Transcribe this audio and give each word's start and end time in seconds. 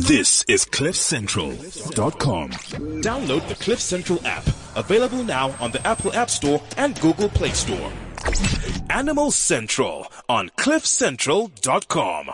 This 0.00 0.42
is 0.48 0.64
CliffCentral.com. 0.64 2.50
Download 3.02 3.46
the 3.48 3.54
Cliff 3.56 3.78
Central 3.80 4.18
app. 4.24 4.46
Available 4.74 5.22
now 5.22 5.54
on 5.60 5.72
the 5.72 5.86
Apple 5.86 6.12
App 6.14 6.30
Store 6.30 6.62
and 6.78 6.98
Google 7.02 7.28
Play 7.28 7.50
Store. 7.50 7.92
Animal 8.88 9.30
Central 9.30 10.10
on 10.26 10.48
CliffCentral.com. 10.56 12.30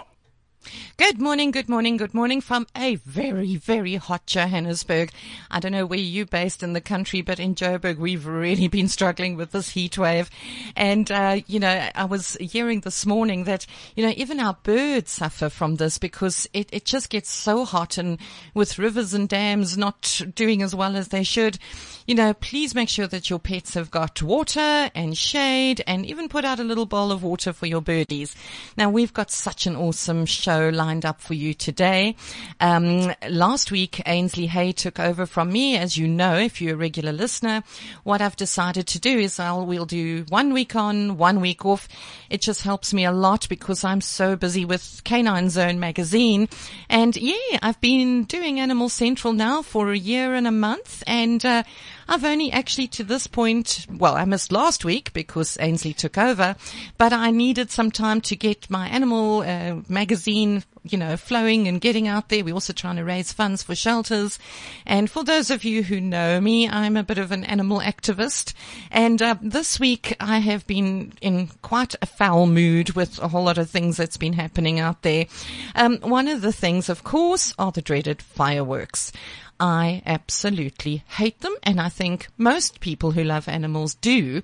Good 0.99 1.21
morning, 1.21 1.51
good 1.51 1.69
morning, 1.69 1.99
good 1.99 2.15
morning 2.15 2.41
from 2.41 2.67
a 2.75 2.95
very, 2.95 3.57
very 3.57 3.97
hot 3.97 4.25
Johannesburg. 4.25 5.13
I 5.51 5.61
don't 5.61 5.73
know 5.73 5.85
where 5.85 5.99
you're 5.99 6.25
based 6.25 6.63
in 6.63 6.73
the 6.73 6.81
country, 6.81 7.21
but 7.21 7.39
in 7.39 7.55
Joburg, 7.55 7.99
we've 7.99 8.27
really 8.27 8.67
been 8.69 8.89
struggling 8.89 9.37
with 9.37 9.53
this 9.53 9.69
heat 9.69 9.99
wave. 9.99 10.31
And, 10.75 11.13
uh, 11.13 11.41
you 11.47 11.61
know, 11.61 11.91
I 11.95 12.07
was 12.07 12.39
hearing 12.41 12.81
this 12.81 13.05
morning 13.05 13.45
that, 13.45 13.67
you 13.95 14.07
know, 14.07 14.15
even 14.17 14.41
our 14.41 14.57
birds 14.63 15.11
suffer 15.11 15.51
from 15.51 15.77
this 15.77 15.99
because 15.99 16.49
it, 16.55 16.71
it 16.73 16.87
just 16.87 17.11
gets 17.11 17.29
so 17.29 17.67
hot 17.67 17.99
and 17.99 18.19
with 18.55 18.79
rivers 18.79 19.13
and 19.13 19.29
dams 19.29 19.77
not 19.77 20.23
doing 20.35 20.63
as 20.63 20.75
well 20.75 20.97
as 20.97 21.09
they 21.09 21.25
should, 21.25 21.59
you 22.07 22.15
know, 22.15 22.33
please 22.35 22.75
make 22.75 22.89
sure 22.89 23.09
that 23.09 23.29
your 23.29 23.41
pets 23.41 23.75
have 23.75 23.91
got 23.91 24.23
water 24.23 24.91
and 24.95 25.19
shade 25.19 25.83
and 25.87 26.07
even 26.07 26.29
put 26.29 26.45
out 26.45 26.61
a 26.61 26.65
little 26.65 26.87
bowl 26.87 27.11
of 27.11 27.23
water 27.23 27.53
for 27.53 27.67
your 27.67 27.81
birdies. 27.81 28.37
Now 28.77 28.91
we've 28.91 29.13
got 29.13 29.31
such 29.33 29.67
an 29.67 29.75
awesome 29.75 30.25
show 30.25 30.69
lined 30.69 31.05
up 31.05 31.21
for 31.21 31.35
you 31.35 31.53
today. 31.53 32.15
Um, 32.61 33.13
last 33.29 33.73
week, 33.73 34.01
Ainsley 34.07 34.47
Hay 34.47 34.71
took 34.73 35.01
over 35.01 35.27
from 35.27 35.53
me. 35.53 35.77
As 35.77 35.97
you 35.97 36.07
know, 36.07 36.37
if 36.37 36.61
you're 36.61 36.75
a 36.75 36.77
regular 36.77 37.13
listener, 37.13 37.65
what 38.05 38.21
I've 38.21 38.37
decided 38.37 38.87
to 38.89 39.01
do 39.01 39.19
is 39.19 39.41
I'll, 39.41 39.67
we'll 39.67 39.85
do 39.85 40.25
one 40.29 40.53
week 40.53 40.77
on, 40.77 41.17
one 41.17 41.41
week 41.41 41.67
off. 41.67 41.89
It 42.31 42.41
just 42.41 42.63
helps 42.63 42.95
me 42.95 43.05
a 43.05 43.13
lot 43.13 43.49
because 43.49 43.83
I'm 43.83 44.01
so 44.01 44.37
busy 44.37 44.65
with 44.65 45.03
Canine 45.03 45.51
Zone 45.51 45.81
magazine. 45.81 46.49
And 46.89 47.17
yeah, 47.17 47.59
I've 47.63 47.81
been 47.81 48.25
doing 48.25 48.61
Animal 48.61 48.89
Central 48.89 49.33
now 49.33 49.63
for 49.63 49.91
a 49.91 49.99
year 49.99 50.35
and 50.35 50.47
a 50.47 50.53
month 50.53 51.03
and, 51.07 51.45
uh, 51.45 51.65
I've 52.09 52.25
only 52.25 52.53
actually 52.53 52.89
to 52.89 53.05
this 53.05 53.27
point, 53.27 53.87
well, 53.91 54.15
I 54.15 54.25
missed 54.25 54.53
last 54.53 54.85
week 54.85 55.13
because 55.13 55.57
Ainsley 55.61 55.93
took 55.93 56.17
over, 56.17 56.57
but 56.99 57.13
I 57.13 57.31
needed 57.31 57.71
some 57.71 57.91
time 57.91 58.21
to 58.23 58.37
get 58.37 58.71
my 58.71 58.89
animal 58.89 59.41
uh, 59.41 59.77
magazine 59.89 60.63
you 60.93 60.99
know, 60.99 61.17
flowing 61.17 61.69
and 61.69 61.81
getting 61.81 62.09
out 62.09 62.29
there. 62.29 62.45
We're 62.45 62.55
also 62.55 62.73
trying 62.73 62.97
to 62.97 63.05
raise 63.05 63.33
funds 63.33 63.63
for 63.63 63.75
shelters. 63.75 64.39
And 64.85 65.11
for 65.11 65.25
those 65.25 65.51
of 65.51 65.65
you 65.65 65.83
who 65.83 66.01
know 66.01 66.41
me, 66.41 66.69
I'm 66.69 66.97
a 66.97 67.03
bit 67.03 67.19
of 67.19 67.33
an 67.33 67.45
animal 67.45 67.81
activist. 67.81 68.55
And 68.91 69.21
uh, 69.21 69.37
this 69.41 69.81
week 69.81 70.17
I 70.21 70.39
have 70.39 70.67
been 70.67 71.13
in 71.21 71.49
quite 71.63 71.95
a 72.01 72.07
foul 72.07 72.47
mood 72.47 72.91
with 72.91 73.19
a 73.19 73.29
whole 73.29 73.45
lot 73.45 73.59
of 73.59 73.71
things 73.71 73.97
that's 73.97 74.17
been 74.17 74.35
happening 74.35 74.81
out 74.81 75.03
there. 75.03 75.27
Um, 75.75 75.99
one 75.99 76.29
of 76.29 76.41
the 76.41 76.53
things, 76.53 76.89
of 76.89 77.05
course, 77.05 77.53
are 77.59 77.73
the 77.73 77.83
dreaded 77.83 78.23
fireworks. 78.23 79.13
I 79.59 80.03
absolutely 80.05 81.03
hate 81.09 81.41
them 81.41 81.57
and 81.63 81.81
I 81.81 81.89
think 81.89 82.29
most 82.37 82.81
people 82.81 83.13
who 83.13 83.25
love 83.25 83.49
animals 83.49 83.95
do. 83.95 84.43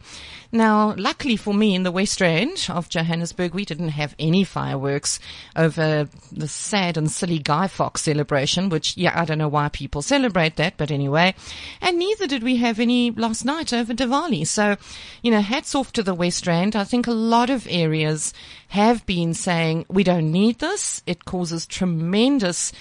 Now, 0.50 0.94
luckily 0.96 1.36
for 1.36 1.52
me 1.52 1.74
in 1.74 1.82
the 1.82 1.90
West 1.90 2.20
Rand 2.20 2.66
of 2.68 2.88
Johannesburg, 2.88 3.54
we 3.54 3.64
didn't 3.64 3.90
have 3.90 4.14
any 4.18 4.44
fireworks 4.44 5.18
over 5.56 6.08
the 6.30 6.48
sad 6.48 6.96
and 6.96 7.10
silly 7.10 7.38
Guy 7.38 7.66
Fawkes 7.68 8.02
celebration, 8.02 8.68
which, 8.68 8.96
yeah, 8.96 9.18
I 9.18 9.24
don't 9.24 9.38
know 9.38 9.48
why 9.48 9.68
people 9.68 10.02
celebrate 10.02 10.56
that, 10.56 10.76
but 10.76 10.90
anyway. 10.90 11.34
And 11.80 11.98
neither 11.98 12.26
did 12.26 12.42
we 12.42 12.56
have 12.56 12.80
any 12.80 13.10
last 13.10 13.44
night 13.44 13.72
over 13.72 13.94
Diwali. 13.94 14.46
So, 14.46 14.76
you 15.22 15.30
know, 15.30 15.40
hats 15.40 15.74
off 15.74 15.92
to 15.92 16.02
the 16.02 16.14
West 16.14 16.46
Rand. 16.46 16.76
I 16.76 16.84
think 16.84 17.06
a 17.06 17.12
lot 17.12 17.50
of 17.50 17.66
areas 17.70 18.32
have 18.68 19.04
been 19.04 19.34
saying 19.34 19.84
we 19.88 20.04
don't 20.04 20.32
need 20.32 20.58
this. 20.58 21.02
It 21.06 21.24
causes 21.24 21.66
tremendous 21.66 22.72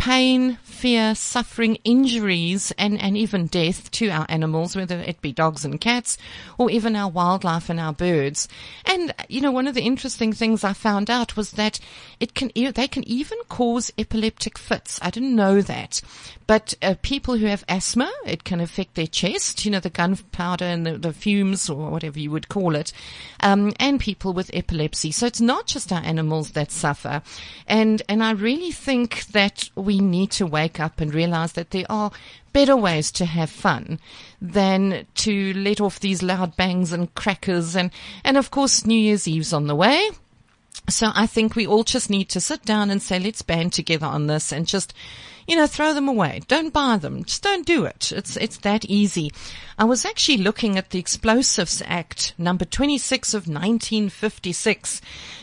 pain, 0.00 0.56
fear, 0.62 1.14
suffering, 1.14 1.76
injuries, 1.84 2.72
and, 2.78 2.98
and 2.98 3.18
even 3.18 3.46
death 3.46 3.90
to 3.90 4.08
our 4.08 4.24
animals, 4.30 4.74
whether 4.74 4.98
it 4.98 5.20
be 5.20 5.30
dogs 5.30 5.62
and 5.62 5.78
cats, 5.78 6.16
or 6.56 6.70
even 6.70 6.96
our 6.96 7.10
wildlife 7.10 7.68
and 7.68 7.78
our 7.78 7.92
birds. 7.92 8.48
And, 8.86 9.14
you 9.28 9.42
know, 9.42 9.52
one 9.52 9.66
of 9.66 9.74
the 9.74 9.82
interesting 9.82 10.32
things 10.32 10.64
I 10.64 10.72
found 10.72 11.10
out 11.10 11.36
was 11.36 11.50
that 11.52 11.80
it 12.18 12.32
can, 12.32 12.50
they 12.54 12.88
can 12.88 13.06
even 13.06 13.36
cause 13.50 13.92
epileptic 13.98 14.56
fits. 14.56 14.98
I 15.02 15.10
didn't 15.10 15.36
know 15.36 15.60
that. 15.60 16.00
But 16.46 16.74
uh, 16.82 16.96
people 17.02 17.36
who 17.36 17.46
have 17.46 17.64
asthma, 17.68 18.10
it 18.26 18.42
can 18.42 18.60
affect 18.60 18.96
their 18.96 19.06
chest, 19.06 19.64
you 19.64 19.70
know, 19.70 19.78
the 19.78 19.88
gunpowder 19.88 20.64
and 20.64 20.84
the, 20.84 20.98
the, 20.98 21.12
fumes 21.12 21.70
or 21.70 21.90
whatever 21.90 22.18
you 22.18 22.32
would 22.32 22.48
call 22.48 22.74
it, 22.74 22.92
um, 23.38 23.72
and 23.78 24.00
people 24.00 24.32
with 24.32 24.50
epilepsy. 24.52 25.12
So 25.12 25.26
it's 25.26 25.40
not 25.40 25.68
just 25.68 25.92
our 25.92 26.02
animals 26.02 26.50
that 26.52 26.72
suffer. 26.72 27.22
And, 27.68 28.02
and 28.08 28.24
I 28.24 28.32
really 28.32 28.72
think 28.72 29.26
that 29.26 29.70
we 29.76 29.89
need 29.98 30.30
to 30.32 30.46
wake 30.46 30.78
up 30.78 31.00
and 31.00 31.14
realize 31.14 31.52
that 31.52 31.70
there 31.70 31.86
are 31.88 32.10
better 32.52 32.76
ways 32.76 33.10
to 33.12 33.24
have 33.24 33.50
fun 33.50 33.98
than 34.40 35.06
to 35.14 35.52
let 35.54 35.80
off 35.80 36.00
these 36.00 36.22
loud 36.22 36.56
bangs 36.56 36.92
and 36.92 37.14
crackers 37.14 37.74
and, 37.74 37.90
and 38.24 38.36
of 38.36 38.50
course 38.50 38.86
New 38.86 38.98
Year's 38.98 39.26
Eve's 39.26 39.52
on 39.52 39.66
the 39.66 39.76
way. 39.76 40.10
So 40.88 41.10
I 41.14 41.26
think 41.26 41.56
we 41.56 41.66
all 41.66 41.84
just 41.84 42.10
need 42.10 42.28
to 42.30 42.40
sit 42.40 42.64
down 42.64 42.90
and 42.90 43.02
say, 43.02 43.18
let's 43.18 43.42
band 43.42 43.72
together 43.72 44.06
on 44.06 44.26
this 44.26 44.52
and 44.52 44.66
just 44.66 44.94
you 45.50 45.56
know, 45.56 45.66
throw 45.66 45.92
them 45.92 46.08
away. 46.08 46.40
Don't 46.46 46.72
buy 46.72 46.96
them. 46.96 47.24
Just 47.24 47.42
don't 47.42 47.66
do 47.66 47.84
it. 47.84 48.12
It's, 48.12 48.36
it's 48.36 48.58
that 48.58 48.84
easy. 48.84 49.32
I 49.76 49.84
was 49.84 50.04
actually 50.04 50.38
looking 50.38 50.78
at 50.78 50.90
the 50.90 51.00
Explosives 51.00 51.82
Act, 51.86 52.34
number 52.38 52.64
26 52.64 53.34
of 53.34 53.48
1956. 53.48 55.00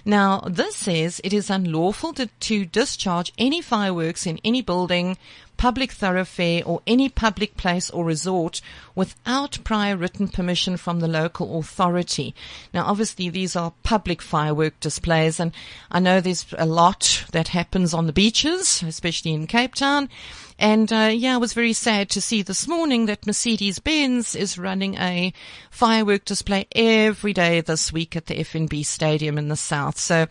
Now, 0.08 0.40
this 0.48 0.78
says 0.78 1.20
it 1.22 1.34
is 1.34 1.50
unlawful 1.50 2.14
to, 2.14 2.28
to 2.28 2.66
discharge 2.66 3.34
any 3.38 3.62
fireworks 3.62 4.26
in 4.26 4.40
any 4.42 4.62
building, 4.62 5.18
public 5.58 5.92
thoroughfare 5.92 6.62
or 6.66 6.82
any 6.88 7.10
public 7.10 7.58
place 7.58 7.90
or 7.90 8.06
resort 8.06 8.62
without 8.96 9.60
prior 9.64 9.98
written 9.98 10.30
permission 10.30 10.78
from 10.78 11.02
the 11.02 11.08
local 11.10 11.60
authority. 11.60 12.34
Now, 12.74 12.86
obviously, 12.86 13.30
these 13.30 13.56
are 13.56 13.74
public 13.84 14.22
firework 14.22 14.80
displays, 14.80 15.40
and 15.42 15.52
I 15.92 16.00
know 16.00 16.22
there's 16.22 16.46
a 16.58 16.66
lot 16.66 17.26
that 17.34 17.50
happens 17.50 17.94
on 17.94 18.08
the 18.08 18.14
beaches, 18.14 18.82
especially 18.84 19.34
in 19.34 19.46
Cape 19.48 19.76
Town. 19.76 20.10
And 20.60 20.92
uh, 20.92 21.12
yeah, 21.14 21.36
I 21.36 21.38
was 21.38 21.54
very 21.54 21.74
sad 21.74 22.10
to 22.12 22.22
see 22.22 22.42
this 22.42 22.68
morning 22.68 23.06
that 23.06 23.28
Mercedes 23.28 23.78
Benz 23.78 24.34
is 24.36 24.58
running 24.58 24.96
a 24.96 25.32
firework 25.70 26.26
display 26.26 26.66
every 26.76 27.34
day 27.34 27.62
this 27.62 27.94
week 27.94 28.16
at 28.16 28.26
the 28.26 28.36
FNB 28.36 28.84
Stadium 28.84 29.38
in 29.38 29.50
the 29.50 29.56
south. 29.56 29.97
So 29.98 30.28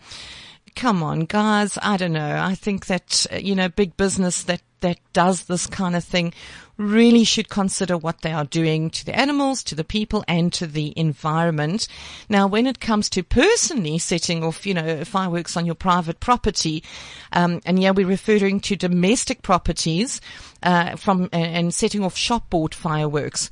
come 0.75 1.01
on, 1.01 1.21
guys. 1.21 1.77
I 1.81 1.97
don't 1.97 2.13
know. 2.13 2.37
I 2.39 2.55
think 2.55 2.85
that, 2.85 3.25
uh, 3.31 3.37
you 3.37 3.55
know, 3.55 3.67
big 3.67 3.97
business 3.97 4.43
that 4.43 4.61
that 4.81 4.99
does 5.11 5.45
this 5.45 5.65
kind 5.65 5.95
of 5.95 6.03
thing 6.03 6.31
really 6.77 7.23
should 7.23 7.49
consider 7.49 7.97
what 7.97 8.21
they 8.21 8.31
are 8.31 8.45
doing 8.45 8.91
to 8.91 9.03
the 9.03 9.17
animals, 9.17 9.63
to 9.63 9.73
the 9.73 9.83
people, 9.83 10.23
and 10.27 10.53
to 10.53 10.67
the 10.67 10.93
environment. 10.95 11.87
Now, 12.29 12.45
when 12.45 12.67
it 12.67 12.79
comes 12.79 13.09
to 13.09 13.23
personally 13.23 13.97
setting 13.97 14.43
off, 14.43 14.67
you 14.67 14.75
know, 14.75 15.03
fireworks 15.03 15.57
on 15.57 15.65
your 15.65 15.73
private 15.73 16.19
property, 16.19 16.83
um, 17.33 17.59
and 17.65 17.81
yeah, 17.81 17.89
we're 17.89 18.05
referring 18.05 18.59
to 18.61 18.75
domestic 18.75 19.41
properties 19.41 20.21
uh, 20.61 20.95
from 20.95 21.29
and 21.33 21.73
setting 21.73 22.03
off 22.03 22.15
shop 22.15 22.51
bought 22.51 22.75
fireworks 22.75 23.49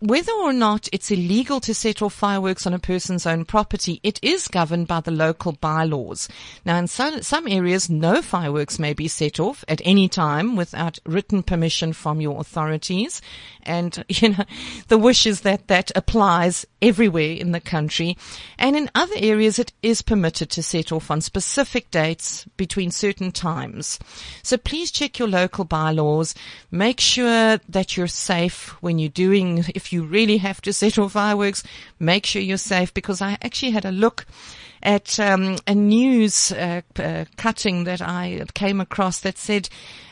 whether 0.00 0.32
or 0.32 0.52
not 0.52 0.88
it's 0.92 1.10
illegal 1.10 1.58
to 1.60 1.72
set 1.72 2.02
off 2.02 2.12
fireworks 2.12 2.66
on 2.66 2.74
a 2.74 2.78
person's 2.78 3.26
own 3.26 3.44
property, 3.46 3.98
it 4.02 4.18
is 4.22 4.46
governed 4.46 4.86
by 4.86 5.00
the 5.00 5.10
local 5.10 5.52
bylaws. 5.52 6.28
Now, 6.66 6.76
in 6.76 6.86
some, 6.86 7.22
some 7.22 7.48
areas, 7.48 7.88
no 7.88 8.20
fireworks 8.20 8.78
may 8.78 8.92
be 8.92 9.08
set 9.08 9.40
off 9.40 9.64
at 9.68 9.80
any 9.84 10.08
time 10.08 10.54
without 10.54 10.98
written 11.06 11.42
permission 11.42 11.94
from 11.94 12.20
your 12.20 12.38
authorities. 12.40 13.22
And, 13.62 14.04
you 14.08 14.30
know, 14.30 14.44
the 14.88 14.98
wish 14.98 15.26
is 15.26 15.40
that 15.42 15.68
that 15.68 15.90
applies 15.96 16.66
everywhere 16.82 17.32
in 17.32 17.52
the 17.52 17.60
country. 17.60 18.18
And 18.58 18.76
in 18.76 18.90
other 18.94 19.16
areas, 19.16 19.58
it 19.58 19.72
is 19.82 20.02
permitted 20.02 20.50
to 20.50 20.62
set 20.62 20.92
off 20.92 21.10
on 21.10 21.22
specific 21.22 21.90
dates 21.90 22.44
between 22.56 22.90
certain 22.90 23.32
times. 23.32 23.98
So 24.42 24.58
please 24.58 24.90
check 24.90 25.18
your 25.18 25.28
local 25.28 25.64
bylaws. 25.64 26.34
Make 26.70 27.00
sure 27.00 27.58
that 27.68 27.96
you're 27.96 28.06
safe 28.06 28.76
when 28.82 28.98
you're 28.98 29.08
doing, 29.08 29.64
if 29.74 29.85
if 29.86 29.92
you 29.92 30.02
really 30.02 30.38
have 30.38 30.60
to 30.62 30.72
set 30.72 30.98
off 30.98 31.12
fireworks, 31.12 31.62
make 32.00 32.26
sure 32.26 32.42
you're 32.42 32.56
safe 32.56 32.92
because 32.92 33.22
I 33.22 33.38
actually 33.40 33.70
had 33.70 33.84
a 33.84 33.92
look 33.92 34.26
at 34.82 35.20
um, 35.20 35.58
a 35.66 35.76
news 35.76 36.50
uh, 36.50 36.82
uh, 36.98 37.24
cutting 37.36 37.84
that 37.84 38.02
I 38.02 38.44
came 38.54 38.80
across 38.80 39.20
that 39.20 39.38
said 39.38 39.68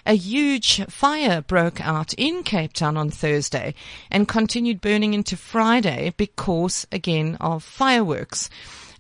a 0.06 0.14
huge 0.14 0.84
fire 0.86 1.42
broke 1.42 1.80
out 1.80 2.14
in 2.14 2.44
Cape 2.44 2.72
Town 2.72 2.96
on 2.96 3.10
Thursday 3.10 3.74
and 4.12 4.28
continued 4.28 4.80
burning 4.80 5.12
into 5.12 5.36
Friday 5.36 6.14
because, 6.16 6.86
again, 6.92 7.36
of 7.40 7.64
fireworks. 7.64 8.48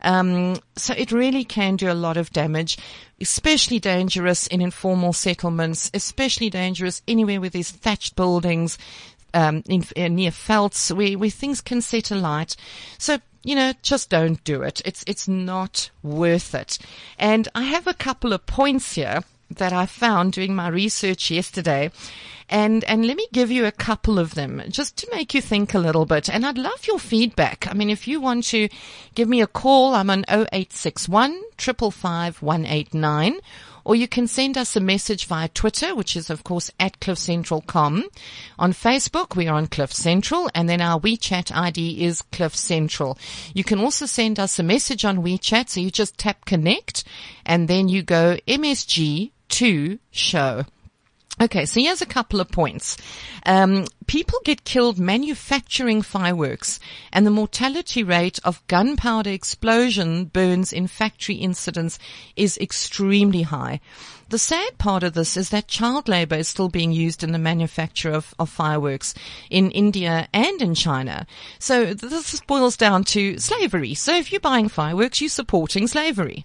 Um, 0.04 0.56
so 0.76 0.92
it 0.96 1.12
really 1.12 1.44
can 1.44 1.76
do 1.76 1.90
a 1.90 1.94
lot 1.94 2.18
of 2.18 2.30
damage, 2.30 2.76
especially 3.20 3.78
dangerous 3.78 4.46
in 4.46 4.60
informal 4.60 5.14
settlements, 5.14 5.90
especially 5.94 6.50
dangerous 6.50 7.00
anywhere 7.08 7.40
with 7.40 7.54
these 7.54 7.70
thatched 7.70 8.14
buildings, 8.14 8.76
um, 9.34 9.62
in, 9.66 10.14
near 10.14 10.30
felts 10.30 10.90
where, 10.90 11.18
where 11.18 11.30
things 11.30 11.60
can 11.60 11.82
set 11.82 12.10
alight. 12.10 12.56
So, 12.98 13.18
you 13.42 13.54
know, 13.54 13.72
just 13.82 14.08
don't 14.08 14.42
do 14.44 14.62
it. 14.62 14.80
It's, 14.84 15.04
it's 15.06 15.28
not 15.28 15.90
worth 16.02 16.54
it. 16.54 16.78
And 17.18 17.48
I 17.54 17.64
have 17.64 17.86
a 17.86 17.94
couple 17.94 18.32
of 18.32 18.46
points 18.46 18.94
here 18.94 19.22
that 19.50 19.72
I 19.72 19.86
found 19.86 20.32
doing 20.32 20.54
my 20.54 20.68
research 20.68 21.30
yesterday. 21.30 21.90
And, 22.48 22.84
and 22.84 23.06
let 23.06 23.16
me 23.16 23.26
give 23.32 23.50
you 23.50 23.64
a 23.64 23.72
couple 23.72 24.18
of 24.18 24.34
them 24.34 24.62
just 24.68 24.96
to 24.98 25.08
make 25.10 25.34
you 25.34 25.40
think 25.40 25.74
a 25.74 25.78
little 25.78 26.04
bit. 26.04 26.28
And 26.28 26.44
I'd 26.44 26.58
love 26.58 26.86
your 26.86 26.98
feedback. 26.98 27.66
I 27.68 27.74
mean, 27.74 27.90
if 27.90 28.06
you 28.06 28.20
want 28.20 28.44
to 28.44 28.68
give 29.14 29.28
me 29.28 29.40
a 29.40 29.46
call, 29.46 29.94
I'm 29.94 30.10
on 30.10 30.24
0861 30.28 31.42
555 31.56 32.42
189 32.42 33.40
or 33.84 33.94
you 33.94 34.08
can 34.08 34.26
send 34.26 34.56
us 34.56 34.76
a 34.76 34.80
message 34.80 35.26
via 35.26 35.48
Twitter, 35.48 35.94
which 35.94 36.16
is 36.16 36.30
of 36.30 36.44
course 36.44 36.70
at 36.80 36.98
cliffcentral.com. 37.00 38.04
On 38.58 38.72
Facebook, 38.72 39.36
we 39.36 39.48
are 39.48 39.56
on 39.56 39.66
Cliff 39.66 39.92
Central 39.92 40.50
and 40.54 40.68
then 40.68 40.80
our 40.80 40.98
WeChat 41.00 41.54
ID 41.54 42.04
is 42.04 42.22
Cliff 42.22 42.54
Central. 42.54 43.18
You 43.52 43.64
can 43.64 43.78
also 43.78 44.06
send 44.06 44.40
us 44.40 44.58
a 44.58 44.62
message 44.62 45.04
on 45.04 45.22
WeChat. 45.22 45.68
So 45.68 45.80
you 45.80 45.90
just 45.90 46.18
tap 46.18 46.44
connect 46.44 47.04
and 47.44 47.68
then 47.68 47.88
you 47.88 48.02
go 48.02 48.38
MSG 48.48 49.30
to 49.48 49.98
show. 50.10 50.64
Okay, 51.40 51.66
so 51.66 51.80
here's 51.80 52.00
a 52.00 52.06
couple 52.06 52.40
of 52.40 52.48
points. 52.48 52.96
Um, 53.44 53.86
people 54.06 54.38
get 54.44 54.64
killed 54.64 55.00
manufacturing 55.00 56.00
fireworks, 56.00 56.78
and 57.12 57.26
the 57.26 57.32
mortality 57.32 58.04
rate 58.04 58.38
of 58.44 58.64
gunpowder 58.68 59.30
explosion 59.30 60.26
burns 60.26 60.72
in 60.72 60.86
factory 60.86 61.34
incidents 61.34 61.98
is 62.36 62.56
extremely 62.58 63.42
high. 63.42 63.80
The 64.34 64.38
sad 64.38 64.78
part 64.78 65.04
of 65.04 65.14
this 65.14 65.36
is 65.36 65.50
that 65.50 65.68
child 65.68 66.08
labor 66.08 66.34
is 66.34 66.48
still 66.48 66.68
being 66.68 66.90
used 66.90 67.22
in 67.22 67.30
the 67.30 67.38
manufacture 67.38 68.10
of, 68.10 68.34
of 68.36 68.50
fireworks 68.50 69.14
in 69.48 69.70
India 69.70 70.26
and 70.32 70.60
in 70.60 70.74
China. 70.74 71.28
So 71.60 71.94
this 71.94 72.40
boils 72.40 72.76
down 72.76 73.04
to 73.14 73.38
slavery. 73.38 73.94
So 73.94 74.12
if 74.12 74.32
you're 74.32 74.40
buying 74.40 74.68
fireworks, 74.68 75.20
you're 75.20 75.30
supporting 75.30 75.86
slavery. 75.86 76.44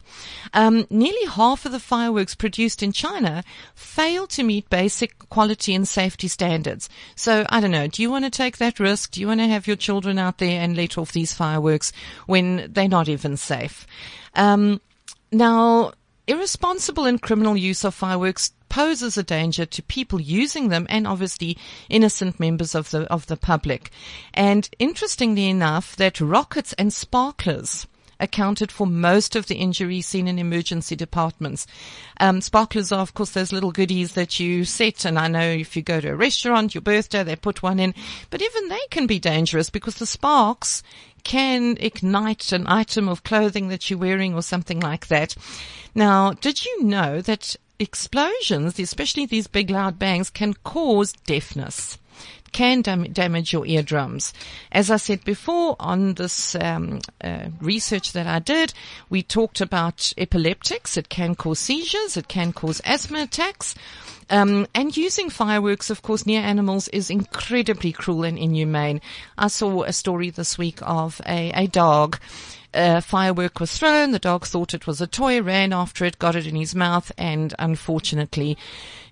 Um, 0.53 0.86
nearly 0.91 1.25
half 1.25 1.65
of 1.65 1.71
the 1.71 1.80
fireworks 1.80 2.36
produced 2.36 2.83
in 2.83 2.91
China 2.91 3.44
fail 3.74 4.27
to 4.27 4.44
meet 4.44 4.69
basic 4.69 5.18
quality 5.30 5.74
and 5.74 5.88
safety 5.88 6.27
standards. 6.27 6.89
So 7.15 7.44
I 7.50 7.59
don't 7.59 7.71
know. 7.71 7.88
Do 7.88 8.03
you 8.03 8.12
want 8.12 8.24
to 8.24 8.30
take 8.30 8.57
that 8.57 8.80
risk? 8.80 9.09
Do 9.09 9.19
you 9.19 9.25
want 9.25 9.39
to 9.39 9.47
have 9.47 9.65
your 9.65 9.75
children 9.75 10.19
out 10.19 10.38
there 10.38 10.62
and 10.62 10.77
let 10.77 11.00
off 11.00 11.12
these 11.12 11.33
fireworks 11.33 11.91
when 12.27 12.71
they're 12.71 12.88
not 12.88 13.09
even 13.09 13.36
safe? 13.36 13.88
Um, 14.36 14.80
now, 15.31 15.94
irresponsible 16.30 17.06
and 17.06 17.22
criminal 17.22 17.58
use 17.58 17.84
of 17.84 17.96
fireworks 17.96 18.54
poses 18.70 19.18
a 19.18 19.24
danger 19.24 19.66
to 19.66 19.81
people 19.81 20.22
using 20.22 20.70
them 20.70 20.86
and 20.90 21.08
obviously 21.08 21.58
innocent 21.90 22.40
members 22.40 22.76
of 22.76 22.92
the 22.92 23.02
of 23.12 23.26
the 23.26 23.36
public. 23.36 23.90
And 24.34 24.70
interestingly 24.78 25.50
enough, 25.50 25.96
that 25.96 26.22
rockets 26.22 26.74
and 26.74 26.94
sparklers 26.94 27.88
accounted 28.20 28.72
for 28.72 28.86
most 28.86 29.36
of 29.36 29.48
the 29.48 29.56
injuries 29.56 30.06
seen 30.06 30.28
in 30.28 30.38
emergency 30.38 30.96
departments. 30.96 31.66
Um, 32.20 32.42
sparklers 32.42 32.92
are, 32.92 33.00
of 33.00 33.14
course, 33.14 33.32
those 33.32 33.54
little 33.54 33.72
goodies 33.72 34.14
that 34.14 34.40
you 34.40 34.66
set. 34.66 35.06
And 35.06 35.18
I 35.18 35.28
know 35.28 35.40
if 35.40 35.75
you 35.75 35.82
go 35.82 36.02
to 36.02 36.10
a 36.10 36.16
restaurant, 36.16 36.75
your 36.75 36.82
birthday, 36.82 37.24
they 37.24 37.36
put 37.36 37.64
one 37.64 37.80
in, 37.80 37.96
but 38.30 38.42
even 38.42 38.68
they 38.68 38.82
can 38.90 39.08
be 39.08 39.20
dangerous 39.20 39.70
because 39.70 39.96
the 39.96 40.06
sparks 40.06 40.84
can 41.24 41.77
ignite 41.80 42.51
an 42.51 42.66
item 42.68 43.07
of 43.10 43.24
clothing 43.24 43.68
that 43.69 43.89
you're 43.89 44.00
wearing 44.00 44.33
or 44.33 44.42
something 44.42 44.80
like 44.80 45.07
that. 45.07 45.36
Now, 45.95 46.33
did 46.33 46.66
you 46.66 46.83
know 46.83 47.21
that 47.21 47.56
explosions, 47.80 48.80
especially 48.80 49.25
these 49.25 49.48
big 49.48 49.69
loud 49.69 49.98
bangs, 49.98 50.30
can 50.30 50.54
cause 50.54 51.13
deafness? 51.25 51.98
Can 52.51 52.81
dam- 52.81 53.12
damage 53.12 53.54
your 53.54 53.66
eardrums. 53.66 54.34
As 54.72 54.92
I 54.92 54.98
said 54.98 55.24
before 55.24 55.75
on 55.80 56.16
this 56.16 56.56
um, 56.56 57.00
uh, 57.22 57.48
research 57.62 58.13
that 58.13 58.28
I 58.28 58.40
did, 58.40 58.74
we 59.10 59.24
talked 59.24 59.62
about 59.62 60.13
epileptics. 60.18 60.98
It 60.98 61.10
can 61.10 61.36
cause 61.36 61.60
seizures. 61.60 62.18
It 62.18 62.28
can 62.28 62.54
cause 62.54 62.81
asthma 62.86 63.24
attacks. 63.24 63.75
Um, 64.30 64.68
and 64.75 64.96
using 64.96 65.30
fireworks, 65.30 65.90
of 65.90 66.01
course, 66.04 66.25
near 66.25 66.42
animals 66.42 66.88
is 66.90 67.10
incredibly 67.10 67.92
cruel 67.92 68.24
and 68.24 68.38
inhumane. 68.38 69.01
I 69.38 69.48
saw 69.48 69.84
a 69.84 69.94
story 69.94 70.30
this 70.30 70.57
week 70.57 70.80
of 70.84 71.19
a, 71.25 71.51
a 71.56 71.68
dog 71.68 72.19
a 72.74 73.01
firework 73.01 73.60
was 73.60 73.75
thrown. 73.78 74.12
The 74.12 74.19
dog 74.19 74.46
thought 74.46 74.74
it 74.74 74.86
was 74.86 75.01
a 75.01 75.07
toy, 75.07 75.42
ran 75.42 75.74
after 75.74 76.06
it, 76.06 76.19
got 76.19 76.36
it 76.36 76.46
in 76.46 76.56
his 76.56 76.75
mouth, 76.75 77.12
and 77.18 77.54
unfortunately, 77.57 78.57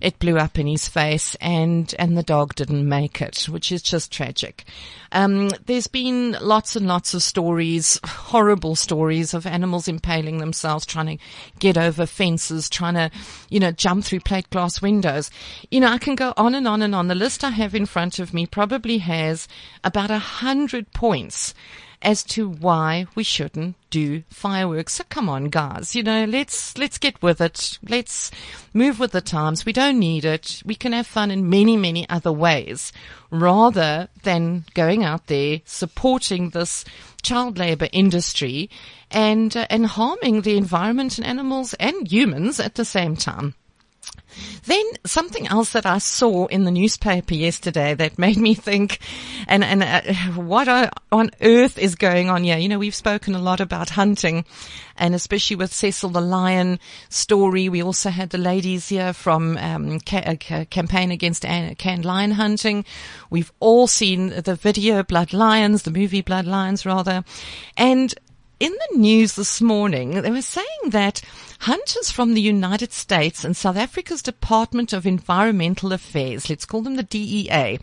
it 0.00 0.18
blew 0.18 0.38
up 0.38 0.58
in 0.58 0.66
his 0.66 0.88
face, 0.88 1.34
and 1.40 1.94
and 1.98 2.16
the 2.16 2.22
dog 2.22 2.54
didn't 2.54 2.88
make 2.88 3.20
it, 3.20 3.48
which 3.48 3.72
is 3.72 3.82
just 3.82 4.12
tragic. 4.12 4.64
Um, 5.12 5.48
there's 5.66 5.86
been 5.86 6.36
lots 6.40 6.76
and 6.76 6.86
lots 6.86 7.14
of 7.14 7.22
stories, 7.22 7.98
horrible 8.04 8.76
stories 8.76 9.34
of 9.34 9.46
animals 9.46 9.88
impaling 9.88 10.38
themselves, 10.38 10.84
trying 10.84 11.18
to 11.18 11.24
get 11.58 11.78
over 11.78 12.06
fences, 12.06 12.68
trying 12.68 12.94
to, 12.94 13.10
you 13.48 13.60
know, 13.60 13.72
jump 13.72 14.04
through 14.04 14.20
plate 14.20 14.50
glass 14.50 14.82
windows. 14.82 15.30
You 15.70 15.80
know, 15.80 15.88
I 15.88 15.98
can 15.98 16.14
go 16.14 16.34
on 16.36 16.54
and 16.54 16.68
on 16.68 16.82
and 16.82 16.94
on. 16.94 17.08
The 17.08 17.14
list 17.14 17.44
I 17.44 17.50
have 17.50 17.74
in 17.74 17.86
front 17.86 18.18
of 18.18 18.34
me 18.34 18.46
probably 18.46 18.98
has 18.98 19.48
about 19.82 20.10
a 20.10 20.18
hundred 20.18 20.92
points 20.92 21.54
as 22.02 22.22
to 22.22 22.48
why 22.48 23.06
we 23.14 23.24
shouldn't 23.24 23.74
do 23.90 24.22
fireworks. 24.28 24.94
So 24.94 25.04
come 25.08 25.28
on, 25.28 25.46
guys, 25.46 25.94
you 25.94 26.02
know, 26.02 26.24
let's, 26.24 26.76
let's 26.78 26.98
get 26.98 27.22
with 27.22 27.40
it. 27.40 27.78
Let's 27.88 28.30
move 28.72 28.98
with 28.98 29.12
the 29.12 29.20
times. 29.20 29.64
We 29.64 29.72
don't 29.72 29.98
need 29.98 30.24
it. 30.24 30.62
We 30.64 30.74
can 30.74 30.92
have 30.92 31.06
fun 31.06 31.30
in 31.30 31.48
many, 31.48 31.76
many 31.76 32.08
other 32.08 32.32
ways 32.32 32.92
rather 33.30 34.08
than 34.22 34.64
going 34.74 35.04
out 35.04 35.26
there 35.26 35.60
supporting 35.64 36.50
this 36.50 36.84
child 37.22 37.58
labor 37.58 37.88
industry 37.92 38.70
and, 39.10 39.56
uh, 39.56 39.66
and 39.70 39.86
harming 39.86 40.42
the 40.42 40.56
environment 40.56 41.18
and 41.18 41.26
animals 41.26 41.74
and 41.74 42.10
humans 42.10 42.60
at 42.60 42.74
the 42.76 42.84
same 42.84 43.16
time. 43.16 43.54
Then 44.66 44.84
something 45.04 45.46
else 45.48 45.72
that 45.72 45.86
I 45.86 45.98
saw 45.98 46.46
in 46.46 46.64
the 46.64 46.70
newspaper 46.70 47.34
yesterday 47.34 47.94
that 47.94 48.18
made 48.18 48.36
me 48.36 48.54
think, 48.54 48.98
and 49.46 49.64
and 49.64 49.82
uh, 49.82 50.02
what 50.40 50.68
on 51.10 51.30
earth 51.40 51.78
is 51.78 51.94
going 51.94 52.28
on 52.28 52.44
here? 52.44 52.58
You 52.58 52.68
know, 52.68 52.78
we've 52.78 52.94
spoken 52.94 53.34
a 53.34 53.40
lot 53.40 53.60
about 53.60 53.90
hunting, 53.90 54.44
and 54.96 55.14
especially 55.14 55.56
with 55.56 55.72
Cecil 55.72 56.10
the 56.10 56.20
Lion 56.20 56.78
story. 57.08 57.68
We 57.68 57.82
also 57.82 58.10
had 58.10 58.30
the 58.30 58.38
ladies 58.38 58.88
here 58.88 59.12
from 59.12 59.56
um, 59.56 60.00
ca- 60.00 60.36
ca- 60.36 60.66
campaign 60.66 61.10
against 61.10 61.42
canned 61.42 62.04
lion 62.04 62.32
hunting. 62.32 62.84
We've 63.30 63.52
all 63.60 63.86
seen 63.86 64.28
the 64.28 64.54
video 64.54 65.02
Blood 65.02 65.32
Lions, 65.32 65.82
the 65.82 65.90
movie 65.90 66.22
Blood 66.22 66.46
Lions 66.46 66.84
rather, 66.84 67.24
and 67.76 68.14
in 68.60 68.72
the 68.72 68.98
news 68.98 69.36
this 69.36 69.60
morning, 69.60 70.22
they 70.22 70.30
were 70.30 70.42
saying 70.42 70.66
that 70.88 71.22
hunters 71.58 72.10
from 72.10 72.34
the 72.34 72.40
United 72.40 72.92
States 72.92 73.44
and 73.44 73.56
South 73.56 73.76
Africa's 73.76 74.22
Department 74.22 74.92
of 74.92 75.06
Environmental 75.06 75.92
Affairs, 75.92 76.48
let's 76.48 76.64
call 76.64 76.82
them 76.82 76.96
the 76.96 77.02
DEA, 77.02 77.78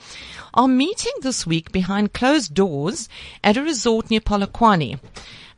are 0.54 0.68
meeting 0.68 1.12
this 1.22 1.46
week 1.46 1.72
behind 1.72 2.14
closed 2.14 2.54
doors 2.54 3.10
at 3.44 3.58
a 3.58 3.64
resort 3.64 4.10
near 4.10 4.22
Polokwane. 4.22 5.00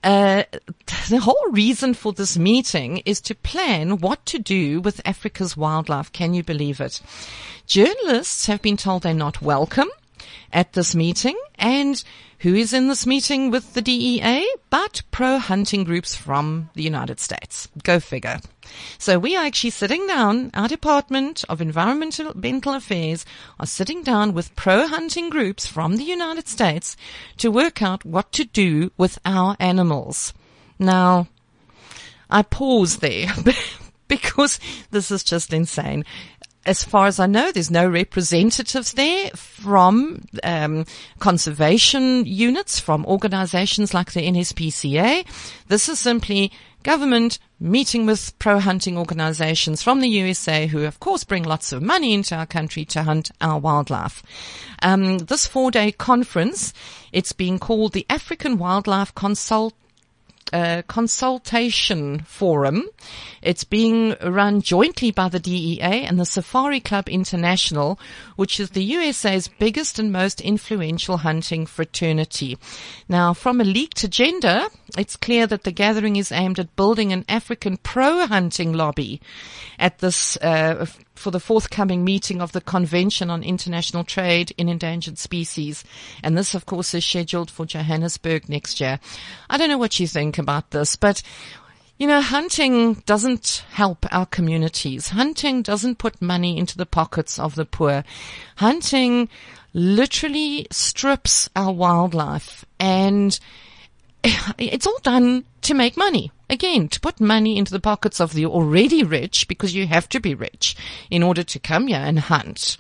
Uh, 0.04 0.44
the 1.10 1.20
whole 1.20 1.52
reason 1.52 1.94
for 1.94 2.14
this 2.14 2.38
meeting 2.38 2.98
is 3.06 3.22
to 3.22 3.36
plan 3.36 3.98
what 3.98 4.26
to 4.26 4.40
do 4.40 4.82
with 4.82 5.02
Africa's 5.06 5.56
wildlife. 5.56 6.12
Can 6.12 6.34
you 6.34 6.44
believe 6.44 6.82
it? 6.82 7.02
Journalists 7.66 8.46
have 8.46 8.62
been 8.62 8.78
told 8.78 9.04
they're 9.04 9.14
not 9.14 9.42
welcome 9.42 9.90
at 10.52 10.74
this 10.74 10.96
meeting 10.96 11.38
and 11.56 12.04
who 12.40 12.54
is 12.54 12.72
in 12.72 12.88
this 12.88 13.08
meeting 13.08 13.50
with 13.50 13.74
the 13.74 13.82
DEA? 13.82 14.48
But 14.70 15.02
pro-hunting 15.10 15.84
groups 15.84 16.16
from 16.16 16.70
the 16.76 16.84
United 16.84 17.20
States. 17.20 17.68
Go 17.84 18.00
figure. 18.00 18.40
So 19.00 19.18
we 19.18 19.36
are 19.36 19.46
actually 19.46 19.72
sitting 19.72 20.06
down, 20.06 20.52
our 20.54 20.68
Department 20.68 21.44
of 21.50 21.62
Environmental 21.62 22.74
Affairs 22.76 23.26
are 23.60 23.66
sitting 23.66 24.04
down 24.04 24.34
with 24.34 24.56
pro-hunting 24.56 25.32
groups 25.32 25.66
from 25.66 25.96
the 25.96 26.04
United 26.04 26.48
States 26.48 26.96
to 27.38 27.50
work 27.50 27.82
out 27.82 28.06
what 28.06 28.32
to 28.34 28.46
do 28.46 28.92
with 28.98 29.18
our 29.26 29.56
animals. 29.60 30.34
Now, 30.78 31.28
I 32.30 32.44
pause 32.44 32.98
there 32.98 33.30
because 34.08 34.60
this 34.92 35.10
is 35.10 35.24
just 35.24 35.54
insane 35.54 36.06
as 36.68 36.84
far 36.84 37.08
as 37.08 37.20
I 37.20 37.26
know, 37.26 37.52
there's 37.52 37.72
no 37.72 37.88
representatives 37.88 38.94
there 38.94 39.30
from 39.32 40.26
um, 40.44 40.86
conservation 41.20 42.26
units, 42.26 42.80
from 42.80 43.06
organizations 43.06 43.94
like 43.94 44.12
the 44.12 44.28
NSPCA. 44.28 45.26
This 45.68 45.88
is 45.88 45.98
simply 45.98 46.52
government 46.84 47.40
meeting 47.60 48.06
with 48.06 48.38
pro-hunting 48.38 48.98
organizations 48.98 49.82
from 49.82 50.00
the 50.00 50.10
USA 50.10 50.68
who 50.68 50.86
of 50.86 51.00
course 51.00 51.24
bring 51.24 51.44
lots 51.44 51.72
of 51.72 51.82
money 51.82 52.14
into 52.14 52.36
our 52.36 52.46
country 52.46 52.86
to 52.86 53.04
hunt 53.04 53.32
our 53.42 53.60
wildlife. 53.60 54.22
Um, 54.84 55.18
this 55.18 55.48
four-day 55.48 55.94
conference, 55.94 56.74
it's 57.12 57.32
being 57.32 57.60
called 57.60 57.94
the 57.94 58.06
African 58.10 58.58
Wildlife 58.58 59.16
Consult 59.16 59.74
a 60.54 60.84
consultation 60.88 62.20
forum. 62.22 62.86
It's 63.42 63.64
being 63.64 64.16
run 64.24 64.62
jointly 64.62 65.12
by 65.12 65.30
the 65.30 65.40
DEA 65.40 66.04
and 66.06 66.20
the 66.20 66.26
Safari 66.26 66.80
Club 66.80 67.10
International, 67.10 68.00
which 68.36 68.60
is 68.60 68.72
the 68.72 68.84
USA's 68.84 69.48
biggest 69.48 70.00
and 70.00 70.12
most 70.12 70.42
influential 70.42 71.18
hunting 71.18 71.66
fraternity. 71.66 72.58
Now, 73.08 73.34
from 73.34 73.62
a 73.62 73.66
leaked 73.66 74.04
agenda, 74.04 74.70
it's 74.98 75.16
clear 75.16 75.48
that 75.48 75.64
the 75.64 75.72
gathering 75.72 76.16
is 76.16 76.32
aimed 76.32 76.60
at 76.60 76.76
building 76.76 77.12
an 77.12 77.26
African 77.28 77.78
pro-hunting 77.78 78.74
lobby 78.74 79.22
at 79.80 80.00
this 80.00 80.38
uh, 80.38 80.86
for 81.18 81.32
the 81.32 81.40
forthcoming 81.40 82.04
meeting 82.04 82.42
of 82.42 82.52
the 82.52 82.62
Convention 82.62 83.30
on 83.30 83.44
International 83.44 84.04
Trade 84.04 84.54
in 84.58 84.70
Endangered 84.70 85.18
Species. 85.18 85.84
And 86.24 86.38
this, 86.38 86.56
of 86.56 86.66
course, 86.66 86.94
is 86.94 87.06
scheduled 87.06 87.52
for 87.52 87.66
Johannesburg 87.66 88.50
next 88.50 88.80
year. 88.80 89.00
I 89.50 89.58
don't 89.58 89.70
know 89.70 89.78
what 89.78 90.00
you 90.00 90.08
think 90.08 90.38
about 90.38 90.72
this, 90.72 90.96
but 90.96 91.22
you 91.98 92.06
know, 92.06 92.22
hunting 92.22 92.96
doesn't 93.06 93.64
help 93.72 94.06
our 94.14 94.28
communities. 94.28 95.10
Hunting 95.10 95.64
doesn't 95.64 95.98
put 95.98 96.22
money 96.22 96.58
into 96.58 96.78
the 96.78 96.86
pockets 96.86 97.40
of 97.40 97.56
the 97.56 97.66
poor. 97.66 98.04
Hunting 98.58 99.30
literally 99.74 100.68
strips 100.72 101.50
our 101.56 101.74
wildlife 101.74 102.66
and 102.80 103.40
it's 104.24 104.86
all 104.86 105.00
done 105.02 105.44
to 105.62 105.74
make 105.74 105.98
money. 105.98 106.32
Again, 106.50 106.88
to 106.90 107.00
put 107.00 107.20
money 107.20 107.58
into 107.58 107.72
the 107.72 107.80
pockets 107.80 108.20
of 108.22 108.34
the 108.34 108.46
already 108.46 109.04
rich, 109.04 109.48
because 109.48 109.76
you 109.76 109.88
have 109.88 110.08
to 110.10 110.20
be 110.20 110.34
rich 110.34 110.76
in 111.10 111.24
order 111.24 111.44
to 111.44 111.60
come 111.60 111.88
here 111.88 111.98
and 111.98 112.20
hunt, 112.20 112.78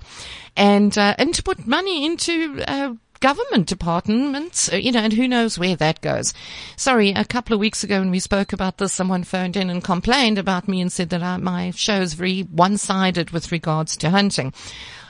and 0.56 0.98
uh, 0.98 1.16
and 1.18 1.34
to 1.36 1.44
put 1.44 1.68
money 1.68 2.06
into 2.06 2.64
uh, 2.68 2.94
government 3.20 3.68
departments, 3.68 4.72
uh, 4.72 4.76
you 4.76 4.92
know, 4.92 5.00
and 5.00 5.14
who 5.14 5.28
knows 5.28 5.58
where 5.60 5.76
that 5.76 6.02
goes. 6.02 6.34
Sorry, 6.76 7.12
a 7.12 7.26
couple 7.26 7.54
of 7.54 7.60
weeks 7.60 7.84
ago 7.84 8.00
when 8.00 8.12
we 8.12 8.20
spoke 8.20 8.54
about 8.54 8.78
this, 8.78 8.94
someone 8.94 9.24
phoned 9.24 9.58
in 9.58 9.70
and 9.70 9.84
complained 9.84 10.38
about 10.38 10.68
me 10.68 10.82
and 10.82 10.92
said 10.92 11.10
that 11.10 11.24
I, 11.24 11.36
uh, 11.36 11.38
my 11.38 11.72
show 11.72 12.02
is 12.02 12.14
very 12.14 12.42
one-sided 12.42 13.32
with 13.32 13.52
regards 13.52 13.98
to 13.98 14.10
hunting. 14.10 14.54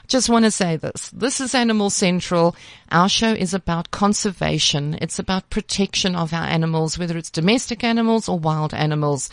Just 0.07 0.29
want 0.29 0.45
to 0.45 0.51
say 0.51 0.77
this. 0.77 1.09
This 1.09 1.41
is 1.41 1.53
Animal 1.53 1.89
Central. 1.89 2.55
Our 2.89 3.09
show 3.09 3.33
is 3.33 3.53
about 3.53 3.91
conservation. 3.91 4.97
It's 5.01 5.19
about 5.19 5.49
protection 5.49 6.15
of 6.15 6.33
our 6.33 6.45
animals, 6.45 6.97
whether 6.97 7.17
it's 7.17 7.29
domestic 7.29 7.83
animals 7.83 8.29
or 8.29 8.39
wild 8.39 8.73
animals. 8.73 9.29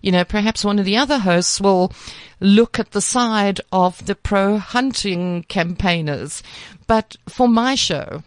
You 0.00 0.12
know, 0.12 0.24
perhaps 0.24 0.64
one 0.64 0.78
of 0.78 0.84
the 0.84 0.96
other 0.96 1.18
hosts 1.18 1.60
will 1.60 1.92
look 2.38 2.78
at 2.78 2.92
the 2.92 3.00
side 3.00 3.60
of 3.72 4.06
the 4.06 4.14
pro 4.14 4.58
hunting 4.58 5.44
campaigners. 5.48 6.44
But 6.86 7.16
for 7.28 7.48
my 7.48 7.74
show, 7.74 8.22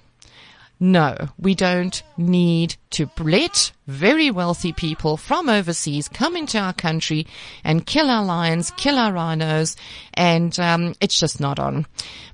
no, 0.77 1.15
we 1.39 1.55
don't 1.55 2.03
need 2.17 2.75
to 2.91 3.09
let 3.17 3.71
very 3.87 4.31
wealthy 4.31 4.73
people 4.73 5.17
from 5.17 5.49
overseas 5.49 6.07
come 6.07 6.35
into 6.35 6.57
our 6.57 6.73
country 6.73 7.27
and 7.63 7.85
kill 7.85 8.09
our 8.09 8.25
lions, 8.25 8.71
kill 8.71 8.97
our 8.97 9.13
rhinos, 9.13 9.75
and 10.13 10.57
um, 10.59 10.95
it's 11.01 11.19
just 11.19 11.39
not 11.39 11.59
on. 11.59 11.85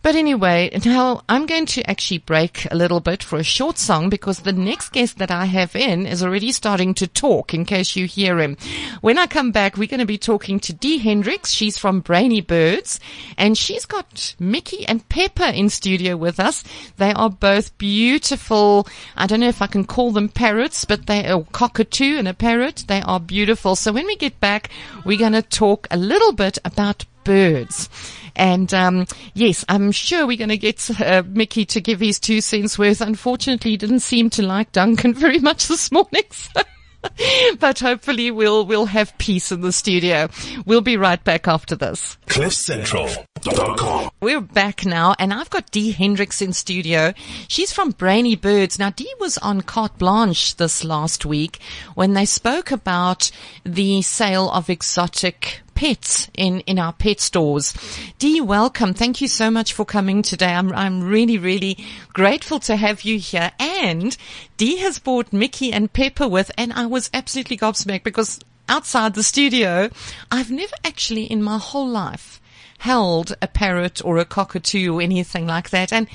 But 0.03 0.15
anyway, 0.15 0.71
now 0.83 1.21
I'm 1.29 1.45
going 1.45 1.67
to 1.67 1.87
actually 1.87 2.19
break 2.19 2.67
a 2.71 2.75
little 2.75 2.99
bit 2.99 3.21
for 3.21 3.37
a 3.37 3.43
short 3.43 3.77
song 3.77 4.09
because 4.09 4.39
the 4.39 4.53
next 4.53 4.93
guest 4.93 5.19
that 5.19 5.29
I 5.29 5.45
have 5.45 5.75
in 5.75 6.07
is 6.07 6.23
already 6.23 6.51
starting 6.51 6.95
to 6.95 7.07
talk 7.07 7.53
in 7.53 7.65
case 7.65 7.95
you 7.95 8.07
hear 8.07 8.39
him. 8.39 8.57
When 9.01 9.19
I 9.19 9.27
come 9.27 9.51
back, 9.51 9.77
we're 9.77 9.87
going 9.87 9.99
to 9.99 10.05
be 10.07 10.17
talking 10.17 10.59
to 10.61 10.73
Dee 10.73 10.97
Hendricks. 10.97 11.51
She's 11.51 11.77
from 11.77 11.99
Brainy 11.99 12.41
Birds 12.41 12.99
and 13.37 13.55
she's 13.55 13.85
got 13.85 14.35
Mickey 14.39 14.87
and 14.87 15.07
Pepper 15.07 15.43
in 15.43 15.69
studio 15.69 16.17
with 16.17 16.39
us. 16.39 16.63
They 16.97 17.13
are 17.13 17.29
both 17.29 17.77
beautiful. 17.77 18.87
I 19.15 19.27
don't 19.27 19.39
know 19.39 19.49
if 19.49 19.61
I 19.61 19.67
can 19.67 19.85
call 19.85 20.11
them 20.11 20.29
parrots, 20.29 20.83
but 20.83 21.05
they 21.05 21.27
are 21.27 21.40
cockatoo 21.51 22.17
and 22.17 22.27
a 22.27 22.33
parrot. 22.33 22.85
They 22.87 23.01
are 23.01 23.19
beautiful. 23.19 23.75
So 23.75 23.91
when 23.91 24.05
we 24.05 24.15
get 24.15 24.39
back, 24.39 24.69
we're 25.05 25.19
going 25.19 25.33
to 25.33 25.41
talk 25.41 25.87
a 25.91 25.97
little 25.97 26.31
bit 26.33 26.57
about 26.65 27.05
birds. 27.23 27.89
And 28.35 28.73
um, 28.73 29.05
yes, 29.33 29.65
I'm 29.67 29.91
sure 29.91 30.25
we're 30.25 30.37
going 30.37 30.49
to 30.49 30.57
get 30.57 31.01
uh, 31.01 31.23
Mickey 31.27 31.65
to 31.65 31.81
give 31.81 31.99
his 31.99 32.19
two 32.19 32.41
cents 32.41 32.77
worth. 32.77 33.01
Unfortunately, 33.01 33.71
he 33.71 33.77
didn't 33.77 33.99
seem 33.99 34.29
to 34.31 34.43
like 34.43 34.71
Duncan 34.71 35.13
very 35.15 35.39
much 35.39 35.67
this 35.67 35.91
morning. 35.91 36.23
So. 36.31 36.61
but 37.59 37.79
hopefully 37.79 38.31
we'll 38.31 38.65
we'll 38.65 38.85
have 38.85 39.17
peace 39.17 39.51
in 39.51 39.61
the 39.61 39.71
studio. 39.71 40.29
We'll 40.65 40.81
be 40.81 40.97
right 40.97 41.23
back 41.23 41.47
after 41.47 41.75
this. 41.75 42.17
CliffCentral.com. 42.27 44.09
We're 44.21 44.41
back 44.41 44.85
now, 44.85 45.15
and 45.17 45.33
I've 45.33 45.49
got 45.49 45.71
Dee 45.71 45.91
Hendricks 45.91 46.41
in 46.41 46.53
studio. 46.53 47.13
She's 47.47 47.71
from 47.71 47.91
Brainy 47.91 48.35
Birds. 48.35 48.77
Now, 48.77 48.91
Dee 48.91 49.13
was 49.19 49.37
on 49.39 49.61
Carte 49.61 49.97
Blanche 49.97 50.55
this 50.55 50.83
last 50.83 51.25
week 51.25 51.59
when 51.95 52.13
they 52.13 52.25
spoke 52.25 52.71
about 52.71 53.31
the 53.63 54.01
sale 54.01 54.49
of 54.51 54.69
exotic 54.69 55.61
pets 55.81 56.29
in, 56.37 56.59
in 56.61 56.77
our 56.77 56.93
pet 56.93 57.19
stores. 57.19 57.73
Dee, 58.19 58.39
welcome. 58.39 58.93
Thank 58.93 59.19
you 59.19 59.27
so 59.27 59.49
much 59.49 59.73
for 59.73 59.83
coming 59.83 60.21
today. 60.21 60.53
I'm, 60.53 60.71
I'm 60.73 61.01
really, 61.01 61.39
really 61.39 61.83
grateful 62.13 62.59
to 62.59 62.75
have 62.75 63.01
you 63.01 63.17
here. 63.17 63.51
And 63.57 64.15
Dee 64.57 64.77
has 64.77 64.99
brought 64.99 65.33
Mickey 65.33 65.73
and 65.73 65.91
Pepper 65.91 66.27
with, 66.27 66.51
and 66.55 66.71
I 66.71 66.85
was 66.85 67.09
absolutely 67.15 67.57
gobsmacked 67.57 68.03
because 68.03 68.39
outside 68.69 69.15
the 69.15 69.23
studio, 69.23 69.89
I've 70.31 70.51
never 70.51 70.75
actually 70.85 71.23
in 71.23 71.41
my 71.41 71.57
whole 71.57 71.89
life 71.89 72.39
held 72.81 73.31
a 73.43 73.47
parrot 73.47 74.03
or 74.03 74.17
a 74.17 74.25
cockatoo 74.25 74.97
or 74.97 75.01
anything 75.03 75.45
like 75.45 75.69
that. 75.69 75.93
And 75.93 76.07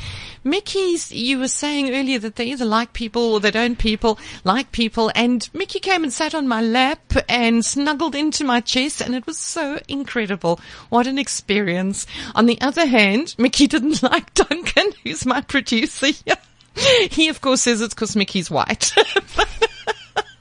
Mickey's, 0.43 1.13
you 1.13 1.39
were 1.39 1.47
saying 1.47 1.95
earlier 1.95 2.19
that 2.19 2.35
they 2.35 2.47
either 2.47 2.65
like 2.65 2.93
people 2.93 3.35
or 3.35 3.39
they 3.39 3.53
don't 3.53 3.79
people, 3.79 4.19
like 4.43 4.73
people. 4.73 5.13
And 5.15 5.49
Mickey 5.55 5.79
came 5.79 6.03
and 6.03 6.13
sat 6.13 6.35
on 6.35 6.49
my 6.49 6.61
lap 6.61 7.13
and 7.29 7.65
snuggled 7.65 8.17
into 8.17 8.43
my 8.43 8.61
chest 8.61 9.01
and 9.01 9.15
it 9.15 9.29
was 9.29 9.39
so 9.39 9.79
incredible. 9.87 10.59
What 10.89 11.07
an 11.07 11.19
experience. 11.19 12.05
On 12.35 12.47
the 12.47 12.61
other 12.61 12.87
hand, 12.87 13.37
Mickey 13.39 13.67
didn't 13.69 14.03
like 14.03 14.35
Duncan, 14.35 14.91
who's 15.05 15.25
my 15.25 15.43
producer. 15.43 16.09
He 17.11 17.29
of 17.29 17.41
course 17.41 17.63
says 17.63 17.81
it's 17.81 17.95
because 17.95 18.17
Mickey's 18.17 18.51
white. 18.51 18.93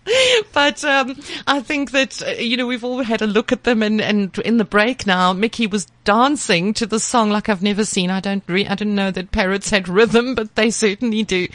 but 0.54 0.84
um, 0.84 1.18
I 1.48 1.62
think 1.62 1.92
that 1.92 2.22
uh, 2.22 2.32
you 2.32 2.58
know 2.58 2.68
we've 2.68 2.84
all 2.84 3.04
had 3.04 3.22
a 3.22 3.28
look 3.28 3.52
at 3.52 3.64
them, 3.64 3.82
and, 3.82 4.02
and 4.02 4.38
in 4.40 4.58
the 4.58 4.66
break 4.66 5.08
now, 5.08 5.34
Mickey 5.34 5.68
was 5.68 5.88
dancing 6.04 6.74
to 6.76 6.86
the 6.86 7.00
song 7.00 7.30
like 7.30 7.50
I've 7.50 7.64
never 7.64 7.86
seen. 7.86 8.12
I 8.12 8.20
don't 8.20 8.44
re- 8.48 8.68
I 8.68 8.76
didn't 8.76 8.96
know 8.96 9.12
that 9.12 9.32
parrots 9.32 9.70
had 9.70 9.88
rhythm, 9.88 10.36
but 10.36 10.56
they 10.56 10.70
certainly 10.70 11.24
do. 11.24 11.48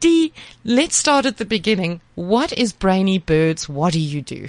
Dee, 0.00 0.32
let's 0.64 0.96
start 0.96 1.26
at 1.26 1.38
the 1.38 1.44
beginning. 1.44 2.00
What 2.14 2.52
is 2.52 2.72
Brainy 2.72 3.18
Birds? 3.18 3.68
What 3.68 3.94
do 3.94 4.00
you 4.00 4.22
do? 4.22 4.48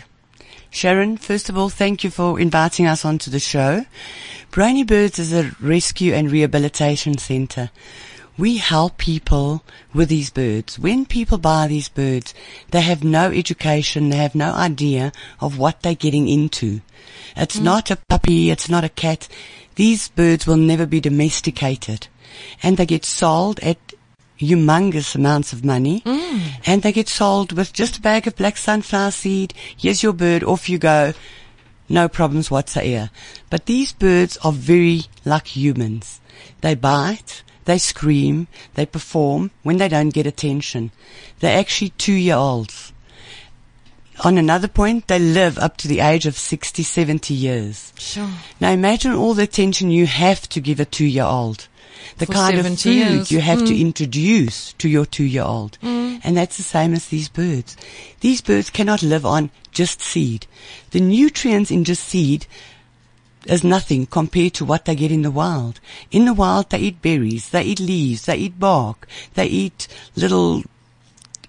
Sharon, 0.70 1.18
first 1.18 1.50
of 1.50 1.58
all, 1.58 1.70
thank 1.70 2.04
you 2.04 2.10
for 2.10 2.40
inviting 2.40 2.86
us 2.86 3.06
onto 3.06 3.32
the 3.32 3.40
show. 3.40 3.86
Brainy 4.52 4.84
Birds 4.84 5.20
is 5.20 5.32
a 5.32 5.56
rescue 5.62 6.14
and 6.14 6.30
rehabilitation 6.30 7.18
center 7.18 7.72
we 8.38 8.58
help 8.58 8.98
people 8.98 9.64
with 9.94 10.10
these 10.10 10.30
birds. 10.30 10.78
When 10.78 11.06
people 11.06 11.38
buy 11.38 11.68
these 11.68 11.90
birds, 11.90 12.34
they 12.72 12.82
have 12.82 13.04
no 13.04 13.32
education, 13.32 14.10
they 14.10 14.18
have 14.18 14.36
no 14.36 14.54
idea 14.54 15.12
of 15.40 15.58
what 15.58 15.82
they're 15.82 15.96
getting 15.96 16.28
into. 16.28 16.82
It's 17.36 17.58
mm. 17.58 17.64
not 17.64 17.92
a 17.92 17.96
puppy, 17.96 18.52
it's 18.52 18.70
not 18.70 18.84
a 18.84 18.90
cat. 18.90 19.28
These 19.76 20.10
birds 20.10 20.46
will 20.46 20.58
never 20.58 20.86
be 20.86 21.00
domesticated. 21.00 22.08
And 22.62 22.78
they 22.78 22.86
get 22.86 23.06
sold 23.06 23.60
at 23.62 23.78
humongous 24.40 25.16
amounts 25.16 25.54
of 25.54 25.66
money. 25.66 26.02
Mm. 26.02 26.42
And 26.66 26.82
they 26.82 26.92
get 26.92 27.10
sold 27.10 27.52
with 27.52 27.74
just 27.74 27.98
a 27.98 28.02
bag 28.02 28.28
of 28.28 28.36
black 28.36 28.58
sunflower 28.58 29.12
seed. 29.12 29.54
Here's 29.76 30.04
your 30.04 30.14
bird, 30.14 30.44
off 30.44 30.70
you 30.70 30.78
go. 30.78 31.14
No 31.90 32.08
problems 32.08 32.52
whatsoever. 32.52 33.10
But 33.50 33.66
these 33.66 33.94
birds 33.94 34.38
are 34.44 34.52
very 34.52 35.04
like 35.26 35.48
humans. 35.56 36.20
They 36.62 36.76
bite, 36.76 37.44
they 37.68 37.78
scream, 37.78 38.48
they 38.76 38.86
perform 38.86 39.52
when 39.62 39.78
they 39.78 39.90
don't 39.90 40.10
get 40.10 40.26
attention. 40.26 40.90
They're 41.40 41.60
actually 41.60 41.90
two 41.90 42.14
year 42.14 42.36
olds. 42.36 42.94
On 44.24 44.38
another 44.38 44.70
point, 44.70 45.08
they 45.08 45.20
live 45.20 45.60
up 45.60 45.78
to 45.78 45.88
the 45.88 46.00
age 46.00 46.26
of 46.26 46.38
60, 46.38 46.82
70 46.82 47.34
years. 47.34 47.94
Sure. 48.00 48.30
Now 48.60 48.72
imagine 48.72 49.14
all 49.14 49.36
the 49.36 49.44
attention 49.44 49.92
you 49.92 50.08
have 50.08 50.48
to 50.50 50.62
give 50.62 50.80
a 50.80 50.86
two 50.86 51.06
year 51.06 51.26
old. 51.26 51.68
The 52.20 52.26
For 52.26 52.34
kind 52.34 52.58
of 52.58 52.66
food 52.66 52.86
years. 52.86 53.32
you 53.32 53.42
have 53.42 53.60
mm. 53.60 53.68
to 53.68 53.80
introduce 53.80 54.72
to 54.74 54.88
your 54.88 55.06
two 55.06 55.26
year 55.26 55.44
old. 55.44 55.78
Mm. 55.84 56.22
And 56.24 56.38
that's 56.38 56.56
the 56.56 56.64
same 56.64 56.94
as 56.94 57.10
these 57.10 57.28
birds. 57.28 57.76
These 58.22 58.42
birds 58.42 58.70
cannot 58.70 59.04
live 59.04 59.26
on 59.26 59.52
just 59.72 60.02
seed. 60.02 60.48
The 60.92 61.02
nutrients 61.02 61.70
in 61.70 61.84
just 61.84 62.04
seed 62.06 62.48
is 63.48 63.64
nothing 63.64 64.06
compared 64.06 64.54
to 64.56 64.66
what 64.66 64.86
they 64.86 64.96
get 64.96 65.12
in 65.12 65.22
the 65.22 65.32
wild. 65.32 65.80
In 66.12 66.26
the 66.26 66.34
wild, 66.34 66.70
they 66.70 66.80
eat 66.80 67.02
berries, 67.02 67.50
they 67.50 67.64
eat 67.64 67.80
leaves, 67.80 68.26
they 68.26 68.38
eat 68.38 68.60
bark, 68.60 69.08
they 69.34 69.48
eat 69.48 69.88
little 70.16 70.64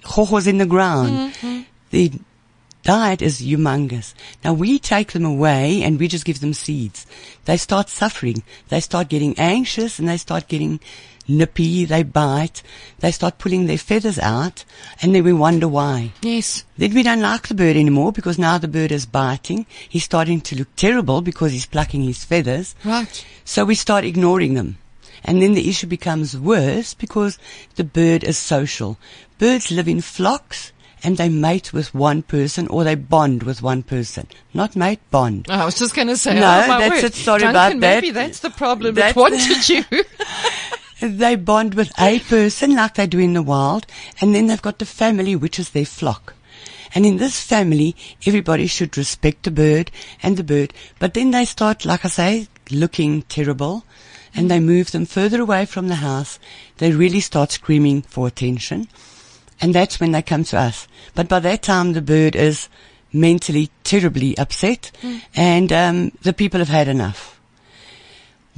hohos 0.03 0.47
in 0.47 0.59
the 0.59 0.67
ground. 0.67 1.33
Mm-hmm. 1.33 1.63
The 1.91 2.13
diet 2.83 3.21
is 3.21 3.41
humongous. 3.41 4.15
Now 4.45 4.55
we 4.55 4.79
take 4.79 5.13
them 5.13 5.25
away 5.25 5.83
and 5.83 5.99
we 5.99 6.09
just 6.09 6.25
give 6.25 6.41
them 6.41 6.55
seeds. 6.55 7.07
They 7.45 7.57
start 7.57 7.89
suffering. 7.89 8.43
They 8.69 8.81
start 8.81 9.09
getting 9.09 9.39
anxious 9.39 9.99
and 9.99 10.09
they 10.09 10.17
start 10.17 10.49
getting 10.49 10.81
nippy, 11.29 11.85
they 11.85 12.03
bite, 12.03 12.63
they 13.01 13.13
start 13.13 13.39
pulling 13.39 13.67
their 13.67 13.79
feathers 13.79 14.19
out, 14.19 14.65
and 15.03 15.15
then 15.15 15.25
we 15.25 15.33
wonder 15.33 15.69
why. 15.69 16.13
Yes. 16.23 16.65
Then 16.77 16.95
we 16.95 17.03
don't 17.03 17.21
like 17.21 17.49
the 17.49 17.55
bird 17.55 17.77
anymore 17.77 18.13
because 18.13 18.39
now 18.39 18.59
the 18.59 18.69
bird 18.69 18.91
is 18.93 19.07
biting. 19.07 19.67
He's 19.89 20.05
starting 20.05 20.41
to 20.43 20.57
look 20.57 20.75
terrible 20.77 21.21
because 21.21 21.53
he's 21.53 21.67
plucking 21.67 22.03
his 22.03 22.25
feathers. 22.25 22.75
Right. 22.85 23.25
So 23.45 23.65
we 23.65 23.75
start 23.75 24.05
ignoring 24.05 24.55
them. 24.55 24.79
And 25.25 25.43
then 25.43 25.55
the 25.55 25.69
issue 25.69 25.87
becomes 25.89 26.39
worse 26.39 26.95
because 26.95 27.39
the 27.75 27.85
bird 27.85 28.23
is 28.25 28.39
social. 28.39 28.99
Birds 29.39 29.71
live 29.71 29.89
in 29.89 30.01
flocks 30.01 30.73
and 31.03 31.17
they 31.17 31.29
mate 31.29 31.73
with 31.73 31.93
one 31.95 32.23
person 32.23 32.67
or 32.69 32.83
they 32.85 32.95
bond 32.95 33.43
with 33.43 33.61
one 33.63 33.83
person. 33.83 34.27
Not 34.55 34.77
mate, 34.77 35.01
bond. 35.11 35.47
Oh, 35.49 35.55
I 35.55 35.65
was 35.65 35.79
just 35.79 35.95
going 35.95 36.09
to 36.09 36.17
say, 36.17 36.35
No, 36.35 36.41
oh, 36.65 36.69
my 36.69 36.79
that's 36.89 37.03
word. 37.03 37.05
it. 37.05 37.15
Sorry 37.15 37.41
Duncan, 37.41 37.51
about 37.51 37.69
that. 37.71 37.77
Maybe 38.03 38.11
that's 38.11 38.41
the 38.41 38.51
problem. 38.51 38.91
It 38.93 39.15
That's- 39.15 39.17
wanted 39.17 39.69
you. 39.69 39.85
They 41.01 41.37
bond 41.37 41.75
with 41.75 41.93
a 41.99 42.19
person 42.21 42.75
like 42.75 42.95
they 42.95 43.07
do 43.07 43.19
in 43.19 43.35
the 43.35 43.43
wild 43.43 43.87
and 44.21 44.35
then 44.35 44.47
they've 44.47 44.61
got 44.61 44.79
the 44.79 44.87
family 44.87 45.37
which 45.37 45.59
is 45.59 45.71
their 45.71 45.85
flock. 45.85 46.35
And 46.95 47.05
in 47.05 47.19
this 47.19 47.43
family, 47.43 47.95
everybody 48.27 48.67
should 48.67 48.97
respect 48.97 49.45
the 49.45 49.51
bird 49.51 49.91
and 50.23 50.37
the 50.37 50.45
bird, 50.45 50.73
but 50.99 51.15
then 51.15 51.31
they 51.31 51.45
start, 51.45 51.85
like 51.85 52.05
I 52.05 52.09
say, 52.09 52.49
looking 52.71 53.23
terrible 53.23 53.85
and 54.35 54.51
they 54.51 54.61
move 54.61 54.91
them 54.91 55.07
further 55.07 55.41
away 55.41 55.67
from 55.67 55.89
the 55.89 55.97
house. 55.97 56.39
They 56.79 56.93
really 56.93 57.21
start 57.21 57.53
screaming 57.53 58.03
for 58.03 58.27
attention. 58.27 58.89
And 59.61 59.75
that's 59.75 60.01
when 60.01 60.13
they 60.13 60.23
come 60.23 60.45
to 60.45 60.59
us. 60.59 60.89
But 61.15 61.29
by 61.29 61.41
that 61.41 61.63
time, 61.63 61.93
the 61.93 62.03
bird 62.03 62.37
is 62.37 62.69
mentally 63.13 63.71
terribly 63.85 64.37
upset 64.39 64.91
and 65.35 65.73
um, 65.73 66.13
the 66.23 66.33
people 66.33 66.59
have 66.59 66.69
had 66.69 66.89
enough. 66.89 67.38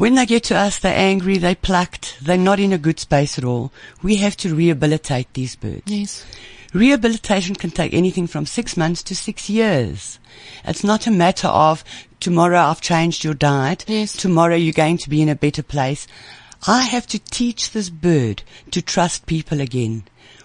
When 0.01 0.15
they 0.15 0.25
get 0.25 0.45
to 0.45 0.57
us, 0.57 0.79
they're 0.79 0.97
angry, 0.97 1.37
they're 1.37 1.55
plucked, 1.55 2.17
they're 2.23 2.39
not 2.39 2.59
in 2.59 2.73
a 2.73 2.79
good 2.79 2.99
space 2.99 3.37
at 3.37 3.45
all. 3.45 3.71
We 4.03 4.17
have 4.17 4.35
to 4.39 4.55
rehabilitate 4.55 5.35
these 5.35 5.57
birds. 5.57 5.83
yes. 5.85 6.25
Rehabilitation 6.73 7.55
can 7.55 7.71
take 7.71 7.93
anything 7.93 8.27
from 8.27 8.47
six 8.47 8.79
months 8.79 9.03
to 9.03 9.15
six 9.15 9.51
years. 9.51 10.19
It's 10.65 10.83
not 10.83 11.07
a 11.07 11.11
matter 11.11 11.49
of 11.49 11.85
tomorrow 12.19 12.61
I've 12.61 12.81
changed 12.81 13.25
your 13.25 13.35
diet. 13.35 13.85
Yes. 13.87 14.15
Tomorrow 14.15 14.55
you're 14.55 14.73
going 14.73 14.97
to 14.97 15.11
be 15.11 15.21
in 15.21 15.29
a 15.29 15.35
better 15.35 15.63
place. 15.63 16.07
I 16.67 16.81
have 16.85 17.07
to 17.09 17.19
teach 17.19 17.73
this 17.73 17.91
bird 17.91 18.43
to 18.71 18.81
trust 18.81 19.27
people 19.27 19.61
again. 19.61 20.05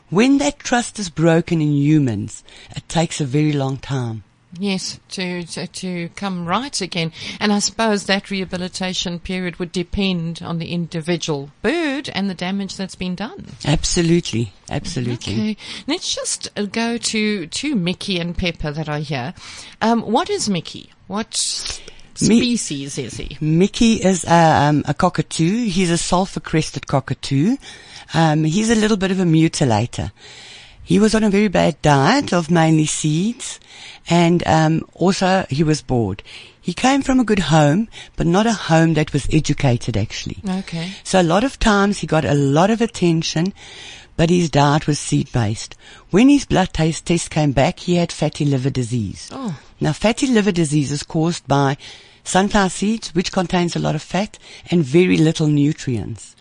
When 0.09 0.37
that 0.39 0.59
trust 0.59 0.99
is 0.99 1.09
broken 1.09 1.61
in 1.61 1.71
humans, 1.71 2.43
it 2.75 2.89
takes 2.89 3.21
a 3.21 3.25
very 3.25 3.53
long 3.53 3.77
time. 3.77 4.24
Yes, 4.59 4.99
to, 5.09 5.43
to 5.43 5.67
to 5.67 6.09
come 6.15 6.45
right 6.45 6.79
again, 6.79 7.11
and 7.39 7.51
I 7.51 7.59
suppose 7.59 8.05
that 8.05 8.31
rehabilitation 8.31 9.19
period 9.19 9.57
would 9.57 9.71
depend 9.71 10.41
on 10.41 10.59
the 10.59 10.71
individual 10.71 11.49
bird 11.61 12.09
and 12.09 12.29
the 12.29 12.33
damage 12.33 12.77
that's 12.77 12.95
been 12.95 13.15
done. 13.15 13.47
Absolutely. 13.65 14.53
Absolutely. 14.69 15.33
Okay, 15.33 15.57
let's 15.87 16.15
just 16.15 16.49
uh, 16.55 16.63
go 16.63 16.97
to 16.97 17.47
to 17.47 17.75
Mickey 17.75 18.19
and 18.19 18.37
Pepper 18.37 18.71
that 18.71 18.87
are 18.87 18.99
here. 18.99 19.33
Um, 19.81 20.01
what 20.01 20.29
is 20.29 20.49
Mickey? 20.49 20.91
What 21.07 21.27
Mi- 22.21 22.39
species 22.39 22.97
is 22.97 23.17
he? 23.17 23.37
Mickey 23.41 23.95
is 23.95 24.23
a, 24.23 24.67
um, 24.67 24.83
a 24.87 24.93
cockatoo. 24.93 25.65
He's 25.65 25.91
a 25.91 25.97
sulfur-crested 25.97 26.87
cockatoo. 26.87 27.57
Um, 28.13 28.43
he's 28.43 28.69
a 28.69 28.75
little 28.75 28.97
bit 28.97 29.11
of 29.11 29.19
a 29.19 29.23
mutilator. 29.23 30.11
He 30.85 30.99
was 30.99 31.15
on 31.15 31.23
a 31.23 31.31
very 31.31 31.47
bad 31.47 31.81
diet 31.81 32.31
of 32.31 32.51
mainly 32.51 32.85
seeds, 32.85 33.59
and 34.07 34.45
um, 34.47 34.87
also 34.93 35.45
he 35.49 35.63
was 35.63 35.81
bored. 35.81 36.21
He 36.61 36.73
came 36.73 37.01
from 37.01 37.19
a 37.19 37.23
good 37.23 37.39
home, 37.39 37.89
but 38.15 38.27
not 38.27 38.45
a 38.45 38.53
home 38.53 38.93
that 38.93 39.11
was 39.11 39.27
educated 39.33 39.97
actually. 39.97 40.37
Okay. 40.47 40.91
So 41.03 41.19
a 41.19 41.23
lot 41.23 41.43
of 41.43 41.57
times 41.57 41.99
he 41.99 42.07
got 42.07 42.23
a 42.23 42.35
lot 42.35 42.69
of 42.69 42.81
attention, 42.81 43.53
but 44.15 44.29
his 44.29 44.51
diet 44.51 44.85
was 44.85 44.99
seed 44.99 45.31
based. 45.31 45.75
When 46.11 46.29
his 46.29 46.45
blood 46.45 46.71
taste 46.71 47.07
test 47.07 47.31
came 47.31 47.51
back, 47.51 47.79
he 47.79 47.95
had 47.95 48.11
fatty 48.11 48.45
liver 48.45 48.69
disease. 48.69 49.29
Oh. 49.31 49.59
Now 49.81 49.91
fatty 49.91 50.27
liver 50.27 50.51
disease 50.51 50.91
is 50.91 51.03
caused 51.03 51.47
by 51.47 51.77
sunflower 52.23 52.69
seeds, 52.69 53.13
which 53.15 53.31
contains 53.31 53.75
a 53.75 53.79
lot 53.79 53.95
of 53.95 54.01
fat 54.01 54.37
and 54.69 54.83
very 54.83 55.17
little 55.17 55.47
nutrients. 55.47 56.35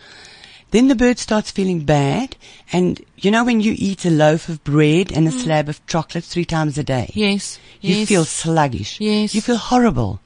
Then 0.75 0.88
the 0.88 0.97
bird 0.97 1.21
starts 1.21 1.52
feeling 1.52 1.85
bad, 1.85 2.35
and 2.73 3.00
you 3.16 3.31
know 3.31 3.45
when 3.45 3.61
you 3.61 3.76
eat 3.78 4.04
a 4.04 4.11
loaf 4.11 4.49
of 4.49 4.64
bread 4.64 5.12
and 5.12 5.28
a 5.28 5.31
mm. 5.31 5.40
slab 5.40 5.69
of 5.69 5.87
chocolate 5.87 6.25
three 6.25 6.45
times 6.45 6.76
a 6.76 6.83
day? 6.83 7.12
Yes. 7.14 7.61
You 7.81 7.95
yes. 7.95 8.09
feel 8.09 8.25
sluggish. 8.25 9.00
Yes. 9.00 9.37
You 9.37 9.40
feel 9.40 9.57
horrible. 9.57 10.19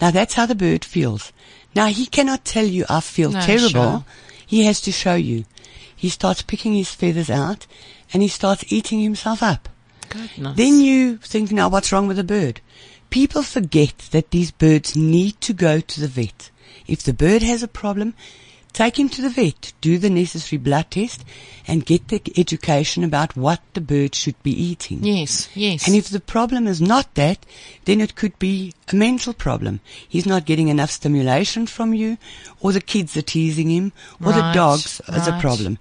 Now 0.00 0.10
that's 0.10 0.34
how 0.34 0.46
the 0.46 0.56
bird 0.56 0.84
feels. 0.84 1.32
Now 1.76 1.86
he 1.86 2.06
cannot 2.06 2.44
tell 2.44 2.64
you 2.64 2.84
I 2.90 2.98
feel 2.98 3.30
No, 3.30 3.40
terrible. 3.42 3.68
sure. 3.68 4.04
He 4.44 4.64
has 4.64 4.80
to 4.80 4.90
show 4.90 5.14
you. 5.14 5.44
He 5.94 6.08
starts 6.08 6.42
picking 6.42 6.74
his 6.74 6.90
feathers 6.90 7.30
out 7.30 7.68
and 8.12 8.20
he 8.20 8.28
starts 8.28 8.64
eating 8.72 8.98
himself 8.98 9.44
up. 9.44 9.68
Goodness. 10.08 10.56
Then 10.56 10.80
you 10.80 11.18
think, 11.18 11.52
now 11.52 11.68
what's 11.68 11.92
wrong 11.92 12.08
with 12.08 12.16
the 12.16 12.24
bird? 12.24 12.60
People 13.10 13.44
forget 13.44 13.98
that 14.10 14.32
these 14.32 14.50
birds 14.50 14.96
need 14.96 15.40
to 15.42 15.52
go 15.52 15.78
to 15.78 16.00
the 16.00 16.08
vet. 16.08 16.50
If 16.88 17.04
the 17.04 17.14
bird 17.14 17.42
has 17.42 17.62
a 17.62 17.68
problem, 17.68 18.14
take 18.74 18.98
him 18.98 19.08
to 19.08 19.22
the 19.22 19.30
vet, 19.30 19.72
do 19.80 19.96
the 19.96 20.10
necessary 20.10 20.58
blood 20.58 20.90
test, 20.90 21.24
and 21.66 21.86
get 21.86 22.08
the 22.08 22.20
education 22.36 23.02
about 23.04 23.34
what 23.36 23.60
the 23.72 23.80
bird 23.80 24.14
should 24.14 24.40
be 24.42 24.50
eating. 24.50 25.02
yes. 25.02 25.48
Yes. 25.54 25.86
And 25.86 25.96
if 25.96 26.10
the 26.10 26.20
problem 26.20 26.66
is 26.66 26.80
not 26.82 27.14
that, 27.14 27.46
then 27.86 28.02
it 28.02 28.14
could 28.16 28.38
be 28.38 28.74
a 28.92 28.96
mental 28.96 29.32
problem. 29.32 29.80
He's 30.06 30.26
not 30.26 30.44
getting 30.44 30.68
enough 30.68 30.90
stimulation 30.90 31.66
from 31.66 31.94
you, 31.94 32.18
or 32.60 32.72
the 32.72 32.82
kids 32.82 33.16
are 33.16 33.22
teasing 33.22 33.70
him, 33.70 33.92
or 34.22 34.32
the 34.32 34.40
Right, 34.40 34.54
dogs 34.54 35.00
is 35.08 35.26
a 35.28 35.38
problem. 35.40 35.78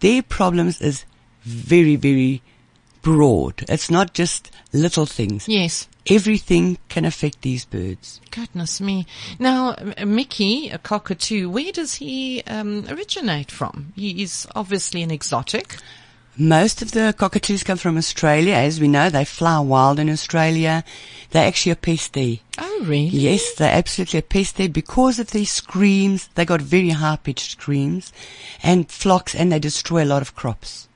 Their 0.00 0.22
problems 0.22 0.80
is 0.80 1.04
very, 1.42 1.96
very 1.96 2.42
broad. 3.02 3.64
It's 3.68 3.90
not 3.90 4.14
just 4.14 4.50
little 4.72 5.06
things. 5.06 5.46
yes. 5.46 5.86
Everything 6.08 6.76
can 6.88 7.06
affect 7.06 7.40
these 7.42 7.64
birds. 7.64 8.20
Goodness 8.30 8.80
me. 8.80 9.06
Now, 9.38 9.74
Mickey, 10.04 10.68
a 10.68 10.78
cockatoo, 10.78 11.48
where 11.48 11.72
does 11.72 11.94
he 11.94 12.42
um, 12.46 12.86
originate 12.88 13.50
from? 13.50 13.92
He 13.96 14.22
is 14.22 14.46
obviously 14.54 15.02
an 15.02 15.10
exotic. 15.10 15.76
Most 16.36 16.82
of 16.82 16.90
the 16.92 17.14
cockatoos 17.16 17.62
come 17.62 17.78
from 17.78 17.96
Australia. 17.96 18.54
As 18.54 18.80
we 18.80 18.88
know, 18.88 19.08
they 19.08 19.24
fly 19.24 19.60
wild 19.60 19.98
in 19.98 20.10
Australia. 20.10 20.84
They're 21.30 21.46
actually 21.46 21.72
a 21.72 21.76
pest 21.76 22.12
there. 22.12 22.36
Oh, 22.58 22.80
really? 22.82 23.06
Yes, 23.06 23.54
they're 23.54 23.72
absolutely 23.72 24.18
a 24.18 24.22
pest 24.22 24.56
there 24.56 24.68
because 24.68 25.18
of 25.18 25.30
these 25.30 25.50
screams. 25.50 26.28
They 26.34 26.44
got 26.44 26.60
very 26.60 26.90
high 26.90 27.16
pitched 27.16 27.52
screams 27.52 28.12
and 28.62 28.90
flocks 28.90 29.34
and 29.34 29.52
they 29.52 29.58
destroy 29.58 30.04
a 30.04 30.06
lot 30.06 30.22
of 30.22 30.36
crops. 30.36 30.86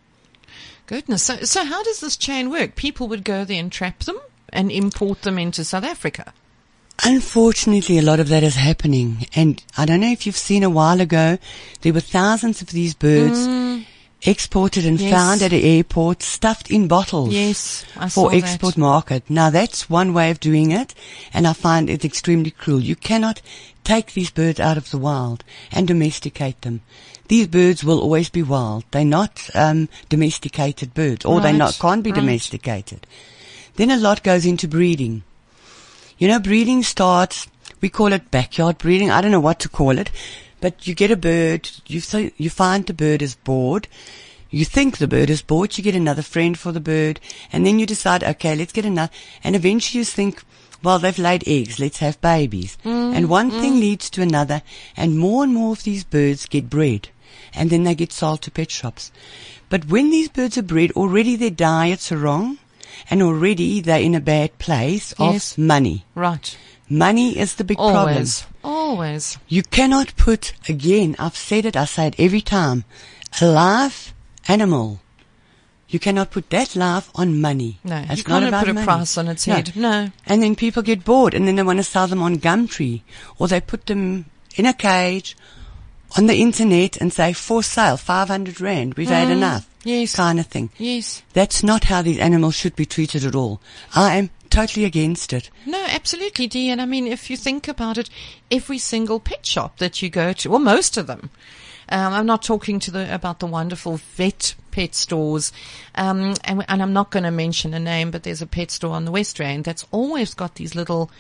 Goodness. 0.87 1.23
So, 1.23 1.37
so 1.37 1.65
how 1.65 1.83
does 1.83 2.01
this 2.01 2.17
chain 2.17 2.51
work? 2.51 2.75
People 2.75 3.09
would 3.09 3.25
go 3.25 3.45
there 3.45 3.61
and 3.61 3.71
trap 3.71 4.01
them 4.01 4.19
and 4.53 4.71
import 4.71 5.23
them 5.23 5.39
into 5.39 5.65
South 5.65 5.85
Africa. 5.85 6.33
Unfortunately, 7.05 7.99
a 7.99 8.03
lot 8.03 8.19
of 8.21 8.29
that 8.29 8.43
is 8.43 8.57
happening. 8.57 9.27
And 9.35 9.63
I 9.77 9.87
don't 9.87 10.01
know 10.01 10.11
if 10.11 10.27
you've 10.27 10.37
seen 10.37 10.65
a 10.65 10.71
while 10.71 11.01
ago, 11.01 11.39
there 11.83 11.93
were 11.93 12.01
thousands 12.01 12.61
of 12.61 12.69
these 12.71 12.95
birds 12.95 13.47
exported 14.23 14.85
and 14.85 14.99
Mm. 14.99 15.03
Yes. 15.03 15.13
found 15.13 15.43
at 15.43 15.53
an 15.53 15.61
airport, 15.63 16.25
stuffed 16.25 16.71
in 16.73 16.89
bottles. 16.89 17.33
Yes, 17.33 17.85
for 17.95 18.09
saw 18.11 18.29
that. 18.31 18.37
export 18.39 18.77
market. 18.77 19.23
Now 19.29 19.49
that's 19.51 19.89
one 19.89 20.13
way 20.13 20.33
of 20.33 20.41
doing 20.41 20.73
it, 20.73 20.93
and 21.33 21.47
I 21.47 21.53
find 21.53 21.89
it 21.89 22.05
extremely 22.05 22.51
cruel. 22.51 22.81
You 22.81 22.97
cannot 22.97 23.41
take 23.85 24.15
these 24.15 24.31
birds 24.31 24.59
out 24.59 24.77
of 24.77 24.91
the 24.91 24.99
wild 24.99 25.45
and 25.71 25.87
domesticate 25.87 26.63
them. 26.63 26.81
These 27.29 27.47
birds 27.47 27.85
will 27.85 28.01
always 28.01 28.29
be 28.29 28.43
wild. 28.43 28.85
They're 28.91 29.05
not 29.05 29.51
um, 29.55 29.89
domesticated 30.09 30.95
birds, 30.95 31.25
or 31.25 31.41
they 31.41 31.53
not 31.53 31.79
can't 31.79 32.03
be 32.03 32.11
right. 32.11 32.21
domesticated. 32.21 33.07
Then 33.79 33.93
a 33.93 33.97
lot 33.97 34.25
goes 34.25 34.45
into 34.45 34.67
breeding. 34.67 35.23
You 36.19 36.27
know, 36.27 36.41
breeding 36.41 36.83
starts. 36.83 37.47
We 37.81 37.89
call 37.89 38.13
it 38.13 38.33
backyard 38.33 38.77
breeding. 38.77 39.09
I 39.09 39.21
don't 39.21 39.31
know 39.31 39.39
what 39.39 39.61
to 39.61 39.69
call 39.69 39.99
it, 39.99 40.11
but 40.61 40.89
you 40.89 40.97
get 40.97 41.13
a 41.13 41.17
bird. 41.17 41.71
You 41.87 42.01
th- 42.01 42.35
you 42.37 42.51
find 42.51 42.85
the 42.85 42.93
bird 42.93 43.23
is 43.23 43.37
bored. 43.37 43.87
You 44.51 44.65
think 44.65 44.99
the 44.99 45.07
bird 45.07 45.31
is 45.31 45.43
bored. 45.43 45.79
You 45.79 45.85
get 45.85 45.95
another 45.95 46.23
friend 46.23 46.59
for 46.59 46.73
the 46.73 46.81
bird, 46.81 47.21
and 47.53 47.65
then 47.65 47.79
you 47.79 47.87
decide, 47.87 48.25
okay, 48.25 48.57
let's 48.57 48.73
get 48.73 48.85
another. 48.85 49.13
And 49.45 49.55
eventually 49.55 50.01
you 50.01 50.05
think, 50.05 50.43
well, 50.83 50.99
they've 50.99 51.17
laid 51.17 51.47
eggs. 51.47 51.79
Let's 51.79 51.99
have 51.99 52.21
babies. 52.21 52.79
Mm, 52.85 53.15
and 53.15 53.31
one 53.31 53.53
thing 53.53 53.75
mm. 53.75 53.81
leads 53.81 54.11
to 54.11 54.23
another, 54.23 54.63
and 54.97 55.17
more 55.17 55.45
and 55.45 55.55
more 55.55 55.71
of 55.71 55.85
these 55.85 56.03
birds 56.03 56.47
get 56.47 56.69
bred, 56.69 57.11
and 57.55 57.71
then 57.71 57.85
they 57.85 57.95
get 57.95 58.11
sold 58.13 58.43
to 58.43 58.51
pet 58.51 58.73
shops. 58.73 59.13
But 59.69 59.87
when 59.87 60.11
these 60.11 60.29
birds 60.29 60.59
are 60.59 60.63
bred, 60.63 60.91
already 60.97 61.37
their 61.37 61.51
diets 61.51 62.11
are 62.11 62.19
wrong, 62.19 62.59
and 63.11 63.23
already 63.23 63.81
they're 63.81 64.01
in 64.01 64.15
a 64.15 64.21
bad 64.21 64.59
place 64.59 65.15
Yes. 65.19 65.53
of 65.53 65.59
money. 65.59 66.05
Right. 66.15 66.57
Money 66.91 67.39
is 67.39 67.55
the 67.57 67.65
big 67.65 67.77
problem. 67.77 68.09
Always. 68.09 68.47
Always. 68.65 69.39
You 69.49 69.63
cannot 69.63 70.17
put, 70.17 70.55
again, 70.69 71.17
I've 71.19 71.37
said 71.37 71.65
it, 71.67 71.77
I 71.77 71.85
say 71.85 72.07
it 72.09 72.15
every 72.19 72.41
time, 72.41 72.85
a 73.41 73.47
live 73.47 74.15
animal. 74.49 75.01
You 75.91 75.99
cannot 75.99 76.31
put 76.31 76.51
that 76.51 76.77
life 76.77 77.11
on 77.15 77.41
money. 77.41 77.79
No, 77.85 77.97
It's 78.09 78.19
you 78.19 78.25
not 78.29 78.41
can't 78.41 78.49
about 78.49 78.61
put 78.61 78.71
a 78.71 78.75
money. 78.75 78.85
price 78.85 79.17
on 79.19 79.29
its 79.29 79.45
head. 79.47 79.75
No. 79.75 80.11
And 80.27 80.43
then 80.43 80.55
people 80.55 80.83
get 80.83 81.05
bored 81.05 81.33
and 81.35 81.47
then 81.49 81.57
they 81.57 81.63
want 81.63 81.79
to 81.79 81.83
sell 81.83 82.07
them 82.07 82.23
on 82.23 82.37
Gumtree 82.39 83.01
or 83.39 83.49
they 83.49 83.61
put 83.61 83.87
them 83.87 84.27
in 84.57 84.67
a 84.67 84.75
cage 84.75 85.35
on 86.17 86.27
the 86.27 86.41
internet 86.41 86.97
and 86.97 87.13
say 87.13 87.33
for 87.33 87.63
sale, 87.63 87.97
500 87.97 88.61
rand, 88.61 88.95
we've 88.95 89.09
had 89.09 89.31
enough. 89.31 89.69
Mm. 89.81 89.83
yes. 89.85 90.17
Kind 90.17 90.41
of 90.41 90.47
thing. 90.47 90.71
Yes. 90.79 91.23
That's 91.33 91.63
not 91.63 91.85
how 91.85 92.03
these 92.03 92.19
animals 92.19 92.55
should 92.55 92.77
be 92.77 92.87
treated 92.87 93.25
at 93.25 93.35
all. 93.35 93.61
I 93.95 94.17
am 94.17 94.31
totally 94.51 94.85
against 94.85 95.33
it. 95.33 95.51
No, 95.67 95.85
absolutely, 95.89 96.47
Dee. 96.47 96.71
And 96.71 96.81
I 96.81 96.87
mean, 96.87 97.07
if 97.07 97.31
you 97.31 97.37
think 97.37 97.69
about 97.69 97.99
it, 97.99 98.09
every 98.51 98.79
single 98.79 99.21
pet 99.21 99.45
shop 99.45 99.79
that 99.79 100.03
you 100.03 100.09
go 100.09 100.33
to, 100.33 100.51
well, 100.51 100.59
most 100.59 100.97
of 100.97 101.07
them. 101.07 101.31
Um, 101.91 102.13
I'm 102.13 102.27
not 102.27 102.43
talking 102.43 102.81
to 102.81 102.91
the 102.91 103.15
about 103.15 103.39
the 103.41 103.47
wonderful 103.47 103.97
vet 103.97 104.55
pet 104.71 104.95
stores, 104.95 105.53
um, 105.95 106.35
and, 106.45 106.63
and 106.69 106.83
I'm 106.83 106.93
not 106.93 107.11
going 107.11 107.23
to 107.23 107.31
mention 107.31 107.73
a 107.73 107.81
name, 107.81 108.11
but 108.11 108.25
there's 108.25 108.43
a 108.43 108.47
pet 108.47 108.71
store 108.71 108.95
on 108.95 109.07
the 109.07 109.11
West 109.11 109.39
Rand 109.39 109.65
that's 109.65 109.87
always 109.91 110.35
got 110.35 110.57
these 110.57 110.75
little 110.75 111.11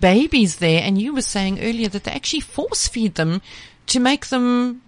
babies 0.00 0.56
there. 0.56 0.80
And 0.82 1.00
you 1.00 1.14
were 1.14 1.22
saying 1.22 1.60
earlier 1.60 1.88
that 1.88 2.04
they 2.04 2.12
actually 2.12 2.40
force 2.40 2.88
feed 2.88 3.16
them 3.16 3.42
to 3.86 4.00
make 4.00 4.26
them 4.26 4.82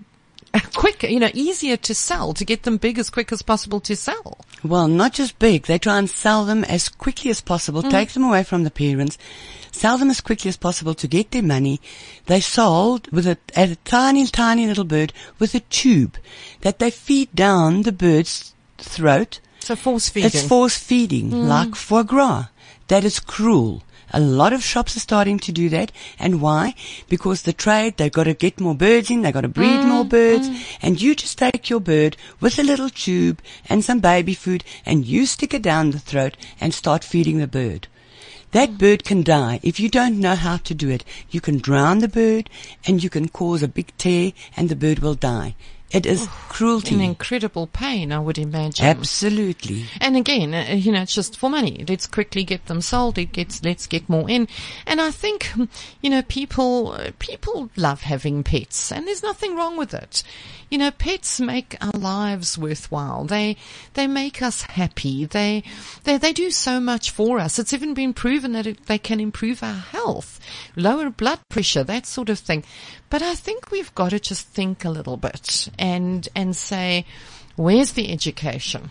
quicker, 0.75 1.07
you 1.07 1.21
know, 1.21 1.31
easier 1.35 1.77
to 1.77 1.95
sell, 1.95 2.33
to 2.35 2.45
get 2.45 2.63
them 2.63 2.77
big 2.77 2.99
as 2.99 3.11
quick 3.11 3.33
as 3.33 3.43
possible 3.43 3.81
to 3.81 3.97
sell. 3.97 4.39
Well, 4.63 4.89
not 4.89 5.13
just 5.13 5.39
big. 5.39 5.65
They 5.65 5.79
try 5.79 5.99
and 5.99 6.09
sell 6.09 6.45
them 6.45 6.65
as 6.65 6.89
quickly 6.89 7.31
as 7.31 7.41
possible, 7.41 7.83
mm. 7.83 7.91
take 7.91 8.13
them 8.13 8.25
away 8.25 8.43
from 8.43 8.65
the 8.65 8.71
parents, 8.71 9.19
sell 9.71 9.99
them 9.99 10.11
as 10.11 10.21
quickly 10.21 10.49
as 10.49 10.57
possible 10.57 10.95
to 10.95 11.09
get 11.09 11.31
their 11.31 11.43
money. 11.43 11.81
They 12.27 12.41
sold 12.41 13.11
with 13.13 13.27
a, 13.27 13.39
at 13.55 13.71
a 13.71 13.77
tiny, 13.77 14.27
tiny 14.27 14.67
little 14.67 14.85
bird 14.85 15.13
with 15.39 15.55
a 15.55 15.61
tube 15.61 16.17
that 16.63 16.79
they 16.79 16.91
feed 16.91 17.35
down 17.35 17.83
the 17.83 17.93
bird's 17.93 18.55
throat. 18.79 19.41
So 19.61 19.77
force 19.77 20.09
feeding. 20.09 20.29
It's 20.29 20.47
force 20.47 20.79
feeding, 20.79 21.31
mm. 21.31 21.47
like 21.47 21.75
foie 21.75 22.03
gras. 22.03 22.47
That 22.89 23.05
is 23.05 23.19
cruel. 23.19 23.83
A 24.13 24.21
lot 24.21 24.53
of 24.53 24.63
shops 24.63 24.97
are 24.97 25.01
starting 25.01 25.39
to 25.41 25.53
do 25.53 25.69
that. 25.71 25.93
And 26.19 26.41
why? 26.41 26.75
Because 27.09 27.43
the 27.43 27.53
trade, 27.53 27.97
they've 27.97 28.13
got 28.13 28.25
to 28.25 28.35
get 28.35 28.61
more 28.61 28.75
birds 28.75 29.11
in, 29.11 29.23
they've 29.23 29.35
got 29.35 29.41
to 29.43 29.49
breed 29.49 29.85
more 29.85 30.05
mm, 30.05 30.09
birds, 30.09 30.49
mm. 30.49 30.79
and 30.81 31.01
you 31.01 31.15
just 31.15 31.39
take 31.39 31.69
your 31.69 31.81
bird 31.81 32.17
with 32.41 32.59
a 32.59 32.63
little 32.63 32.89
tube 32.89 33.41
and 33.69 33.85
some 33.85 34.01
baby 34.01 34.35
food 34.35 34.65
and 34.85 35.07
you 35.07 35.27
stick 35.27 35.53
it 35.53 35.63
down 35.63 35.91
the 35.91 35.99
throat 35.99 36.37
and 36.61 36.73
start 36.73 37.05
feeding 37.05 37.39
the 37.39 37.47
bird. 37.47 37.89
That 38.53 38.71
mm. 38.71 38.79
bird 38.79 39.05
can 39.05 39.23
die. 39.23 39.61
If 39.63 39.81
you 39.81 39.89
don't 39.89 40.21
know 40.21 40.37
how 40.37 40.59
to 40.59 40.75
do 40.75 40.89
it, 40.89 41.05
you 41.31 41.41
can 41.41 41.59
drown 41.59 41.99
the 41.99 42.09
bird 42.09 42.49
and 42.87 43.03
you 43.03 43.11
can 43.11 43.29
cause 43.29 43.63
a 43.63 43.69
big 43.69 43.97
tear 43.99 44.33
and 44.57 44.69
the 44.69 44.77
bird 44.77 45.01
will 45.01 45.15
die. 45.15 45.57
It 45.93 46.05
is 46.05 46.27
cruelty. 46.49 46.97
in 46.97 47.01
incredible 47.01 47.69
pain, 47.69 48.11
I 48.11 48.19
would 48.19 48.39
imagine. 48.39 48.87
Absolutely. 48.87 49.85
And 50.01 50.17
again, 50.17 50.53
uh, 50.53 50.75
you 50.75 50.91
know, 50.91 51.03
it's 51.03 51.15
just 51.15 51.39
for 51.39 51.49
money. 51.49 51.85
Let's 51.89 52.09
quickly 52.09 52.43
get 52.43 52.67
them 52.67 52.81
sold. 52.81 53.19
It 53.19 53.33
gets, 53.33 53.63
let's 53.63 53.87
get 53.87 54.09
more 54.09 54.29
in. 54.29 54.49
And 54.85 55.01
I 55.01 55.13
think, 55.13 55.53
you 56.01 56.11
know, 56.11 56.23
people, 56.23 56.93
uh, 56.93 57.13
people 57.21 57.71
love 57.77 58.03
having 58.03 58.43
pets 58.43 58.91
and 58.91 59.07
there's 59.07 59.23
nothing 59.23 59.55
wrong 59.57 59.77
with 59.77 59.95
it. 59.95 60.25
You 60.69 60.79
know, 60.79 60.91
pets 60.91 61.39
make 61.39 61.77
our 61.81 61.97
lives 61.97 62.59
worthwhile. 62.59 63.25
They, 63.25 63.57
they 63.95 64.09
make 64.09 64.43
us 64.43 64.63
happy. 64.63 65.25
They, 65.25 65.63
they, 66.03 66.19
they 66.19 66.33
do 66.33 66.51
so 66.51 66.81
much 66.81 67.13
for 67.13 67.39
us. 67.39 67.61
It's 67.61 67.73
even 67.73 67.95
been 67.95 68.13
proven 68.13 68.53
that 68.53 68.67
it, 68.67 68.87
they 68.87 68.99
can 68.99 69.21
improve 69.21 69.63
our 69.63 69.75
health, 69.75 70.41
lower 70.75 71.11
blood 71.11 71.39
pressure, 71.49 71.85
that 71.85 72.05
sort 72.07 72.29
of 72.29 72.41
thing. 72.41 72.65
But 73.09 73.23
I 73.23 73.37
think 73.37 73.71
we've 73.71 73.95
got 73.95 74.11
to 74.11 74.19
just 74.19 74.49
think 74.49 74.85
a 74.85 74.91
little 74.91 75.17
bit 75.17 75.69
and, 75.79 76.29
and 76.35 76.57
say, 76.57 77.05
where's 77.57 77.93
the 77.93 78.13
education? 78.13 78.91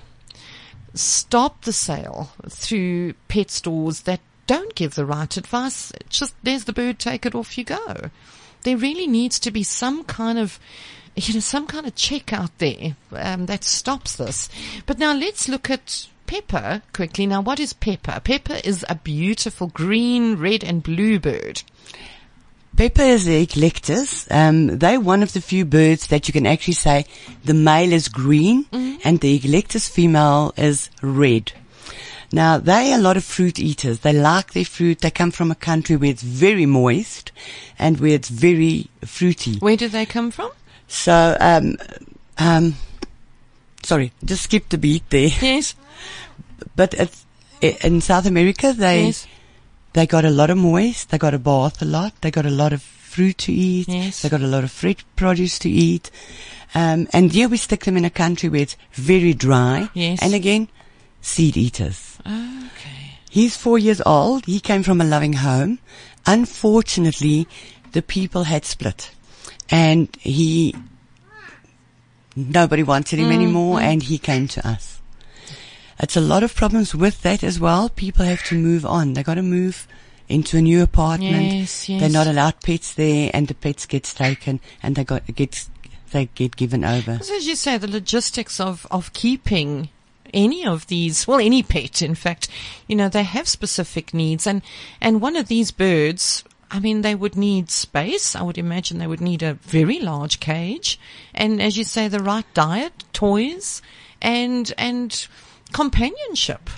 stop 0.95 1.63
the 1.63 1.73
sale 1.73 2.31
through 2.49 3.13
pet 3.27 3.51
stores 3.51 4.01
that 4.01 4.21
don't 4.47 4.75
give 4.75 4.95
the 4.95 5.05
right 5.05 5.37
advice. 5.37 5.91
Just 6.09 6.35
there's 6.43 6.65
the 6.65 6.73
bird, 6.73 6.99
take 6.99 7.25
it 7.25 7.35
off 7.35 7.57
you 7.57 7.63
go. 7.63 8.09
There 8.63 8.77
really 8.77 9.07
needs 9.07 9.39
to 9.39 9.51
be 9.51 9.63
some 9.63 10.03
kind 10.03 10.39
of 10.39 10.59
you 11.15 11.33
know, 11.33 11.39
some 11.39 11.65
kind 11.65 11.85
of 11.85 11.95
check 11.95 12.33
out 12.33 12.57
there 12.57 12.95
um, 13.13 13.45
that 13.45 13.63
stops 13.63 14.17
this. 14.17 14.49
But 14.85 14.99
now 14.99 15.13
let's 15.13 15.47
look 15.47 15.69
at 15.69 16.07
pepper 16.27 16.81
quickly. 16.91 17.25
Now, 17.25 17.41
what 17.41 17.59
is 17.59 17.71
pepper? 17.71 18.19
Pepper 18.21 18.59
is 18.65 18.85
a 18.89 18.95
beautiful 18.95 19.67
green, 19.67 20.35
red, 20.35 20.63
and 20.63 20.83
blue 20.83 21.19
bird. 21.19 21.63
Pepper 22.77 23.03
is 23.03 23.25
the 23.25 23.45
eclectus. 23.45 24.27
Um, 24.29 24.79
they're 24.79 24.99
one 24.99 25.23
of 25.23 25.31
the 25.31 25.39
few 25.39 25.63
birds 25.63 26.07
that 26.07 26.27
you 26.27 26.33
can 26.33 26.45
actually 26.45 26.73
say 26.73 27.05
the 27.43 27.53
male 27.53 27.93
is 27.93 28.09
green 28.09 28.65
and 29.03 29.21
the 29.21 29.39
eclectus 29.39 29.89
female 29.89 30.53
is 30.57 30.89
red. 31.01 31.53
Now, 32.33 32.57
they 32.57 32.91
are 32.91 32.99
a 32.99 33.01
lot 33.01 33.15
of 33.15 33.23
fruit 33.23 33.59
eaters. 33.59 33.99
They 33.99 34.11
like 34.11 34.51
their 34.51 34.65
fruit. 34.65 34.99
They 34.99 35.11
come 35.11 35.31
from 35.31 35.51
a 35.51 35.55
country 35.55 35.95
where 35.95 36.09
it's 36.09 36.23
very 36.23 36.65
moist 36.65 37.31
and 37.79 37.99
where 37.99 38.15
it's 38.15 38.29
very 38.29 38.89
fruity. 39.05 39.57
Where 39.59 39.77
do 39.77 39.87
they 39.87 40.05
come 40.05 40.31
from? 40.31 40.51
So, 40.87 41.37
um, 41.39 41.77
um, 42.37 42.75
sorry, 43.83 44.11
just 44.25 44.43
skip 44.43 44.67
the 44.67 44.77
beat 44.77 45.09
there. 45.11 45.29
Yes. 45.41 45.75
But 46.75 46.93
in 47.61 48.01
South 48.01 48.25
America, 48.25 48.73
they 48.73 49.05
Yes. 49.05 49.27
They 49.95 50.05
got 50.05 50.25
a 50.25 50.29
lot 50.29 50.49
of 50.49 50.57
moist. 50.57 51.09
They 51.09 51.17
got 51.17 51.33
a 51.33 51.39
bath 51.39 51.81
a 51.81 51.85
lot. 51.85 52.19
They 52.19 52.29
got 52.29 52.45
a 52.45 52.49
lot 52.49 52.73
of 52.73 52.81
fruit 52.81 53.37
to 53.39 53.53
eat. 53.53 53.87
Yes. 53.87 54.21
They 54.21 54.27
got 54.27 54.41
a 54.41 54.47
lot 54.47 54.65
of 54.65 54.71
fruit 54.71 55.05
produce 55.15 55.57
to 55.59 55.69
eat. 55.69 56.11
Um, 56.73 57.07
and 57.13 57.31
here 57.31 57.47
we 57.47 57.55
stick 57.55 57.85
them 57.85 57.95
in 57.95 58.03
a 58.03 58.09
country 58.09 58.49
where 58.49 58.63
it's 58.63 58.75
very 58.91 59.33
dry. 59.33 59.89
Yes. 59.93 60.21
And 60.21 60.33
again, 60.33 60.67
seed 61.21 61.55
eaters. 61.55 62.17
Okay. 62.27 63.19
He's 63.29 63.55
four 63.55 63.79
years 63.79 64.01
old. 64.05 64.45
He 64.45 64.59
came 64.59 64.83
from 64.83 64.99
a 64.99 65.05
loving 65.05 65.31
home. 65.31 65.79
Unfortunately, 66.25 67.47
the 67.93 68.01
people 68.01 68.43
had 68.43 68.65
split 68.65 69.11
and 69.69 70.13
he, 70.19 70.75
nobody 72.35 72.83
wanted 72.83 73.19
him 73.19 73.31
anymore 73.31 73.79
and 73.79 74.03
he 74.03 74.17
came 74.17 74.49
to 74.49 74.67
us. 74.67 74.94
It's 75.99 76.17
a 76.17 76.21
lot 76.21 76.43
of 76.43 76.55
problems 76.55 76.93
with 76.93 77.21
that 77.21 77.43
as 77.43 77.59
well. 77.59 77.89
People 77.89 78.25
have 78.25 78.43
to 78.45 78.55
move 78.55 78.85
on. 78.85 79.13
They 79.13 79.23
got 79.23 79.35
to 79.35 79.41
move 79.43 79.87
into 80.27 80.57
a 80.57 80.61
new 80.61 80.81
apartment. 80.81 81.53
Yes, 81.53 81.87
yes. 81.87 82.01
They're 82.01 82.09
not 82.09 82.27
allowed 82.27 82.61
pets 82.61 82.93
there 82.93 83.31
and 83.33 83.47
the 83.47 83.53
pets 83.53 83.85
gets 83.85 84.13
taken 84.13 84.59
and 84.81 84.95
they 84.95 85.03
got, 85.03 85.25
gets, 85.35 85.69
they 86.11 86.25
get 86.35 86.55
given 86.55 86.83
over. 86.83 87.19
So 87.21 87.35
as 87.35 87.47
you 87.47 87.55
say, 87.55 87.77
the 87.77 87.87
logistics 87.87 88.59
of, 88.59 88.87
of 88.91 89.13
keeping 89.13 89.89
any 90.33 90.65
of 90.65 90.87
these, 90.87 91.27
well, 91.27 91.39
any 91.39 91.63
pet, 91.63 92.01
in 92.01 92.15
fact, 92.15 92.49
you 92.87 92.95
know, 92.95 93.07
they 93.07 93.23
have 93.23 93.47
specific 93.47 94.13
needs. 94.13 94.45
And, 94.45 94.61
and 94.99 95.21
one 95.21 95.35
of 95.35 95.47
these 95.47 95.71
birds, 95.71 96.43
I 96.69 96.79
mean, 96.79 97.01
they 97.01 97.15
would 97.15 97.37
need 97.37 97.69
space. 97.69 98.35
I 98.35 98.41
would 98.41 98.57
imagine 98.57 98.97
they 98.97 99.07
would 99.07 99.21
need 99.21 99.43
a 99.43 99.53
very 99.53 99.99
large 99.99 100.39
cage. 100.39 100.99
And 101.33 101.61
as 101.61 101.77
you 101.77 101.83
say, 101.83 102.07
the 102.07 102.19
right 102.19 102.45
diet, 102.53 103.05
toys, 103.13 103.81
and, 104.21 104.73
and 104.77 105.27
companionship. 105.75 106.69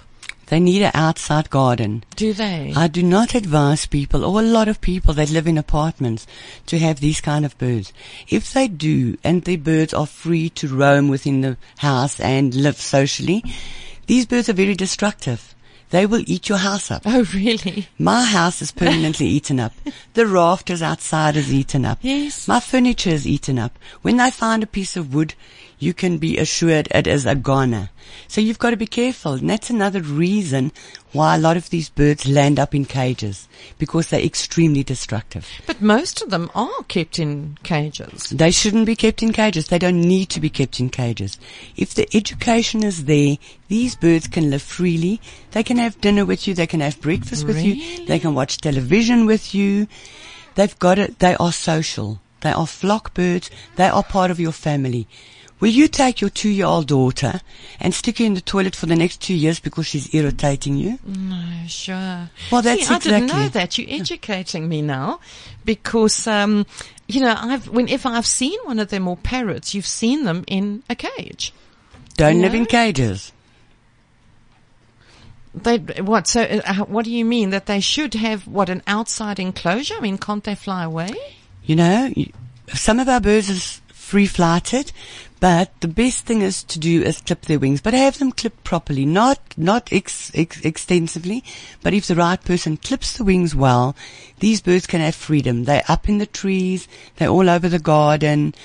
They 0.47 0.59
need 0.59 0.81
an 0.81 0.91
outside 0.95 1.51
garden. 1.51 2.03
Do 2.15 2.33
they? 2.33 2.73
I 2.75 2.87
do 2.87 3.03
not 3.03 3.35
advise 3.35 3.85
people, 3.85 4.25
or 4.25 4.39
a 4.39 4.43
lot 4.43 4.67
of 4.67 4.81
people 4.81 5.13
that 5.13 5.29
live 5.29 5.45
in 5.45 5.55
apartments, 5.55 6.25
to 6.65 6.79
have 6.79 6.99
these 6.99 7.21
kind 7.21 7.45
of 7.45 7.55
birds. 7.59 7.93
If 8.27 8.51
they 8.53 8.67
do, 8.67 9.15
and 9.23 9.43
the 9.43 9.57
birds 9.57 9.93
are 9.93 10.07
free 10.07 10.49
to 10.51 10.67
roam 10.67 11.09
within 11.09 11.41
the 11.41 11.57
house 11.77 12.19
and 12.19 12.55
live 12.55 12.77
socially, 12.77 13.43
these 14.07 14.25
birds 14.25 14.49
are 14.49 14.53
very 14.53 14.73
destructive. 14.73 15.53
They 15.89 16.05
will 16.05 16.23
eat 16.27 16.49
your 16.49 16.57
house 16.57 16.91
up. 16.91 17.03
oh, 17.05 17.25
really? 17.33 17.87
My 17.97 18.23
house 18.25 18.61
is 18.61 18.71
permanently 18.71 19.25
eaten 19.37 19.59
up. 19.59 19.73
The 20.13 20.27
rafters 20.27 20.81
outside 20.81 21.37
is 21.37 21.53
eaten 21.53 21.85
up. 21.85 21.99
Yes. 22.01 22.47
My 22.47 22.59
furniture 22.59 23.11
is 23.11 23.25
eaten 23.25 23.57
up. 23.57 23.77
When 24.01 24.17
they 24.17 24.29
find 24.31 24.63
a 24.63 24.67
piece 24.67 24.97
of 24.97 25.13
wood, 25.13 25.33
you 25.79 25.93
can 25.93 26.17
be 26.17 26.37
assured 26.37 26.87
it 26.91 27.07
is 27.07 27.25
a 27.25 27.35
goner. 27.35 27.89
So 28.27 28.41
you've 28.41 28.59
got 28.59 28.71
to 28.71 28.77
be 28.77 28.87
careful. 28.87 29.33
And 29.33 29.49
that's 29.49 29.69
another 29.69 30.01
reason 30.01 30.71
why 31.13 31.35
a 31.35 31.39
lot 31.39 31.57
of 31.57 31.69
these 31.69 31.89
birds 31.89 32.27
land 32.27 32.59
up 32.59 32.75
in 32.75 32.85
cages. 32.85 33.47
Because 33.77 34.09
they're 34.09 34.19
extremely 34.19 34.83
destructive. 34.83 35.47
But 35.65 35.81
most 35.81 36.21
of 36.21 36.29
them 36.29 36.51
are 36.53 36.83
kept 36.87 37.19
in 37.19 37.57
cages. 37.63 38.29
They 38.29 38.51
shouldn't 38.51 38.85
be 38.85 38.95
kept 38.95 39.23
in 39.23 39.31
cages. 39.31 39.67
They 39.67 39.79
don't 39.79 40.01
need 40.01 40.29
to 40.29 40.39
be 40.39 40.49
kept 40.49 40.79
in 40.79 40.89
cages. 40.89 41.37
If 41.75 41.93
the 41.93 42.07
education 42.15 42.83
is 42.83 43.05
there, 43.05 43.37
these 43.67 43.95
birds 43.95 44.27
can 44.27 44.49
live 44.49 44.61
freely. 44.61 45.21
They 45.51 45.63
can 45.63 45.77
have 45.77 46.01
dinner 46.01 46.25
with 46.25 46.47
you. 46.47 46.53
They 46.53 46.67
can 46.67 46.81
have 46.81 47.01
breakfast 47.01 47.45
with 47.45 47.63
you. 47.63 48.05
They 48.05 48.19
can 48.19 48.35
watch 48.35 48.57
television 48.57 49.25
with 49.25 49.53
you. 49.55 49.87
They've 50.55 50.77
got 50.79 50.99
it. 50.99 51.19
They 51.19 51.35
are 51.35 51.51
social. 51.51 52.19
They 52.41 52.51
are 52.51 52.67
flock 52.67 53.13
birds. 53.13 53.49
They 53.75 53.87
are 53.87 54.03
part 54.03 54.31
of 54.31 54.39
your 54.39 54.51
family. 54.51 55.07
Will 55.59 55.69
you 55.69 55.87
take 55.87 56.21
your 56.21 56.29
two-year-old 56.29 56.87
daughter 56.87 57.41
and 57.79 57.93
stick 57.93 58.19
her 58.19 58.25
in 58.25 58.35
the 58.35 58.41
toilet 58.41 58.75
for 58.75 58.85
the 58.85 58.95
next 58.95 59.21
two 59.21 59.33
years 59.33 59.59
because 59.59 59.87
she's 59.87 60.13
irritating 60.13 60.77
you? 60.77 60.99
No, 61.03 61.43
sure. 61.67 62.29
Well, 62.51 62.61
that's 62.61 62.87
See, 62.87 62.93
I 62.93 62.99
didn't 62.99 63.23
exactly- 63.23 63.43
know 63.43 63.49
that. 63.49 63.77
You're 63.77 63.99
educating 63.99 64.69
me 64.69 64.83
now 64.83 65.19
because, 65.65 66.27
um, 66.27 66.67
you 67.07 67.21
know, 67.21 67.35
I've, 67.35 67.67
whenever 67.69 68.07
I've 68.09 68.27
seen 68.27 68.59
one 68.65 68.77
of 68.77 68.89
them 68.89 69.07
or 69.07 69.17
parrots, 69.17 69.73
you've 69.73 69.87
seen 69.87 70.25
them 70.25 70.43
in 70.47 70.83
a 70.89 70.95
cage. 70.95 71.53
Don't 72.17 72.41
live 72.41 72.53
in 72.53 72.65
cages. 72.67 73.31
They, 75.55 75.77
what, 75.77 76.27
so, 76.27 76.41
uh, 76.43 76.85
what 76.85 77.05
do 77.05 77.11
you 77.11 77.25
mean? 77.25 77.49
That 77.49 77.65
they 77.65 77.79
should 77.79 78.13
have, 78.13 78.47
what, 78.47 78.69
an 78.69 78.83
outside 78.85 79.39
enclosure? 79.39 79.95
I 79.97 80.01
mean, 80.01 80.19
can't 80.19 80.43
they 80.43 80.53
fly 80.53 80.83
away? 80.83 81.09
You 81.63 81.75
know, 81.75 82.13
some 82.73 82.99
of 82.99 83.09
our 83.09 83.19
birds 83.19 83.49
is 83.49 83.81
free 83.91 84.27
flighted, 84.27 84.91
but 85.39 85.71
the 85.81 85.87
best 85.87 86.25
thing 86.25 86.41
is 86.41 86.63
to 86.63 86.79
do 86.79 87.03
is 87.03 87.21
clip 87.21 87.41
their 87.41 87.59
wings, 87.59 87.81
but 87.81 87.93
have 87.93 88.17
them 88.17 88.31
clipped 88.31 88.63
properly, 88.63 89.05
not, 89.05 89.39
not 89.55 89.91
ex, 89.91 90.31
ex, 90.33 90.59
extensively, 90.65 91.43
but 91.83 91.93
if 91.93 92.07
the 92.07 92.15
right 92.15 92.43
person 92.43 92.77
clips 92.77 93.17
the 93.17 93.23
wings 93.23 93.55
well, 93.55 93.95
these 94.39 94.61
birds 94.61 94.87
can 94.87 95.01
have 95.01 95.15
freedom. 95.15 95.65
They're 95.65 95.83
up 95.87 96.09
in 96.09 96.17
the 96.17 96.25
trees, 96.25 96.87
they're 97.17 97.29
all 97.29 97.49
over 97.49 97.69
the 97.69 97.79
garden. 97.79 98.55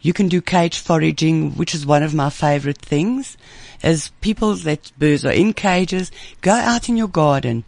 You 0.00 0.12
can 0.12 0.28
do 0.28 0.40
cage 0.40 0.78
foraging, 0.78 1.52
which 1.52 1.74
is 1.74 1.86
one 1.86 2.02
of 2.02 2.14
my 2.14 2.30
favorite 2.30 2.78
things. 2.78 3.36
As 3.82 4.10
people 4.20 4.54
that 4.54 4.92
birds 4.98 5.24
are 5.24 5.32
in 5.32 5.52
cages, 5.52 6.10
go 6.40 6.52
out 6.52 6.88
in 6.88 6.96
your 6.96 7.08
garden. 7.08 7.64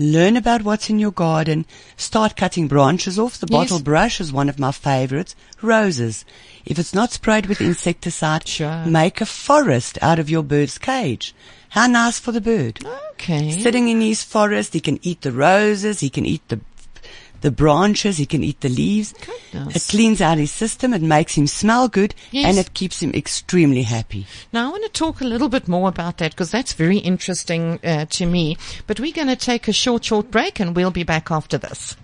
Learn 0.00 0.36
about 0.36 0.62
what's 0.62 0.88
in 0.88 0.98
your 0.98 1.10
garden. 1.10 1.66
Start 1.96 2.36
cutting 2.36 2.68
branches 2.68 3.18
off. 3.18 3.38
The 3.38 3.48
Yes. 3.50 3.58
bottle 3.58 3.80
brush 3.80 4.20
is 4.20 4.32
one 4.32 4.48
of 4.48 4.58
my 4.58 4.70
favorites. 4.72 5.34
Roses. 5.60 6.24
If 6.64 6.78
it's 6.78 6.94
not 6.94 7.12
sprayed 7.12 7.46
with 7.46 7.60
insecticide, 7.60 8.46
Sure. 8.46 8.84
make 8.86 9.20
a 9.20 9.26
forest 9.26 9.98
out 10.00 10.18
of 10.18 10.30
your 10.30 10.42
bird's 10.44 10.78
cage. 10.78 11.34
How 11.70 11.86
nice 11.86 12.18
for 12.18 12.32
the 12.32 12.40
bird. 12.40 12.78
Okay. 13.12 13.60
Sitting 13.60 13.88
in 13.88 14.00
his 14.00 14.22
forest, 14.22 14.72
he 14.72 14.80
can 14.80 14.98
eat 15.02 15.22
the 15.22 15.32
roses, 15.32 16.00
he 16.00 16.10
can 16.10 16.24
eat 16.24 16.42
the 16.48 16.60
the 17.40 17.50
branches, 17.50 18.16
he 18.18 18.26
can 18.26 18.42
eat 18.44 18.60
the 18.60 18.68
leaves. 18.68 19.14
Goodness. 19.52 19.76
It 19.76 19.90
cleans 19.90 20.20
out 20.20 20.38
his 20.38 20.50
system, 20.50 20.92
it 20.92 21.02
makes 21.02 21.34
him 21.36 21.46
smell 21.46 21.88
good, 21.88 22.14
Yes. 22.30 22.46
and 22.46 22.58
it 22.58 22.74
keeps 22.74 23.00
him 23.02 23.12
extremely 23.14 23.82
happy. 23.82 24.26
Now, 24.52 24.68
I 24.68 24.70
want 24.72 24.84
to 24.84 24.90
talk 24.90 25.20
a 25.20 25.24
little 25.24 25.48
bit 25.48 25.68
more 25.68 25.88
about 25.88 26.18
that 26.18 26.32
because 26.32 26.50
that's 26.50 26.72
very 26.72 26.98
interesting 26.98 27.78
uh, 27.84 28.06
to 28.10 28.26
me. 28.26 28.56
But 28.86 29.00
we're 29.00 29.12
going 29.12 29.28
to 29.28 29.36
take 29.36 29.68
a 29.68 29.72
short, 29.72 30.04
short 30.04 30.30
break 30.30 30.58
and 30.60 30.74
we'll 30.74 30.90
be 30.90 31.04
back 31.04 31.30
after 31.30 31.58
this. 31.58 31.96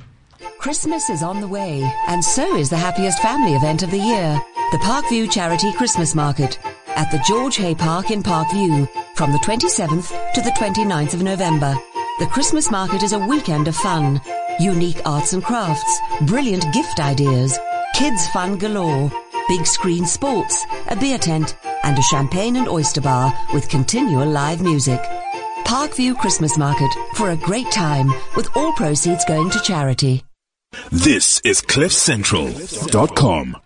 Christmas 0.58 1.10
is 1.10 1.22
on 1.22 1.40
the 1.40 1.48
way, 1.48 1.82
and 2.08 2.24
so 2.24 2.56
is 2.56 2.70
the 2.70 2.76
happiest 2.76 3.20
family 3.20 3.54
event 3.54 3.82
of 3.82 3.90
the 3.90 3.98
year, 3.98 4.40
the 4.72 4.78
Parkview 4.78 5.30
Charity 5.30 5.72
Christmas 5.72 6.14
Market 6.14 6.58
at 6.96 7.10
the 7.10 7.22
George 7.26 7.56
Hay 7.56 7.74
Park 7.74 8.10
in 8.10 8.22
Parkview 8.22 8.88
from 9.16 9.32
the 9.32 9.38
27th 9.38 10.32
to 10.34 10.40
the 10.40 10.50
29th 10.52 11.12
of 11.14 11.22
November. 11.22 11.74
The 12.20 12.26
Christmas 12.26 12.70
market 12.70 13.02
is 13.02 13.12
a 13.12 13.18
weekend 13.18 13.68
of 13.68 13.76
fun, 13.76 14.20
unique 14.60 15.00
arts 15.04 15.32
and 15.32 15.42
crafts, 15.42 16.00
brilliant 16.22 16.64
gift 16.72 17.00
ideas, 17.00 17.58
kids 17.94 18.28
fun 18.28 18.58
galore, 18.58 19.10
big 19.48 19.66
screen 19.66 20.06
sports, 20.06 20.64
a 20.88 20.96
beer 20.96 21.18
tent, 21.18 21.56
and 21.82 21.98
a 21.98 22.02
champagne 22.02 22.56
and 22.56 22.68
oyster 22.68 23.00
bar 23.00 23.32
with 23.52 23.68
continual 23.68 24.28
live 24.28 24.62
music. 24.62 25.00
Parkview 25.64 26.16
Christmas 26.18 26.58
Market 26.58 26.90
for 27.14 27.30
a 27.30 27.36
great 27.36 27.70
time 27.70 28.12
with 28.36 28.54
all 28.56 28.72
proceeds 28.72 29.24
going 29.24 29.50
to 29.50 29.60
charity. 29.60 30.24
This 30.90 31.40
is 31.44 31.62
CliffCentral.com. 31.62 33.63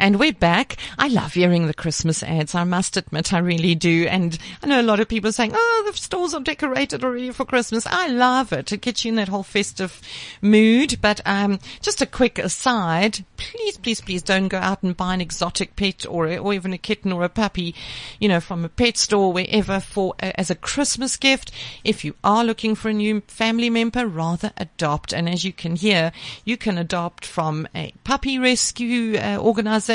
And 0.00 0.20
we're 0.20 0.32
back. 0.32 0.76
I 0.96 1.08
love 1.08 1.34
hearing 1.34 1.66
the 1.66 1.74
Christmas 1.74 2.22
ads. 2.22 2.54
I 2.54 2.62
must 2.62 2.96
admit, 2.96 3.32
I 3.32 3.38
really 3.38 3.74
do. 3.74 4.06
And 4.06 4.38
I 4.62 4.68
know 4.68 4.80
a 4.80 4.82
lot 4.82 5.00
of 5.00 5.08
people 5.08 5.32
saying, 5.32 5.50
oh, 5.54 5.82
the 5.90 5.96
stores 5.96 6.34
are 6.34 6.40
decorated 6.40 7.02
already 7.02 7.32
for 7.32 7.44
Christmas. 7.44 7.84
I 7.84 8.06
love 8.06 8.52
it. 8.52 8.70
It 8.70 8.80
gets 8.80 9.04
you 9.04 9.08
in 9.08 9.16
that 9.16 9.26
whole 9.26 9.42
festive 9.42 10.00
mood. 10.40 11.00
But, 11.00 11.20
um, 11.26 11.58
just 11.80 12.00
a 12.00 12.06
quick 12.06 12.38
aside. 12.38 13.24
Please, 13.36 13.76
please, 13.76 14.00
please 14.00 14.22
don't 14.22 14.46
go 14.46 14.58
out 14.58 14.84
and 14.84 14.96
buy 14.96 15.14
an 15.14 15.20
exotic 15.20 15.74
pet 15.74 16.06
or, 16.08 16.28
or 16.38 16.54
even 16.54 16.72
a 16.72 16.78
kitten 16.78 17.12
or 17.12 17.24
a 17.24 17.28
puppy, 17.28 17.74
you 18.20 18.28
know, 18.28 18.38
from 18.38 18.64
a 18.64 18.68
pet 18.68 18.96
store, 18.96 19.32
wherever 19.32 19.80
for, 19.80 20.14
uh, 20.22 20.30
as 20.36 20.48
a 20.48 20.54
Christmas 20.54 21.16
gift. 21.16 21.50
If 21.82 22.04
you 22.04 22.14
are 22.22 22.44
looking 22.44 22.76
for 22.76 22.88
a 22.88 22.94
new 22.94 23.20
family 23.26 23.68
member, 23.68 24.06
rather 24.06 24.52
adopt. 24.58 25.12
And 25.12 25.28
as 25.28 25.44
you 25.44 25.52
can 25.52 25.74
hear, 25.74 26.12
you 26.44 26.56
can 26.56 26.78
adopt 26.78 27.26
from 27.26 27.66
a 27.74 27.92
puppy 28.04 28.38
rescue 28.38 29.18
uh, 29.18 29.38
organization, 29.40 29.87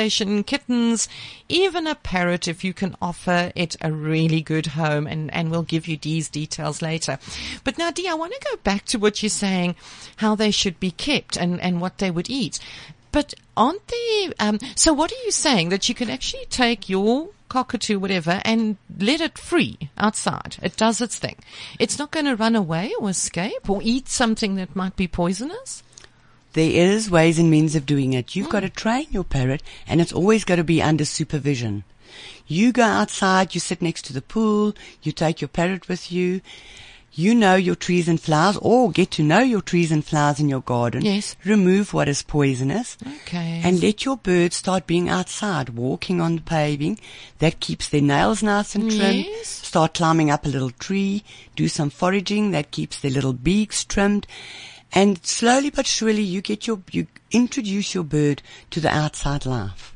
kittens, 0.44 1.08
even 1.48 1.86
a 1.86 1.94
parrot 1.94 2.48
if 2.48 2.64
you 2.64 2.74
can 2.74 2.96
offer 3.00 3.52
it 3.54 3.76
a 3.80 3.92
really 3.92 4.40
good 4.40 4.66
home. 4.66 5.06
And, 5.06 5.32
and 5.32 5.50
we'll 5.50 5.62
give 5.62 5.86
you 5.86 5.96
these 5.96 6.28
details 6.28 6.82
later. 6.82 7.18
But 7.62 7.78
now, 7.78 7.90
Dee, 7.90 8.08
I 8.08 8.14
want 8.14 8.32
to 8.32 8.48
go 8.50 8.56
back 8.62 8.84
to 8.86 8.98
what 8.98 9.22
you're 9.22 9.30
saying, 9.30 9.76
how 10.16 10.34
they 10.34 10.50
should 10.50 10.80
be 10.80 10.90
kept 10.90 11.36
and, 11.36 11.60
and 11.60 11.80
what 11.80 11.98
they 11.98 12.10
would 12.10 12.30
eat. 12.30 12.58
But 13.12 13.32
aren't 13.56 13.86
they, 13.86 14.32
um, 14.40 14.58
so 14.74 14.92
what 14.92 15.12
are 15.12 15.24
you 15.24 15.30
saying? 15.30 15.68
That 15.68 15.88
you 15.88 15.94
can 15.94 16.10
actually 16.10 16.46
take 16.46 16.88
your 16.88 17.28
cockatoo, 17.48 18.00
whatever, 18.00 18.42
and 18.44 18.76
let 18.98 19.20
it 19.20 19.38
free 19.38 19.78
outside. 19.96 20.56
It 20.60 20.76
does 20.76 21.00
its 21.00 21.16
thing. 21.16 21.36
It's 21.78 21.96
not 21.96 22.10
going 22.10 22.26
to 22.26 22.34
run 22.34 22.56
away 22.56 22.92
or 22.98 23.08
escape 23.08 23.70
or 23.70 23.80
eat 23.84 24.08
something 24.08 24.56
that 24.56 24.74
might 24.74 24.96
be 24.96 25.06
poisonous. 25.06 25.84
There 26.54 26.70
is 26.70 27.10
ways 27.10 27.38
and 27.38 27.50
means 27.50 27.76
of 27.76 27.84
doing 27.84 28.12
it. 28.14 28.34
You've 28.34 28.48
got 28.48 28.60
to 28.60 28.70
mm. 28.70 28.74
train 28.74 29.06
your 29.10 29.24
parrot 29.24 29.62
and 29.86 30.00
it's 30.00 30.12
always 30.12 30.44
got 30.44 30.56
to 30.56 30.64
be 30.64 30.82
under 30.82 31.04
supervision. 31.04 31.84
You 32.46 32.72
go 32.72 32.84
outside, 32.84 33.54
you 33.54 33.60
sit 33.60 33.82
next 33.82 34.02
to 34.06 34.12
the 34.12 34.22
pool, 34.22 34.74
you 35.02 35.12
take 35.12 35.40
your 35.40 35.48
parrot 35.48 35.88
with 35.88 36.12
you, 36.12 36.40
you 37.16 37.34
know 37.34 37.54
your 37.54 37.76
trees 37.76 38.08
and 38.08 38.20
flowers 38.20 38.56
or 38.60 38.90
get 38.90 39.12
to 39.12 39.22
know 39.22 39.40
your 39.40 39.60
trees 39.60 39.92
and 39.92 40.04
flowers 40.04 40.40
in 40.40 40.48
your 40.48 40.60
garden. 40.60 41.02
Yes. 41.02 41.36
Remove 41.44 41.94
what 41.94 42.08
is 42.08 42.22
poisonous. 42.22 42.96
Okay. 43.22 43.60
And 43.64 43.80
let 43.80 44.04
your 44.04 44.16
birds 44.16 44.56
start 44.56 44.86
being 44.86 45.08
outside, 45.08 45.70
walking 45.70 46.20
on 46.20 46.36
the 46.36 46.42
paving. 46.42 46.98
That 47.38 47.60
keeps 47.60 47.88
their 47.88 48.00
nails 48.00 48.42
nice 48.42 48.74
and 48.74 48.90
trimmed. 48.90 49.26
Yes. 49.26 49.48
Start 49.48 49.94
climbing 49.94 50.30
up 50.30 50.44
a 50.44 50.48
little 50.48 50.70
tree, 50.70 51.22
do 51.54 51.68
some 51.68 51.90
foraging. 51.90 52.50
That 52.50 52.72
keeps 52.72 52.98
their 52.98 53.12
little 53.12 53.32
beaks 53.32 53.84
trimmed. 53.84 54.26
And 54.94 55.24
slowly 55.26 55.70
but 55.70 55.86
surely 55.86 56.22
you 56.22 56.40
get 56.40 56.66
your, 56.66 56.80
you 56.92 57.08
introduce 57.32 57.94
your 57.94 58.04
bird 58.04 58.42
to 58.70 58.80
the 58.80 58.88
outside 58.90 59.44
life. 59.44 59.94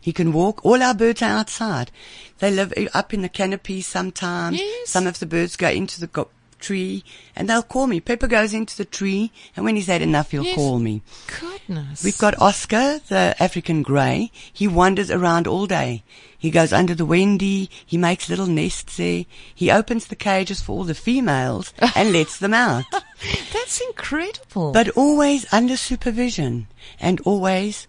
He 0.00 0.12
can 0.12 0.32
walk. 0.32 0.64
All 0.64 0.82
our 0.84 0.94
birds 0.94 1.20
are 1.20 1.38
outside. 1.38 1.90
They 2.38 2.52
live 2.52 2.72
up 2.94 3.12
in 3.12 3.22
the 3.22 3.28
canopy 3.28 3.80
sometimes. 3.80 4.58
Yes. 4.58 4.90
Some 4.90 5.08
of 5.08 5.18
the 5.18 5.26
birds 5.26 5.56
go 5.56 5.68
into 5.68 5.98
the 5.98 6.06
go- 6.06 6.30
tree 6.58 7.04
and 7.34 7.48
they'll 7.48 7.62
call 7.62 7.86
me. 7.86 8.00
Pepper 8.00 8.26
goes 8.26 8.52
into 8.54 8.76
the 8.76 8.84
tree 8.84 9.32
and 9.54 9.64
when 9.64 9.76
he's 9.76 9.86
had 9.86 10.02
enough, 10.02 10.30
he'll 10.30 10.44
Yes. 10.44 10.54
call 10.54 10.78
me. 10.78 11.02
Goodness. 11.40 12.02
We've 12.04 12.18
got 12.18 12.40
Oscar, 12.40 13.00
the 13.08 13.34
African 13.40 13.82
grey. 13.82 14.30
He 14.52 14.66
wanders 14.68 15.10
around 15.10 15.46
all 15.46 15.66
day. 15.66 16.02
He 16.38 16.50
goes 16.50 16.72
under 16.72 16.94
the 16.94 17.06
Wendy. 17.06 17.70
He 17.84 17.96
makes 17.98 18.28
little 18.28 18.46
nests 18.46 18.96
there. 18.98 19.24
He 19.54 19.70
opens 19.70 20.06
the 20.06 20.16
cages 20.16 20.60
for 20.60 20.72
all 20.72 20.84
the 20.84 20.94
females 20.94 21.72
and 21.96 22.12
lets 22.12 22.38
them 22.38 22.54
out. 22.54 22.84
That's 23.52 23.80
incredible. 23.80 24.72
But 24.72 24.90
always 24.90 25.46
under 25.52 25.76
supervision 25.76 26.68
and 27.00 27.20
always 27.22 27.86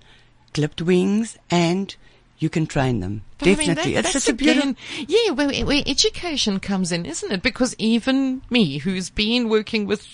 clipped 0.53 0.81
wings 0.81 1.37
and 1.51 1.95
you 2.39 2.49
can 2.49 2.67
train 2.67 2.99
them. 2.99 3.23
But 3.39 3.47
I 3.47 3.49
mean, 3.55 3.57
Definitely. 3.67 3.93
that- 3.93 4.05
it's 4.05 4.13
just 4.13 4.29
a 4.29 4.33
beautiful, 4.33 4.75
yeah, 5.07 5.31
where, 5.31 5.65
where 5.65 5.83
education 5.85 6.59
comes 6.59 6.91
in, 6.91 7.05
isn't 7.05 7.31
it? 7.31 7.41
Because 7.41 7.75
even 7.77 8.41
me, 8.49 8.77
who's 8.79 9.09
been 9.09 9.49
working 9.49 9.85
with, 9.87 10.05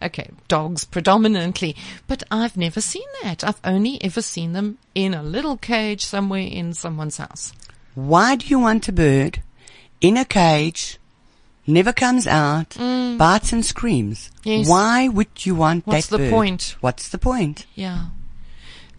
okay, 0.00 0.28
dogs 0.48 0.84
predominantly, 0.84 1.74
but 2.06 2.22
I've 2.30 2.56
never 2.56 2.80
seen 2.80 3.06
that. 3.22 3.42
I've 3.44 3.60
only 3.64 4.02
ever 4.02 4.22
seen 4.22 4.52
them 4.52 4.78
in 4.94 5.14
a 5.14 5.22
little 5.22 5.56
cage 5.56 6.04
somewhere 6.04 6.40
in 6.40 6.72
someone's 6.74 7.16
house. 7.18 7.52
why 7.94 8.36
do 8.36 8.46
you 8.46 8.58
want 8.58 8.88
a 8.88 8.92
bird 8.92 9.42
in 10.00 10.16
a 10.16 10.24
cage, 10.24 10.98
never 11.66 11.92
comes 11.92 12.26
out, 12.26 12.76
bites 13.18 13.52
and 13.52 13.64
screams? 13.66 14.28
Mm. 14.28 14.40
Yes. 14.44 14.68
Why 14.68 15.08
would 15.08 15.44
you 15.46 15.54
want 15.54 15.84
that? 15.84 15.90
bird? 15.90 15.94
What's 15.94 16.06
the 16.08 16.30
point? 16.30 16.76
What's 16.80 17.08
the 17.10 17.18
point? 17.18 17.66
Yeah. 17.74 18.06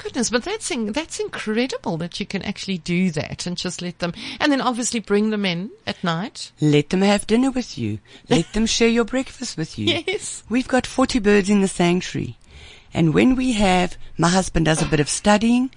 Goodness, 0.04 0.30
but 0.30 0.44
that's 0.44 0.70
in, 0.70 0.92
that's 0.92 1.20
incredible 1.22 1.96
that 1.98 2.20
you 2.20 2.26
can 2.26 2.42
actually 2.42 2.78
do 2.78 3.10
that 3.12 3.46
and 3.46 3.56
just 3.56 3.82
let 3.82 4.00
them, 4.00 4.13
and 4.39 4.52
then 4.52 4.60
obviously 4.60 5.00
bring 5.00 5.30
them 5.30 5.46
in 5.46 5.72
at 5.88 6.04
night. 6.04 6.52
Let 6.60 6.89
them 6.89 7.02
have 7.02 7.26
dinner 7.26 7.52
with 7.52 7.78
you. 7.78 8.00
Let 8.30 8.52
them 8.52 8.66
share 8.66 8.89
your 8.89 9.06
breakfast 9.06 9.56
with 9.56 9.80
you. 9.80 10.04
Yes. 10.06 10.44
We've 10.50 10.68
got 10.68 10.86
40 10.86 11.20
birds 11.20 11.50
in 11.50 11.62
the 11.62 11.70
sanctuary. 11.70 12.38
And 12.94 13.13
when 13.13 13.36
we 13.38 13.54
have, 13.54 13.98
my 14.18 14.28
husband 14.28 14.66
does 14.66 14.82
a 14.82 14.86
bit 14.88 15.00
of 15.00 15.08
studying, 15.08 15.72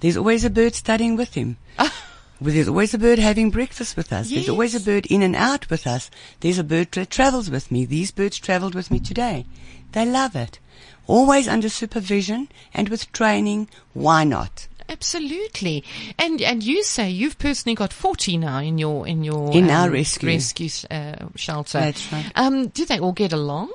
there's 0.00 0.18
always 0.18 0.44
a 0.44 0.50
bird 0.50 0.74
studying 0.74 1.16
with 1.16 1.34
him. 1.34 1.56
Ah. 1.78 1.94
Well, 2.40 2.52
There's 2.52 2.68
always 2.68 2.92
a 2.92 2.98
bird 2.98 3.20
having 3.20 3.50
breakfast 3.50 3.96
with 3.96 4.12
us. 4.12 4.28
Yes. 4.28 4.40
There's 4.40 4.48
always 4.48 4.74
a 4.74 4.80
bird 4.80 5.06
in 5.06 5.22
and 5.22 5.34
out 5.34 5.70
with 5.70 5.86
us. 5.86 6.10
There's 6.40 6.58
a 6.58 6.64
bird 6.64 6.90
that 6.92 7.08
travels 7.08 7.48
with 7.48 7.70
me. 7.70 7.84
These 7.84 8.10
birds 8.10 8.38
traveled 8.38 8.74
with 8.74 8.90
me 8.90 8.98
today. 8.98 9.46
They 9.92 10.04
love 10.04 10.34
it. 10.34 10.58
Always 11.06 11.48
under 11.48 11.68
supervision 11.68 12.48
and 12.72 12.88
with 12.88 13.10
training. 13.12 13.68
Why 13.92 14.24
not? 14.24 14.68
Absolutely. 14.88 15.84
And 16.18 16.40
and 16.42 16.62
you 16.62 16.82
say 16.82 17.10
you've 17.10 17.38
personally 17.38 17.74
got 17.74 17.92
40 17.92 18.36
now 18.38 18.58
in 18.58 18.78
your 18.78 19.06
in 19.06 19.24
your 19.24 19.50
In 19.52 19.70
our 19.70 19.90
rescue. 19.90 20.28
rescue 20.28 20.68
uh, 20.90 21.26
shelter. 21.34 21.80
That's 21.80 22.12
right. 22.12 22.30
Um 22.34 22.68
do 22.68 22.84
they 22.84 22.98
all 22.98 23.12
get 23.12 23.32
along? 23.32 23.70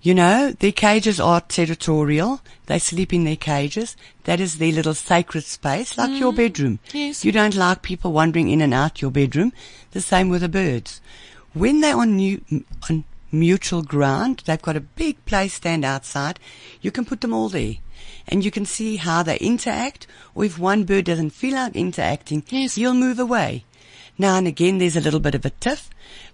You 0.00 0.14
know, 0.14 0.52
their 0.52 0.72
cages 0.72 1.18
are 1.18 1.40
territorial. 1.40 2.40
They 2.66 2.78
sleep 2.78 3.12
in 3.12 3.24
their 3.24 3.36
cages. 3.36 3.96
That 4.24 4.40
is 4.40 4.58
their 4.58 4.72
little 4.72 4.94
sacred 4.94 5.42
space, 5.44 5.98
like 5.98 6.18
your 6.20 6.32
bedroom. 6.32 6.78
Yes. 6.92 7.24
You 7.24 7.32
don't 7.32 7.56
like 7.56 7.82
people 7.82 8.12
wandering 8.12 8.48
in 8.48 8.60
and 8.60 8.72
out 8.72 9.02
your 9.02 9.10
bedroom. 9.10 9.52
The 9.90 10.00
same 10.00 10.28
with 10.28 10.42
the 10.42 10.48
birds. 10.48 11.00
When 11.52 11.80
they're 11.80 11.96
on 11.96 12.14
new, 12.16 12.40
on 12.88 13.04
mutual 13.30 13.82
ground. 13.82 14.42
They've 14.46 14.60
got 14.62 14.76
a 14.76 14.80
big 14.80 15.24
play 15.24 15.48
stand 15.48 15.84
outside. 15.84 16.38
You 16.80 16.90
can 16.90 17.04
put 17.04 17.20
them 17.20 17.32
all 17.34 17.48
there. 17.48 17.74
And 18.26 18.44
you 18.44 18.50
can 18.50 18.66
see 18.66 18.96
how 18.96 19.22
they 19.22 19.38
interact, 19.38 20.06
or 20.34 20.44
if 20.44 20.58
one 20.58 20.84
bird 20.84 21.06
doesn't 21.06 21.30
feel 21.30 21.54
like 21.54 21.74
interacting, 21.74 22.42
Yes. 22.50 22.74
he'll 22.74 22.94
move 22.94 23.18
away. 23.18 23.64
Now 24.18 24.36
and 24.36 24.46
again 24.46 24.78
there's 24.78 24.96
a 24.96 25.00
little 25.00 25.20
bit 25.20 25.34
of 25.34 25.44
a 25.46 25.50
tiff, 25.50 25.88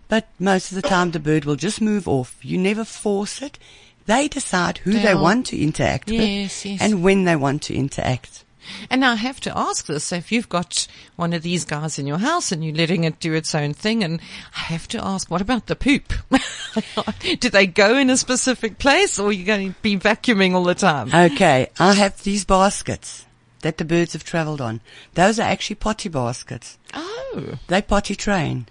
but 0.08 0.28
most 0.38 0.70
of 0.72 0.76
the 0.80 0.88
time 0.88 1.10
the 1.12 1.20
bird 1.20 1.44
will 1.44 1.56
just 1.56 1.80
move 1.80 2.08
off. 2.08 2.36
You 2.42 2.58
never 2.58 2.84
force 2.84 3.40
it. 3.42 3.58
They 4.06 4.28
decide 4.28 4.78
who 4.78 4.92
they 4.92 5.02
They'll- 5.02 5.22
want 5.22 5.46
to 5.46 5.58
interact 5.60 6.10
Yes, 6.10 6.64
with 6.64 6.72
yes. 6.72 6.80
and 6.82 7.02
when 7.02 7.24
they 7.24 7.36
want 7.36 7.62
to 7.62 7.74
interact. 7.74 8.43
And 8.90 9.04
I 9.04 9.14
have 9.14 9.40
to 9.40 9.56
ask 9.56 9.86
this. 9.86 10.12
If 10.12 10.32
you've 10.32 10.48
got 10.48 10.86
one 11.16 11.32
of 11.32 11.42
these 11.42 11.64
guys 11.64 11.98
in 11.98 12.06
your 12.06 12.18
house 12.18 12.52
and 12.52 12.64
you're 12.64 12.74
letting 12.74 13.04
it 13.04 13.20
do 13.20 13.34
its 13.34 13.54
own 13.54 13.74
thing, 13.74 14.02
and 14.04 14.20
I 14.56 14.60
have 14.60 14.88
to 14.88 15.04
ask, 15.04 15.30
what 15.30 15.40
about 15.40 15.66
the 15.66 15.76
poop? 15.76 16.12
do 17.40 17.50
they 17.50 17.66
go 17.66 17.96
in 17.96 18.10
a 18.10 18.16
specific 18.16 18.78
place 18.78 19.18
or 19.18 19.28
are 19.28 19.32
you 19.32 19.44
going 19.44 19.72
to 19.72 19.80
be 19.80 19.96
vacuuming 19.96 20.54
all 20.54 20.64
the 20.64 20.74
time? 20.74 21.08
Okay, 21.14 21.70
I 21.78 21.94
have 21.94 22.22
these 22.22 22.44
baskets 22.44 23.26
that 23.60 23.78
the 23.78 23.84
birds 23.84 24.12
have 24.12 24.24
traveled 24.24 24.60
on. 24.60 24.80
Those 25.14 25.38
are 25.38 25.48
actually 25.48 25.76
potty 25.76 26.08
baskets. 26.08 26.78
Oh, 26.92 27.58
They 27.68 27.82
potty 27.82 28.14
train. 28.14 28.66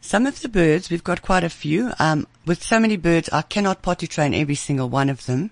Some 0.00 0.26
of 0.26 0.40
the 0.42 0.48
birds, 0.48 0.90
we've 0.90 1.02
got 1.02 1.22
quite 1.22 1.44
a 1.44 1.50
few. 1.50 1.92
Um, 1.98 2.26
with 2.46 2.62
so 2.62 2.78
many 2.78 2.96
birds, 2.96 3.28
I 3.30 3.42
cannot 3.42 3.82
potty 3.82 4.06
train 4.06 4.32
every 4.34 4.54
single 4.54 4.88
one 4.88 5.08
of 5.08 5.26
them. 5.26 5.50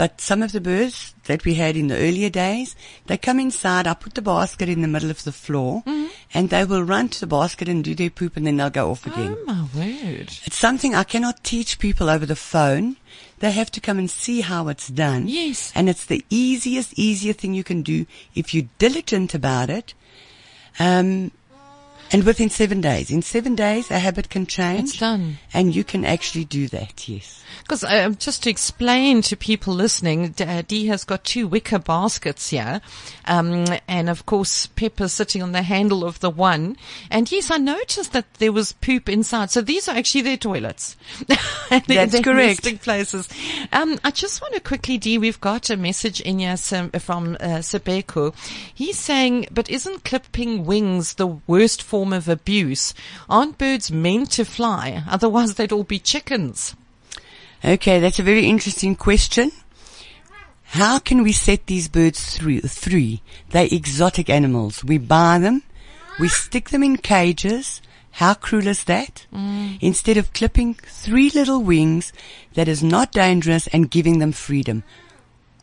But 0.00 0.18
some 0.18 0.42
of 0.42 0.52
the 0.52 0.62
birds 0.62 1.14
that 1.24 1.44
we 1.44 1.56
had 1.56 1.76
in 1.76 1.88
the 1.88 1.94
earlier 1.98 2.30
days, 2.30 2.74
they 3.04 3.18
come 3.18 3.38
inside. 3.38 3.86
I 3.86 3.92
put 3.92 4.14
the 4.14 4.22
basket 4.22 4.66
in 4.66 4.80
the 4.80 4.88
middle 4.88 5.10
of 5.10 5.24
the 5.24 5.30
floor, 5.30 5.82
and 6.32 6.48
they 6.48 6.64
will 6.64 6.82
run 6.82 7.10
to 7.10 7.20
the 7.20 7.26
basket 7.26 7.68
and 7.68 7.84
do 7.84 7.94
their 7.94 8.08
poop, 8.08 8.34
and 8.34 8.46
then 8.46 8.56
they'll 8.56 8.70
go 8.70 8.90
off 8.90 9.06
again. 9.06 9.36
oh 9.38 9.44
my 9.44 9.78
word. 9.78 10.32
It's 10.46 10.56
something 10.56 10.94
I 10.94 11.04
cannot 11.04 11.44
teach 11.44 11.78
people 11.78 12.08
over 12.08 12.24
the 12.24 12.34
phone. 12.34 12.96
They 13.40 13.50
have 13.50 13.70
to 13.72 13.80
come 13.82 13.98
and 13.98 14.10
see 14.10 14.40
how 14.40 14.68
it's 14.68 14.88
done. 14.88 15.28
Yes. 15.28 15.70
And 15.74 15.86
it's 15.86 16.06
the 16.06 16.24
easiest, 16.30 16.98
easiest 16.98 17.40
thing 17.40 17.52
you 17.52 17.62
can 17.62 17.82
do 17.82 18.06
if 18.34 18.54
you're 18.54 18.70
diligent 18.78 19.34
about 19.34 19.68
it. 19.68 19.92
Um, 20.78 21.30
and 22.12 22.24
within 22.24 22.50
seven 22.50 22.80
days. 22.80 23.10
In 23.10 23.22
seven 23.22 23.54
days, 23.54 23.90
a 23.90 23.98
habit 23.98 24.28
can 24.30 24.46
change. 24.46 24.90
It's 24.90 24.98
done. 24.98 25.38
And 25.54 25.74
you 25.74 25.84
can 25.84 26.04
actually 26.04 26.44
do 26.44 26.68
that, 26.68 27.08
yes. 27.08 27.42
Because 27.62 27.84
uh, 27.84 28.10
just 28.18 28.42
to 28.44 28.50
explain 28.50 29.22
to 29.22 29.36
people 29.36 29.74
listening, 29.74 30.34
uh, 30.40 30.62
Dee 30.66 30.86
has 30.86 31.04
got 31.04 31.24
two 31.24 31.46
wicker 31.46 31.78
baskets 31.78 32.50
here, 32.50 32.80
um, 33.26 33.64
and 33.86 34.08
of 34.08 34.24
course 34.26 34.66
Pepper's 34.66 35.12
sitting 35.12 35.42
on 35.42 35.52
the 35.52 35.62
handle 35.62 36.04
of 36.04 36.18
the 36.20 36.30
one. 36.30 36.76
And 37.10 37.30
yes, 37.30 37.50
I 37.50 37.58
noticed 37.58 38.12
that 38.12 38.32
there 38.34 38.52
was 38.52 38.72
poop 38.72 39.08
inside. 39.08 39.50
So 39.50 39.60
these 39.60 39.88
are 39.88 39.96
actually 39.96 40.22
their 40.22 40.36
toilets. 40.36 40.96
They're- 41.28 41.36
That's 41.86 42.12
they're 42.12 42.22
correct. 42.22 42.82
places. 42.82 43.28
Um, 43.72 43.98
I 44.02 44.10
just 44.10 44.40
want 44.42 44.54
to 44.54 44.60
quickly, 44.60 44.98
Dee, 44.98 45.18
we've 45.18 45.40
got 45.40 45.70
a 45.70 45.76
message 45.76 46.20
in 46.20 46.40
here 46.40 46.56
from 46.56 47.36
uh, 47.38 47.60
Sebeko. 47.62 48.34
He's 48.74 48.98
saying, 48.98 49.46
but 49.52 49.70
isn't 49.70 50.04
clipping 50.04 50.64
wings 50.64 51.14
the 51.14 51.26
worst 51.46 51.82
form 51.82 51.99
of 52.12 52.28
abuse? 52.28 52.94
Aren't 53.28 53.58
birds 53.58 53.90
meant 53.90 54.32
to 54.32 54.44
fly? 54.44 55.02
Otherwise 55.08 55.54
they'd 55.54 55.72
all 55.72 55.84
be 55.84 55.98
chickens. 55.98 56.74
Okay, 57.64 58.00
that's 58.00 58.18
a 58.18 58.24
very 58.24 58.46
interesting 58.46 58.96
question. 58.96 59.52
How 60.64 60.98
can 60.98 61.22
we 61.22 61.32
set 61.32 61.66
these 61.66 61.88
birds 61.88 62.36
through, 62.36 62.60
free? 62.62 63.22
They're 63.50 63.68
exotic 63.70 64.30
animals. 64.30 64.84
We 64.84 64.98
buy 64.98 65.38
them, 65.38 65.62
we 66.20 66.28
stick 66.28 66.70
them 66.70 66.82
in 66.82 66.96
cages. 66.96 67.82
How 68.12 68.34
cruel 68.34 68.66
is 68.66 68.84
that? 68.84 69.26
Mm. 69.32 69.78
Instead 69.80 70.16
of 70.16 70.32
clipping 70.32 70.74
three 70.74 71.30
little 71.30 71.62
wings 71.62 72.12
that 72.54 72.68
is 72.68 72.82
not 72.82 73.12
dangerous 73.12 73.66
and 73.68 73.90
giving 73.90 74.18
them 74.18 74.32
freedom. 74.32 74.82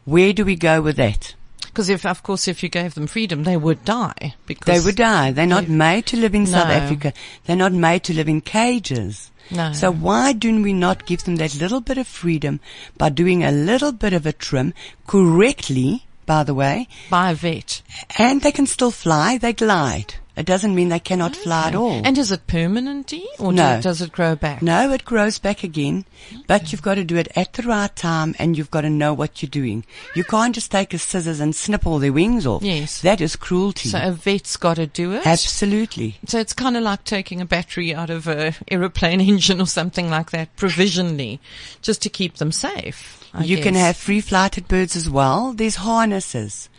Where 0.05 0.33
do 0.33 0.45
we 0.45 0.55
go 0.55 0.81
with 0.81 0.95
that? 0.97 1.35
Because 1.77 1.89
if, 1.89 2.07
of 2.07 2.23
course, 2.23 2.47
if 2.47 2.63
you 2.63 2.69
gave 2.69 2.95
them 2.95 3.05
freedom, 3.05 3.43
they 3.43 3.55
would 3.55 3.85
die. 3.85 4.33
Because 4.47 4.65
They 4.65 4.83
would 4.83 4.95
die. 4.95 5.29
They're 5.29 5.45
not 5.45 5.67
made 5.67 6.07
to 6.07 6.17
live 6.17 6.33
in 6.33 6.47
South 6.47 6.69
Africa. 6.69 7.13
They're 7.45 7.55
not 7.55 7.71
made 7.71 8.03
to 8.05 8.15
live 8.15 8.27
in 8.27 8.41
cages. 8.41 9.29
No. 9.51 9.73
So 9.73 9.91
why 9.91 10.33
do 10.33 10.59
we 10.63 10.73
not 10.73 11.05
give 11.05 11.25
them 11.25 11.35
that 11.35 11.53
little 11.53 11.79
bit 11.79 11.99
of 11.99 12.07
freedom 12.07 12.61
by 12.97 13.09
doing 13.09 13.43
a 13.43 13.51
little 13.51 13.91
bit 13.91 14.13
of 14.13 14.25
a 14.25 14.33
trim 14.33 14.73
correctly, 15.05 16.07
by 16.25 16.43
the 16.43 16.55
way, 16.55 16.87
by 17.11 17.29
a 17.29 17.35
vet. 17.35 17.83
and 18.17 18.41
they 18.41 18.51
can 18.51 18.65
still 18.65 18.89
fly, 18.89 19.37
they 19.37 19.53
glide. 19.53 20.15
It 20.37 20.45
doesn't 20.45 20.75
mean 20.75 20.89
they 20.89 20.99
cannot 20.99 21.35
fly 21.35 21.69
at 21.69 21.75
all. 21.75 21.99
And 22.05 22.17
is 22.17 22.31
it 22.31 22.45
permanent, 22.45 23.11
Or 23.39 23.51
No. 23.51 23.77
do, 23.77 23.81
does 23.81 24.01
it 24.03 24.11
grow 24.11 24.35
back? 24.35 24.61
no, 24.61 24.91
it 24.91 25.03
grows 25.03 25.39
back 25.39 25.63
again, 25.63 26.05
but 26.45 26.71
you've 26.71 26.83
got 26.83 26.95
to 26.95 27.03
do 27.03 27.15
it 27.17 27.27
at 27.35 27.53
the 27.53 27.63
right 27.63 27.93
time 27.95 28.35
and 28.37 28.55
you've 28.57 28.69
got 28.69 28.81
to 28.81 28.89
know 28.89 29.13
what 29.13 29.41
you're 29.41 29.49
doing. 29.49 29.83
You 30.15 30.23
can't 30.23 30.53
just 30.53 30.71
take 30.71 30.93
a 30.93 30.99
scissors 30.99 31.39
and 31.39 31.55
snip 31.55 31.87
all 31.87 31.97
their 31.99 32.13
wings 32.13 32.45
off. 32.45 32.61
Yes. 32.61 33.01
That 33.01 33.19
is 33.19 33.35
cruelty. 33.35 33.89
So 33.89 33.99
a 33.99 34.11
vet's 34.11 34.55
got 34.57 34.75
to 34.75 34.85
do 34.85 35.13
it? 35.13 35.25
Absolutely. 35.25 36.17
So 36.27 36.37
it's 36.39 36.53
kind 36.53 36.77
of 36.77 36.83
like 36.83 37.03
taking 37.03 37.41
a 37.41 37.45
battery 37.45 37.95
out 37.95 38.09
of 38.11 38.27
a 38.27 38.53
aeroplane 38.69 39.21
engine 39.31 39.59
or 39.59 39.65
something 39.67 40.09
like 40.09 40.29
that, 40.31 40.55
provisionally, 40.55 41.39
just 41.81 42.01
to 42.03 42.09
keep 42.09 42.35
them 42.37 42.51
safe. 42.51 43.23
I 43.33 43.43
you 43.43 43.57
can 43.57 43.73
have 43.73 43.97
free 43.97 44.21
flighted 44.21 44.67
birds 44.67 44.95
as 44.95 45.09
well. 45.09 45.53
There's 45.53 45.77
harnesses. 45.77 46.69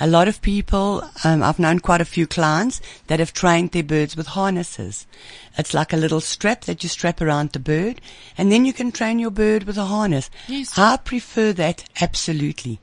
A 0.00 0.06
lot 0.06 0.28
of 0.28 0.42
people, 0.42 1.08
um, 1.22 1.42
I've 1.42 1.58
known 1.58 1.78
quite 1.78 2.00
a 2.00 2.04
few 2.04 2.26
clients 2.26 2.80
that 3.06 3.20
have 3.20 3.32
trained 3.32 3.70
their 3.70 3.82
birds 3.82 4.16
with 4.16 4.28
harnesses. 4.28 5.06
It's 5.56 5.74
like 5.74 5.92
a 5.92 5.96
little 5.96 6.20
strap 6.20 6.62
that 6.62 6.82
you 6.82 6.88
strap 6.88 7.20
around 7.20 7.52
the 7.52 7.58
bird, 7.58 8.00
and 8.36 8.50
then 8.50 8.64
you 8.64 8.72
can 8.72 8.90
train 8.90 9.18
your 9.18 9.30
bird 9.30 9.64
with 9.64 9.78
a 9.78 9.84
harness. 9.84 10.30
Yes. 10.48 10.76
I 10.76 10.96
prefer 10.96 11.52
that 11.52 11.84
absolutely. 12.00 12.80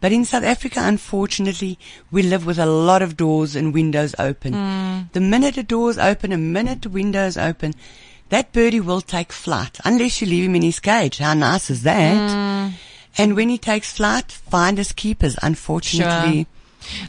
But 0.00 0.12
in 0.12 0.24
South 0.24 0.44
Africa, 0.44 0.80
unfortunately, 0.82 1.78
we 2.10 2.22
live 2.22 2.46
with 2.46 2.58
a 2.58 2.66
lot 2.66 3.02
of 3.02 3.16
doors 3.16 3.56
and 3.56 3.72
windows 3.72 4.14
open. 4.18 4.52
Hmm. 4.52 5.00
The 5.12 5.20
minute 5.20 5.56
a 5.56 5.62
door's 5.62 5.98
open, 5.98 6.32
a 6.32 6.38
minute 6.38 6.82
the 6.82 6.88
window's 6.90 7.36
open, 7.36 7.74
that 8.28 8.52
birdie 8.52 8.80
will 8.80 9.00
take 9.00 9.32
flight. 9.32 9.78
Unless 9.84 10.20
you 10.20 10.26
leave 10.26 10.44
him 10.44 10.54
in 10.54 10.62
his 10.62 10.80
cage. 10.80 11.18
How 11.18 11.34
nice 11.34 11.70
is 11.70 11.82
that? 11.84 12.70
Hmm. 12.70 12.74
And 13.18 13.34
when 13.36 13.48
he 13.48 13.58
takes 13.58 13.92
flight, 13.92 14.30
finders 14.30 14.92
keepers, 14.92 15.36
unfortunately. 15.42 16.46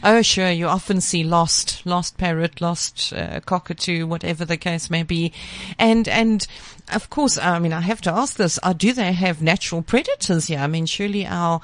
Oh, 0.02 0.22
sure. 0.22 0.50
You 0.50 0.66
often 0.66 1.00
see 1.00 1.22
lost, 1.22 1.82
lost 1.86 2.18
parrot, 2.18 2.60
lost 2.60 3.12
uh, 3.12 3.40
cockatoo, 3.40 4.06
whatever 4.06 4.44
the 4.44 4.56
case 4.56 4.90
may 4.90 5.02
be, 5.04 5.32
and 5.78 6.08
and 6.08 6.46
of 6.92 7.10
course, 7.10 7.38
I 7.38 7.58
mean, 7.60 7.72
I 7.72 7.80
have 7.82 8.00
to 8.02 8.12
ask 8.12 8.36
this: 8.36 8.58
uh, 8.62 8.72
Do 8.72 8.92
they 8.92 9.12
have 9.12 9.40
natural 9.40 9.82
predators 9.82 10.46
here? 10.48 10.58
I 10.58 10.66
mean, 10.66 10.86
surely 10.86 11.26
our 11.26 11.60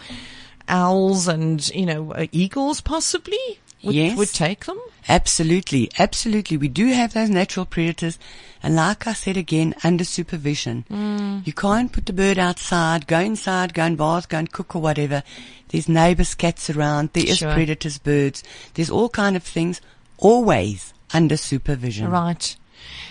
owls 0.68 1.26
and 1.28 1.66
you 1.70 1.86
know 1.86 2.12
uh, 2.12 2.26
eagles 2.30 2.80
possibly 2.80 3.58
would, 3.82 3.94
Yes. 3.94 4.16
would 4.16 4.32
take 4.32 4.66
them. 4.66 4.78
Absolutely, 5.08 5.90
absolutely. 5.98 6.56
We 6.56 6.68
do 6.68 6.86
have 6.86 7.12
those 7.14 7.30
natural 7.30 7.66
predators. 7.66 8.18
And 8.64 8.76
like 8.76 9.06
I 9.06 9.12
said 9.12 9.36
again, 9.36 9.74
under 9.84 10.04
supervision. 10.04 10.86
Mm. 10.90 11.46
You 11.46 11.52
can't 11.52 11.92
put 11.92 12.06
the 12.06 12.14
bird 12.14 12.38
outside, 12.38 13.06
go 13.06 13.20
inside, 13.20 13.74
go 13.74 13.82
and 13.82 13.98
bath, 13.98 14.30
go 14.30 14.38
and 14.38 14.50
cook 14.50 14.74
or 14.74 14.80
whatever. 14.80 15.22
There's 15.68 15.86
neighbors' 15.86 16.34
cats 16.34 16.70
around. 16.70 17.10
There 17.12 17.26
is 17.26 17.38
Sure. 17.38 17.52
predators, 17.52 17.98
birds. 17.98 18.42
There's 18.72 18.88
all 18.88 19.10
kind 19.10 19.36
of 19.36 19.42
things. 19.42 19.82
Always 20.16 20.94
under 21.12 21.36
supervision. 21.36 22.08
Right. 22.08 22.56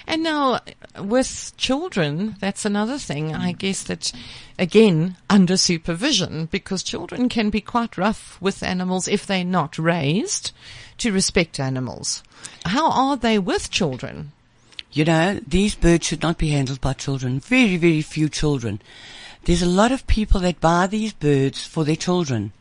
And 0.07 0.23
now 0.23 0.59
with 0.99 1.53
children, 1.55 2.35
that's 2.39 2.65
another 2.65 2.97
thing. 2.97 3.35
I 3.35 3.53
mm. 3.53 3.57
guess 3.59 3.83
that 3.83 4.11
again, 4.57 5.17
under 5.29 5.55
supervision, 5.55 6.47
because 6.47 6.81
children 6.81 7.29
can 7.29 7.51
be 7.51 7.61
quite 7.61 7.95
rough 7.95 8.41
with 8.41 8.63
animals 8.63 9.07
if 9.07 9.27
they're 9.27 9.43
not 9.43 9.77
raised 9.77 10.49
to 10.97 11.11
respect 11.11 11.59
animals. 11.59 12.23
How 12.65 12.89
are 12.89 13.17
they 13.17 13.37
with 13.37 13.69
children? 13.69 14.31
You 14.93 15.05
know, 15.05 15.39
these 15.47 15.73
birds 15.73 16.05
should 16.05 16.21
not 16.21 16.37
be 16.37 16.49
handled 16.49 16.79
by 16.79 16.93
children. 16.93 17.39
Very, 17.39 17.77
very 17.77 18.03
few 18.03 18.29
children. 18.29 18.79
There's 19.45 19.63
a 19.63 19.67
lot 19.67 19.91
of 19.91 20.05
people 20.05 20.39
that 20.41 20.61
buy 20.61 20.85
these 20.85 21.13
birds 21.13 21.65
for 21.65 21.83
their 21.83 21.95
children. 21.95 22.53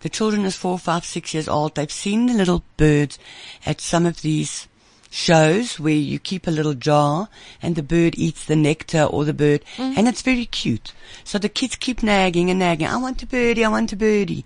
The 0.00 0.08
children 0.08 0.44
is 0.44 0.56
four, 0.56 0.76
five, 0.76 1.04
six 1.04 1.34
years 1.34 1.48
old. 1.48 1.76
They've 1.76 1.90
seen 1.90 2.26
the 2.26 2.34
little 2.34 2.64
birds 2.76 3.16
at 3.64 3.80
some 3.80 4.06
of 4.06 4.22
these 4.22 4.66
shows 5.08 5.78
where 5.78 5.94
you 5.94 6.18
keep 6.18 6.48
a 6.48 6.50
little 6.50 6.74
jar 6.74 7.28
and 7.62 7.76
the 7.76 7.82
bird 7.82 8.18
eats 8.18 8.44
the 8.44 8.56
nectar 8.56 9.04
or 9.04 9.24
the 9.24 9.32
bird 9.32 9.64
mm. 9.76 9.96
and 9.96 10.08
it's 10.08 10.22
very 10.22 10.46
cute. 10.46 10.92
So 11.22 11.38
the 11.38 11.48
kids 11.48 11.76
keep 11.76 12.02
nagging 12.02 12.50
and 12.50 12.58
nagging. 12.58 12.88
I 12.88 12.96
want 12.96 13.22
a 13.22 13.26
birdie. 13.26 13.64
I 13.64 13.68
want 13.68 13.92
a 13.92 13.96
birdie. 13.96 14.44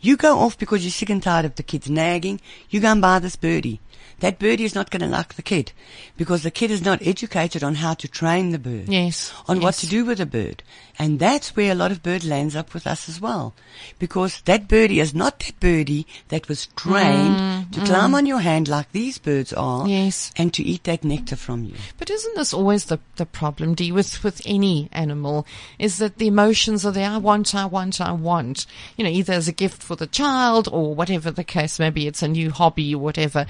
You 0.00 0.16
go 0.16 0.40
off 0.40 0.58
because 0.58 0.84
you're 0.84 0.90
sick 0.90 1.10
and 1.10 1.22
tired 1.22 1.44
of 1.44 1.54
the 1.54 1.62
kids 1.62 1.88
nagging. 1.88 2.40
You 2.70 2.80
go 2.80 2.88
and 2.88 3.00
buy 3.00 3.20
this 3.20 3.36
birdie. 3.36 3.80
That 4.22 4.38
birdie 4.38 4.64
is 4.64 4.74
not 4.74 4.90
going 4.90 5.02
to 5.02 5.08
like 5.08 5.34
the 5.34 5.42
kid 5.42 5.72
because 6.16 6.42
the 6.44 6.50
kid 6.50 6.70
is 6.70 6.84
not 6.84 7.04
educated 7.06 7.62
on 7.62 7.74
how 7.74 7.94
to 7.94 8.08
train 8.08 8.50
the 8.50 8.58
bird. 8.58 8.88
Yes, 8.88 9.32
On 9.48 9.60
what 9.60 9.74
to 9.76 9.86
do 9.88 10.04
with 10.04 10.20
a 10.20 10.26
bird. 10.26 10.62
And 10.98 11.18
that's 11.18 11.56
where 11.56 11.72
a 11.72 11.74
lot 11.74 11.90
of 11.90 12.02
bird 12.02 12.22
lands 12.22 12.54
up 12.54 12.72
with 12.74 12.86
us 12.86 13.08
as 13.08 13.20
well. 13.20 13.54
Because 13.98 14.40
that 14.42 14.68
birdie 14.68 15.00
is 15.00 15.12
not 15.14 15.40
that 15.40 15.58
birdie 15.58 16.06
that 16.28 16.48
was 16.48 16.66
trained 16.76 17.72
to 17.72 17.80
climb 17.84 18.14
on 18.14 18.26
your 18.26 18.38
hand 18.40 18.68
like 18.68 18.92
these 18.92 19.18
birds 19.18 19.52
are. 19.52 19.84
Mm, 19.86 19.88
Yes. 19.90 20.30
And 20.36 20.54
to 20.54 20.62
eat 20.62 20.84
that 20.84 21.02
nectar 21.02 21.34
from 21.36 21.64
you. 21.64 21.74
But 21.98 22.08
isn't 22.10 22.36
this 22.36 22.54
always 22.54 22.84
the, 22.84 22.98
the 23.16 23.26
problem, 23.26 23.74
Dee, 23.74 23.90
with, 23.90 24.22
with 24.22 24.40
any 24.46 24.88
animal, 24.92 25.46
is 25.78 25.98
that 25.98 26.18
the 26.18 26.28
emotions 26.28 26.86
are 26.86 26.92
there, 26.92 27.10
I 27.10 27.16
want, 27.18 27.54
I 27.54 27.64
want, 27.66 28.00
I 28.00 28.12
want. 28.12 28.66
You 28.96 29.04
know, 29.04 29.10
either 29.10 29.32
as 29.32 29.48
a 29.48 29.52
gift 29.52 29.82
for 29.82 29.96
the 29.96 30.06
child 30.06 30.68
or 30.70 30.94
whatever 30.94 31.30
the 31.30 31.42
case 31.44 31.78
may 31.80 31.90
be, 31.90 32.06
it's 32.06 32.22
a 32.22 32.28
new 32.28 32.50
hobby 32.50 32.94
or 32.94 32.98
whatever. 33.02 33.46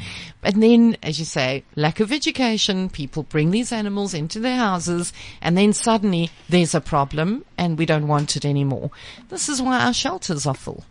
And 0.63 0.71
then, 0.71 0.97
as 1.03 1.19
you 1.19 1.25
say, 1.25 1.65
lack 1.75 1.99
of 1.99 2.13
education, 2.13 2.89
people 2.89 3.25
bring 3.25 3.51
these 3.51 3.73
animals 3.73 4.15
into 4.15 4.39
their 4.39 4.55
houses 4.59 5.13
and 5.41 5.59
then 5.59 5.73
suddenly 5.73 6.31
there's 6.49 6.73
a 6.73 6.81
problem 6.81 7.45
and 7.59 7.77
we 7.77 7.85
don't 7.85 8.07
want 8.07 8.37
it 8.37 8.45
anymore. 8.45 8.93
This 9.29 9.49
is 9.49 9.61
why 9.61 9.85
our 9.85 9.93
shelters 9.93 10.47
are 10.47 10.55
full. 10.55 10.85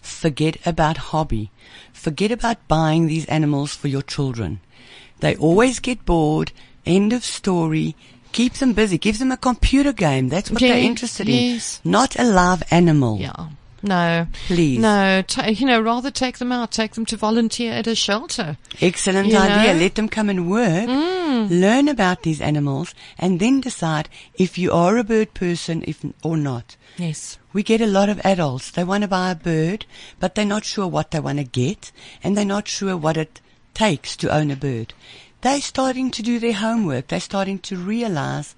Forget 0.00 0.56
about 0.66 0.96
hobby. 1.12 1.50
Forget 1.92 2.30
about 2.32 2.66
buying 2.68 3.06
these 3.06 3.26
animals 3.26 3.74
for 3.76 3.88
your 3.88 4.00
children. 4.00 4.60
They 5.20 5.36
always 5.36 5.78
get 5.78 6.06
bored. 6.06 6.50
End 6.86 7.12
of 7.12 7.22
story. 7.22 7.96
Keep 8.32 8.54
them 8.54 8.72
busy. 8.72 8.96
Give 8.96 9.18
them 9.18 9.30
a 9.30 9.36
computer 9.36 9.92
game. 9.92 10.30
That's 10.30 10.50
what 10.50 10.62
Yeah, 10.62 10.68
they're 10.68 10.78
interested 10.84 11.28
yes. 11.28 11.82
in. 11.84 11.90
Not 11.90 12.18
a 12.18 12.24
live 12.24 12.62
animal. 12.70 13.18
Yeah. 13.18 13.48
No. 13.82 14.26
Please. 14.46 14.78
No. 14.78 15.22
Ta 15.22 15.46
you 15.46 15.66
know, 15.66 15.80
rather 15.80 16.10
take 16.10 16.38
them 16.38 16.52
out, 16.52 16.72
take 16.72 16.92
them 16.92 17.06
to 17.06 17.16
volunteer 17.16 17.72
at 17.72 17.86
a 17.86 17.94
shelter. 17.94 18.56
Excellent 18.80 19.28
You 19.28 19.36
idea. 19.38 19.74
know? 19.74 19.80
Let 19.80 19.94
them 19.94 20.08
come 20.08 20.28
and 20.28 20.50
work, 20.50 20.88
mm. 20.88 21.48
learn 21.50 21.88
about 21.88 22.22
these 22.22 22.40
animals, 22.40 22.94
and 23.18 23.40
then 23.40 23.60
decide 23.60 24.08
if 24.34 24.58
you 24.58 24.72
are 24.72 24.96
a 24.96 25.04
bird 25.04 25.34
person 25.34 25.84
if, 25.86 26.04
or 26.22 26.36
not. 26.36 26.76
Yes. 26.96 27.38
We 27.52 27.62
get 27.62 27.80
a 27.80 27.86
lot 27.86 28.08
of 28.08 28.20
adults. 28.24 28.70
They 28.70 28.84
want 28.84 29.02
to 29.02 29.08
buy 29.08 29.30
a 29.30 29.34
bird, 29.34 29.86
but 30.18 30.34
they're 30.34 30.44
not 30.44 30.64
sure 30.64 30.86
what 30.86 31.10
they 31.12 31.20
want 31.20 31.38
to 31.38 31.44
get, 31.44 31.92
and 32.22 32.36
they're 32.36 32.44
not 32.44 32.68
sure 32.68 32.96
what 32.96 33.16
it 33.16 33.40
takes 33.74 34.16
to 34.16 34.34
own 34.34 34.50
a 34.50 34.56
bird. 34.56 34.92
They're 35.40 35.60
starting 35.60 36.10
to 36.12 36.22
do 36.22 36.40
their 36.40 36.54
homework. 36.54 37.08
They're 37.08 37.20
starting 37.20 37.60
to 37.60 37.76
realize 37.76 38.56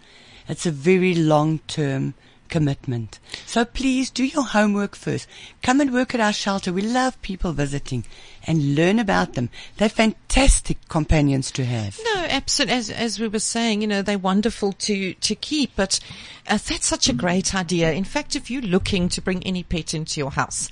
it's 0.49 0.65
a 0.65 0.71
very 0.71 1.15
long-term 1.15 2.15
commitment. 2.51 3.19
So 3.47 3.65
please 3.65 4.11
do 4.11 4.25
your 4.25 4.45
homework 4.45 4.95
first. 4.95 5.27
Come 5.63 5.81
and 5.81 5.93
work 5.93 6.15
at 6.15 6.21
our 6.21 6.33
shelter. 6.33 6.73
We 6.73 6.83
love 6.83 7.21
people 7.23 7.53
visiting 7.53 8.05
and 8.47 8.75
learn 8.75 8.99
about 8.99 9.35
them. 9.35 9.49
They're 9.77 9.89
fantastic 9.89 10.77
companions 10.89 11.51
to 11.53 11.65
have. 11.65 11.99
No, 12.05 12.27
absolutely. 12.29 12.75
As, 12.75 12.91
as 12.91 13.21
we 13.21 13.29
were 13.29 13.39
saying, 13.39 13.83
you 13.83 13.89
know, 13.89 14.03
they're 14.03 14.19
wonderful 14.19 14.73
to, 14.73 15.15
to 15.15 15.35
keep, 15.35 15.73
but 15.77 16.01
uh, 16.47 16.59
that's 16.59 16.87
such 16.87 17.09
a 17.09 17.15
great 17.15 17.55
idea. 17.55 17.93
In 17.93 18.05
fact, 18.05 18.37
if 18.37 18.51
you're 18.51 18.63
looking 18.63 19.09
to 19.11 19.23
bring 19.23 19.43
any 19.45 19.63
pet 19.63 19.95
into 19.95 20.21
your 20.21 20.33
house, 20.33 20.71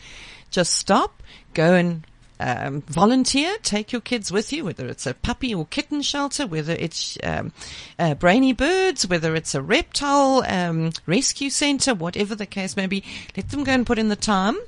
just 0.51 0.75
stop, 0.75 1.23
go 1.55 1.75
and 1.75 2.05
um, 2.41 2.83
volunteer, 2.83 3.57
take 3.63 3.93
your 3.93 4.01
kids 4.01 4.31
with 4.31 4.53
you, 4.53 4.65
whether 4.65 4.87
it's 4.87 5.07
a 5.07 5.15
puppy 5.15 5.55
or 5.55 5.67
kitten 5.67 6.03
shelter, 6.03 6.47
whether 6.47 6.73
it's 6.73 7.19
um, 7.23 7.53
uh, 7.99 8.15
brainy 8.15 8.53
birds, 8.53 9.07
whether 9.07 9.35
it's 9.35 9.55
a 9.55 9.63
reptile 9.63 10.45
um, 10.47 10.93
rescue 11.07 11.51
center, 11.51 11.95
whatever 11.95 12.35
the 12.35 12.47
case 12.47 12.77
may 12.77 12.87
be. 12.87 13.05
Let 13.37 13.51
them 13.51 13.65
go 13.65 13.73
and 13.73 13.87
put 13.87 13.99
in 13.99 14.09
the 14.09 14.17
time 14.17 14.59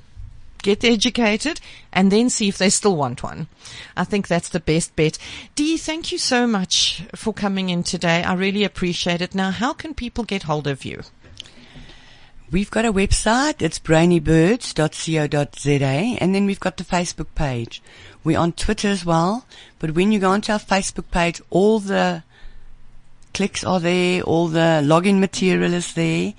get 0.61 0.83
educated 0.83 1.59
and 1.91 2.11
then 2.11 2.29
see 2.29 2.47
if 2.47 2.57
they 2.57 2.69
still 2.69 2.95
want 2.95 3.23
one. 3.23 3.47
I 3.97 4.03
think 4.03 4.27
that's 4.27 4.49
the 4.49 4.59
best 4.59 4.95
bet. 4.95 5.17
Dee, 5.55 5.77
thank 5.77 6.11
you 6.11 6.17
so 6.17 6.47
much 6.47 7.03
for 7.15 7.33
coming 7.33 7.69
in 7.69 7.83
today. 7.83 8.23
I 8.23 8.33
really 8.33 8.63
appreciate 8.63 9.21
it. 9.21 9.35
Now, 9.35 9.51
how 9.51 9.73
can 9.73 9.93
people 9.93 10.23
get 10.23 10.43
hold 10.43 10.67
of 10.67 10.85
you? 10.85 11.01
We've 12.51 12.69
got 12.69 12.83
a 12.83 12.91
website. 12.91 13.61
It's 13.61 13.79
brainybirds.co.za 13.79 15.77
and 16.19 16.35
then 16.35 16.45
we've 16.45 16.59
got 16.59 16.75
the 16.75 16.83
Facebook 16.83 17.33
page. 17.33 17.81
We're 18.25 18.37
on 18.37 18.51
Twitter 18.51 18.89
as 18.89 19.05
well, 19.05 19.45
but 19.79 19.91
when 19.91 20.11
you 20.11 20.19
go 20.19 20.31
onto 20.31 20.51
our 20.51 20.59
Facebook 20.59 21.09
page, 21.11 21.41
all 21.49 21.79
the 21.79 22.23
clicks 23.33 23.63
are 23.63 23.79
there, 23.79 24.21
all 24.23 24.49
the 24.49 24.81
login 24.83 25.19
material 25.19 25.73
is 25.73 25.93
there. 25.93 26.33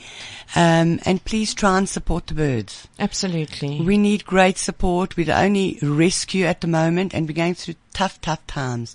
Um, 0.54 1.00
and 1.06 1.24
please 1.24 1.54
try 1.54 1.78
and 1.78 1.88
support 1.88 2.26
the 2.26 2.34
birds. 2.34 2.88
Absolutely. 2.98 3.80
We 3.80 3.96
need 3.96 4.26
great 4.26 4.58
support. 4.58 5.16
We're 5.16 5.24
the 5.24 5.40
only 5.40 5.78
rescue 5.80 6.44
at 6.44 6.60
the 6.60 6.66
moment 6.66 7.14
and 7.14 7.26
we're 7.26 7.32
going 7.32 7.54
through 7.54 7.76
tough, 7.94 8.20
tough 8.20 8.46
times. 8.46 8.94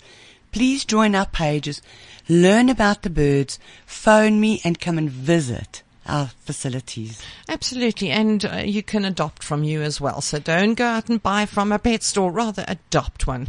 Please 0.51 0.85
join 0.85 1.15
our 1.15 1.25
pages, 1.25 1.81
learn 2.29 2.69
about 2.69 3.01
the 3.01 3.09
birds, 3.09 3.57
phone 3.87 4.39
me 4.39 4.61
and 4.63 4.79
come 4.79 4.99
and 4.99 5.09
visit 5.09 5.81
our 6.07 6.27
facilities. 6.27 7.21
Absolutely. 7.49 8.09
And 8.09 8.45
uh, 8.45 8.63
you 8.65 8.83
can 8.83 9.05
adopt 9.05 9.43
from 9.43 9.63
you 9.63 9.81
as 9.81 10.01
well. 10.01 10.21
So 10.21 10.39
don't 10.39 10.73
go 10.73 10.85
out 10.85 11.09
and 11.09 11.21
buy 11.21 11.45
from 11.45 11.71
a 11.71 11.79
pet 11.79 12.03
store, 12.03 12.31
rather 12.31 12.65
adopt 12.67 13.27
one. 13.27 13.47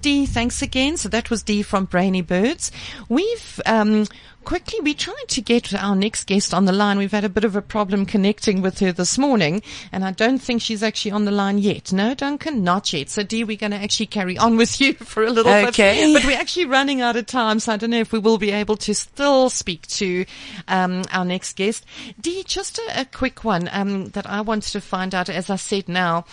Dee, 0.00 0.26
thanks 0.26 0.62
again. 0.62 0.96
So 0.96 1.08
that 1.08 1.30
was 1.30 1.42
Dee 1.42 1.62
from 1.62 1.84
Brainy 1.84 2.22
Birds. 2.22 2.70
We've, 3.08 3.60
um, 3.66 4.06
quickly, 4.44 4.80
we 4.80 4.94
tried 4.94 5.28
to 5.28 5.40
get 5.40 5.72
our 5.74 5.94
next 5.94 6.24
guest 6.24 6.52
on 6.54 6.64
the 6.64 6.72
line. 6.72 6.98
We've 6.98 7.10
had 7.12 7.24
a 7.24 7.28
bit 7.28 7.44
of 7.44 7.56
a 7.56 7.62
problem 7.62 8.06
connecting 8.06 8.62
with 8.62 8.78
her 8.80 8.92
this 8.92 9.18
morning, 9.18 9.62
and 9.92 10.04
I 10.04 10.10
don't 10.12 10.38
think 10.38 10.62
she's 10.62 10.82
actually 10.82 11.10
on 11.12 11.24
the 11.24 11.30
line 11.30 11.58
yet. 11.58 11.92
No, 11.92 12.14
Duncan, 12.14 12.64
not 12.64 12.92
yet. 12.92 13.10
So 13.10 13.22
Dee, 13.22 13.44
we're 13.44 13.56
going 13.56 13.70
to 13.72 13.76
actually 13.78 14.06
carry 14.06 14.36
on 14.38 14.56
with 14.56 14.80
you 14.80 14.94
for 14.94 15.24
a 15.24 15.30
little 15.30 15.52
Okay. 15.52 16.12
bit. 16.12 16.22
But 16.22 16.26
we're 16.26 16.38
actually 16.38 16.66
running 16.66 17.00
out 17.00 17.16
of 17.16 17.26
time, 17.26 17.60
so 17.60 17.72
I 17.72 17.76
don't 17.76 17.90
know 17.90 18.00
if 18.00 18.12
we 18.12 18.18
will 18.18 18.38
be 18.38 18.50
able 18.50 18.76
to 18.78 18.94
still 18.94 19.50
speak 19.50 19.86
to 19.88 20.24
um, 20.68 21.04
our 21.12 21.24
next 21.24 21.56
guest. 21.56 21.84
Dee, 22.20 22.42
just 22.44 22.78
a, 22.78 23.00
a 23.02 23.04
quick 23.04 23.44
one 23.44 23.68
um, 23.72 24.06
that 24.10 24.26
I 24.28 24.40
wanted 24.40 24.72
to 24.72 24.80
find 24.80 25.14
out. 25.14 25.28
As 25.28 25.50
I 25.50 25.56
said 25.56 25.88
now, 25.88 26.24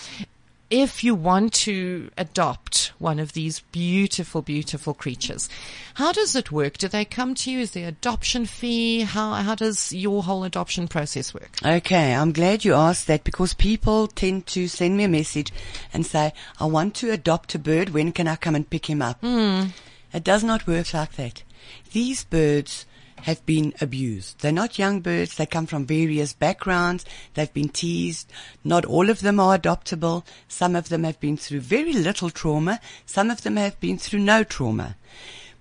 if 0.69 1.03
you 1.03 1.15
want 1.15 1.53
to 1.53 2.09
adopt 2.17 2.91
one 2.99 3.19
of 3.19 3.33
these 3.33 3.61
beautiful, 3.71 4.41
beautiful 4.41 4.93
creatures, 4.93 5.49
how 5.95 6.11
does 6.11 6.35
it 6.35 6.51
work? 6.51 6.77
Do 6.77 6.87
they 6.87 7.05
come 7.05 7.35
to 7.35 7.51
you? 7.51 7.59
Is 7.59 7.71
there 7.71 7.87
adoption 7.87 8.45
fee? 8.45 9.01
How 9.01 9.33
how 9.33 9.55
does 9.55 9.93
your 9.93 10.23
whole 10.23 10.43
adoption 10.43 10.87
process 10.87 11.33
work? 11.33 11.57
Okay, 11.65 12.13
I'm 12.13 12.33
glad 12.33 12.65
you 12.65 12.73
asked 12.73 13.07
that 13.07 13.23
because 13.23 13.53
people 13.53 14.07
tend 14.07 14.47
to 14.47 14.67
send 14.67 14.97
me 14.97 15.05
a 15.05 15.09
message 15.09 15.53
and 15.93 16.05
say, 16.05 16.33
I 16.59 16.65
want 16.65 16.95
to 16.95 17.11
adopt 17.11 17.55
a 17.55 17.59
bird. 17.59 17.89
When 17.89 18.11
can 18.11 18.27
I 18.27 18.35
come 18.35 18.55
and 18.55 18.69
pick 18.69 18.89
him 18.89 19.01
up? 19.01 19.21
Hmm. 19.21 19.67
It 20.13 20.23
does 20.23 20.43
not 20.43 20.67
work 20.67 20.93
like 20.93 21.13
that. 21.13 21.43
These 21.91 22.25
birds 22.25 22.85
have 23.27 23.45
been 23.45 23.73
abused. 23.81 24.39
They're 24.39 24.53
not 24.53 24.79
young 24.79 25.01
birds. 25.01 25.35
They 25.35 25.45
come 25.45 25.65
from 25.65 25.85
various 25.85 26.31
backgrounds. 26.31 27.03
They've 27.33 27.53
been 27.53 27.67
teased. 27.67 28.31
Not 28.63 28.85
all 28.85 29.09
of 29.09 29.19
them 29.19 29.37
are 29.37 29.59
adoptable. 29.59 30.25
Some 30.47 30.77
of 30.77 30.87
them 30.87 31.03
have 31.03 31.19
been 31.19 31.35
through 31.35 31.59
very 31.59 31.91
little 31.91 32.29
trauma. 32.29 32.79
Some 33.05 33.29
of 33.29 33.41
them 33.41 33.57
have 33.57 33.77
been 33.81 33.97
through 33.97 34.19
no 34.19 34.45
trauma. 34.45 34.95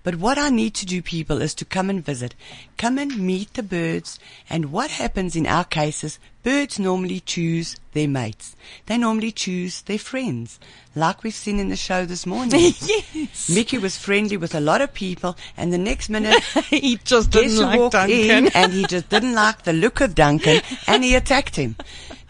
But 0.07 0.15
what 0.15 0.37
I 0.37 0.47
need 0.47 0.73
to 0.75 0.85
do, 0.85 1.01
people, 1.01 1.41
is 1.41 1.53
to 1.55 1.65
come 1.65 1.89
and 1.89 2.01
visit. 2.01 2.33
Come 2.77 2.97
and 2.97 3.19
meet 3.19 3.55
the 3.55 3.61
birds. 3.61 4.19
And 4.49 4.71
what 4.71 4.89
happens 4.89 5.35
in 5.35 5.45
our 5.45 5.65
cases, 5.65 6.17
birds 6.43 6.79
normally 6.79 7.19
choose 7.19 7.75
their 7.91 8.07
mates. 8.07 8.55
They 8.85 8.97
normally 8.97 9.33
choose 9.33 9.81
their 9.81 9.99
friends. 9.99 10.61
Like 10.95 11.23
we've 11.23 11.33
seen 11.33 11.59
in 11.59 11.67
the 11.67 11.75
show 11.75 12.05
this 12.05 12.25
morning. 12.25 12.51
yes. 12.79 13.49
Mickey 13.49 13.79
was 13.79 13.97
friendly 13.97 14.37
with 14.37 14.55
a 14.55 14.61
lot 14.61 14.79
of 14.79 14.93
people 14.93 15.35
and 15.57 15.73
the 15.73 15.77
next 15.77 16.07
minute 16.07 16.41
he 16.69 16.95
just 17.03 17.31
didn't 17.31 17.57
like 17.57 17.91
Duncan. 17.91 18.09
in 18.17 18.47
and 18.53 18.71
he 18.71 18.85
just 18.85 19.09
didn't 19.09 19.33
like 19.33 19.63
the 19.63 19.73
look 19.73 19.99
of 19.99 20.15
Duncan 20.15 20.61
and 20.87 21.03
he 21.03 21.15
attacked 21.15 21.57
him. 21.57 21.75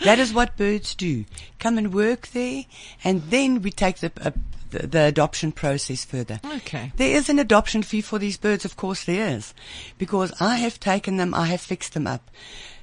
That 0.04 0.18
is 0.18 0.34
what 0.34 0.58
birds 0.58 0.96
do. 0.96 1.26
Come 1.60 1.78
and 1.78 1.94
work 1.94 2.30
there 2.30 2.64
and 3.04 3.22
then 3.30 3.62
we 3.62 3.70
take 3.70 3.98
the, 3.98 4.12
uh, 4.20 4.32
the, 4.72 4.88
the 4.88 5.02
adoption 5.04 5.52
process 5.52 6.06
further. 6.06 6.40
Okay. 6.46 6.92
There 6.96 7.16
is 7.16 7.30
an 7.30 7.40
adoption 7.40 7.84
fee 7.84 8.02
for 8.02 8.20
these 8.20 8.38
birds, 8.38 8.66
of 8.66 8.76
course 8.78 9.04
there 9.04 9.30
is. 9.36 9.54
Because 9.98 10.34
I 10.40 10.58
have 10.58 10.80
taken 10.80 11.18
them, 11.18 11.34
I 11.34 11.48
have 11.48 11.62
fixed 11.62 11.94
them 11.94 12.08
up. 12.08 12.30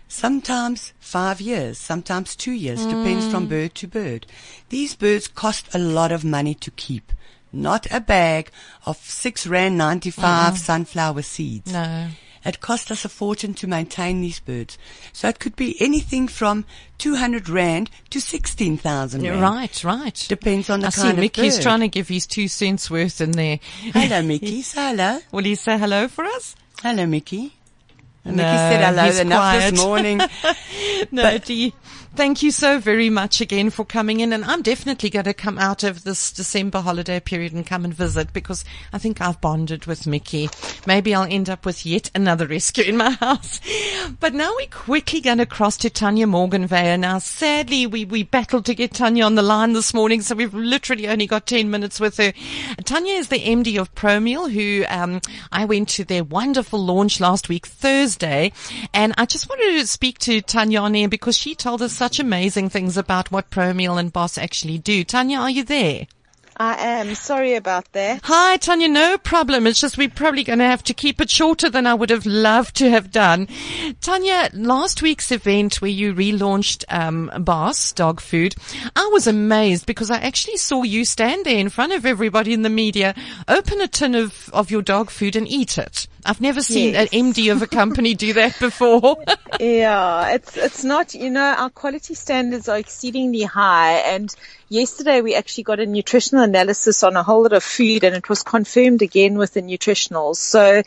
Sometimes 0.08 0.92
five 1.00 1.40
years, 1.40 1.78
sometimes 1.78 2.36
two 2.36 2.52
years, 2.52 2.84
depends 2.84 3.24
Mm. 3.26 3.30
from 3.30 3.46
bird 3.48 3.74
to 3.76 3.88
bird. 3.88 4.26
These 4.68 4.94
birds 4.94 5.26
cost 5.28 5.74
a 5.74 5.78
lot 5.78 6.12
of 6.12 6.24
money 6.24 6.54
to 6.56 6.70
keep. 6.70 7.12
Not 7.52 7.86
a 7.90 8.00
bag 8.00 8.50
of 8.84 8.96
six 8.98 9.46
rand 9.46 9.78
ninety 9.78 10.10
sunflower 10.10 11.22
seeds. 11.22 11.72
No. 11.72 12.08
It 12.44 12.60
cost 12.60 12.90
us 12.90 13.04
a 13.04 13.08
fortune 13.08 13.54
to 13.54 13.66
maintain 13.66 14.20
these 14.20 14.38
birds. 14.40 14.76
So 15.12 15.28
it 15.28 15.38
could 15.38 15.56
be 15.56 15.76
anything 15.80 16.28
from 16.28 16.64
200 16.98 17.48
rand 17.48 17.90
to 18.10 18.20
16,000 18.20 19.22
Yeah, 19.22 19.30
rand. 19.30 19.42
Right, 19.42 19.84
right. 19.84 20.26
Depends 20.28 20.68
on 20.70 20.80
the 20.80 20.88
I 20.88 20.90
kind 20.90 21.02
see 21.02 21.10
of 21.10 21.16
Mickey's 21.18 21.56
bird. 21.56 21.62
trying 21.62 21.80
to 21.80 21.88
give 21.88 22.08
his 22.08 22.26
two 22.26 22.48
cents 22.48 22.90
worth 22.90 23.20
in 23.20 23.30
there. 23.32 23.58
Hello, 23.92 24.22
Mickey. 24.26 24.62
Say 24.62 24.90
hello. 24.90 25.18
Will 25.32 25.46
you 25.46 25.56
say 25.56 25.78
hello 25.78 26.06
for 26.08 26.24
us? 26.24 26.54
Hello, 26.82 27.06
Mickey. 27.06 27.54
No, 28.26 28.32
Mickey 28.32 28.56
said 28.56 28.84
hello 28.84 29.20
enough 29.20 29.38
quiet. 29.40 29.70
this 29.74 29.82
morning. 29.84 30.20
No, 31.10 31.22
But- 31.22 31.50
Thank 32.16 32.44
you 32.44 32.52
so 32.52 32.78
very 32.78 33.10
much 33.10 33.40
again 33.40 33.70
for 33.70 33.84
coming 33.84 34.20
in. 34.20 34.32
And 34.32 34.44
I'm 34.44 34.62
definitely 34.62 35.10
going 35.10 35.24
to 35.24 35.34
come 35.34 35.58
out 35.58 35.82
of 35.82 36.04
this 36.04 36.30
December 36.30 36.78
holiday 36.78 37.18
period 37.18 37.52
and 37.52 37.66
come 37.66 37.84
and 37.84 37.92
visit 37.92 38.32
because 38.32 38.64
I 38.92 38.98
think 38.98 39.20
I've 39.20 39.40
bonded 39.40 39.86
with 39.86 40.06
Mickey. 40.06 40.48
Maybe 40.86 41.12
I'll 41.12 41.24
end 41.28 41.50
up 41.50 41.66
with 41.66 41.84
yet 41.84 42.12
another 42.14 42.46
rescue 42.54 42.84
in 42.84 42.98
my 42.98 43.10
house. 43.10 43.60
But 44.20 44.32
now 44.32 44.54
we're 44.56 44.68
quickly 44.68 45.20
going 45.20 45.38
to 45.38 45.46
cross 45.46 45.76
to 45.78 45.90
Tanya 45.90 46.28
Morgenweyer. 46.28 47.00
Now, 47.00 47.18
sadly, 47.18 47.88
we, 47.88 48.04
we 48.04 48.22
battled 48.22 48.66
to 48.66 48.76
get 48.76 48.92
Tanya 48.92 49.24
on 49.24 49.34
the 49.34 49.42
line 49.42 49.72
this 49.72 49.92
morning, 49.92 50.22
so 50.22 50.36
we've 50.36 50.54
literally 50.54 51.08
only 51.08 51.26
got 51.26 51.46
10 51.46 51.68
minutes 51.68 51.98
with 51.98 52.16
her. 52.18 52.32
Tanya 52.84 53.14
is 53.14 53.28
the 53.28 53.40
MD 53.40 53.80
of 53.80 53.92
ProMeal, 53.96 54.52
who 54.52 54.84
um, 54.88 55.20
I 55.50 55.64
went 55.64 55.88
to 55.90 56.04
their 56.04 56.22
wonderful 56.22 56.78
launch 56.78 57.18
last 57.18 57.48
week, 57.48 57.66
Thursday. 57.66 58.52
And 58.92 59.14
I 59.18 59.26
just 59.26 59.48
wanted 59.48 59.80
to 59.80 59.86
speak 59.88 60.20
to 60.20 60.40
Tanya 60.40 60.78
on 60.78 60.94
air 60.94 61.08
because 61.08 61.36
she 61.36 61.56
told 61.56 61.82
us 61.82 62.03
such 62.04 62.20
amazing 62.20 62.68
things 62.68 62.98
about 62.98 63.30
what 63.30 63.48
ProMeal 63.48 63.98
and 63.98 64.12
Boss 64.12 64.36
actually 64.36 64.76
do. 64.76 65.04
Tanya, 65.04 65.38
are 65.38 65.48
you 65.48 65.64
there? 65.64 66.06
I 66.56 66.76
am. 66.76 67.14
Sorry 67.14 67.54
about 67.54 67.90
that. 67.92 68.20
Hi, 68.24 68.56
Tanya. 68.58 68.88
No 68.88 69.18
problem. 69.18 69.66
It's 69.66 69.80
just 69.80 69.98
we're 69.98 70.08
probably 70.08 70.44
going 70.44 70.60
to 70.60 70.64
have 70.64 70.84
to 70.84 70.94
keep 70.94 71.20
it 71.20 71.30
shorter 71.30 71.68
than 71.68 71.86
I 71.86 71.94
would 71.94 72.10
have 72.10 72.26
loved 72.26 72.76
to 72.76 72.90
have 72.90 73.10
done. 73.10 73.48
Tanya, 74.00 74.50
last 74.52 75.02
week's 75.02 75.32
event 75.32 75.82
where 75.82 75.90
you 75.90 76.14
relaunched 76.14 76.84
um, 76.88 77.30
Boss 77.38 77.92
dog 77.92 78.20
food, 78.20 78.54
I 78.94 79.08
was 79.12 79.26
amazed 79.26 79.86
because 79.86 80.10
I 80.10 80.18
actually 80.18 80.56
saw 80.56 80.82
you 80.82 81.04
stand 81.04 81.44
there 81.44 81.58
in 81.58 81.70
front 81.70 81.92
of 81.92 82.06
everybody 82.06 82.52
in 82.52 82.62
the 82.62 82.70
media, 82.70 83.14
open 83.48 83.80
a 83.80 83.88
tin 83.88 84.14
of, 84.14 84.48
of 84.52 84.70
your 84.70 84.82
dog 84.82 85.10
food 85.10 85.36
and 85.36 85.48
eat 85.48 85.76
it. 85.76 86.06
I've 86.26 86.40
never 86.40 86.62
seen 86.62 86.94
yes. 86.94 87.12
an 87.12 87.32
MD 87.32 87.52
of 87.52 87.62
a 87.62 87.66
company 87.80 88.14
do 88.14 88.32
that 88.34 88.58
before. 88.58 89.16
yeah, 89.60 90.30
it's 90.30 90.56
it's 90.56 90.84
not. 90.84 91.14
You 91.14 91.30
know, 91.30 91.54
our 91.58 91.70
quality 91.70 92.14
standards 92.14 92.68
are 92.68 92.78
exceedingly 92.78 93.42
high, 93.42 93.96
and 93.98 94.34
yesterday 94.74 95.20
we 95.20 95.34
actually 95.34 95.64
got 95.64 95.80
a 95.80 95.86
nutritional 95.86 96.44
analysis 96.44 97.02
on 97.02 97.16
a 97.16 97.22
whole 97.22 97.42
lot 97.42 97.52
of 97.52 97.62
food, 97.62 98.04
and 98.04 98.14
it 98.14 98.28
was 98.28 98.42
confirmed 98.42 99.02
again 99.02 99.38
with 99.38 99.54
the 99.54 99.62
nutritionals. 99.62 100.36
So 100.36 100.82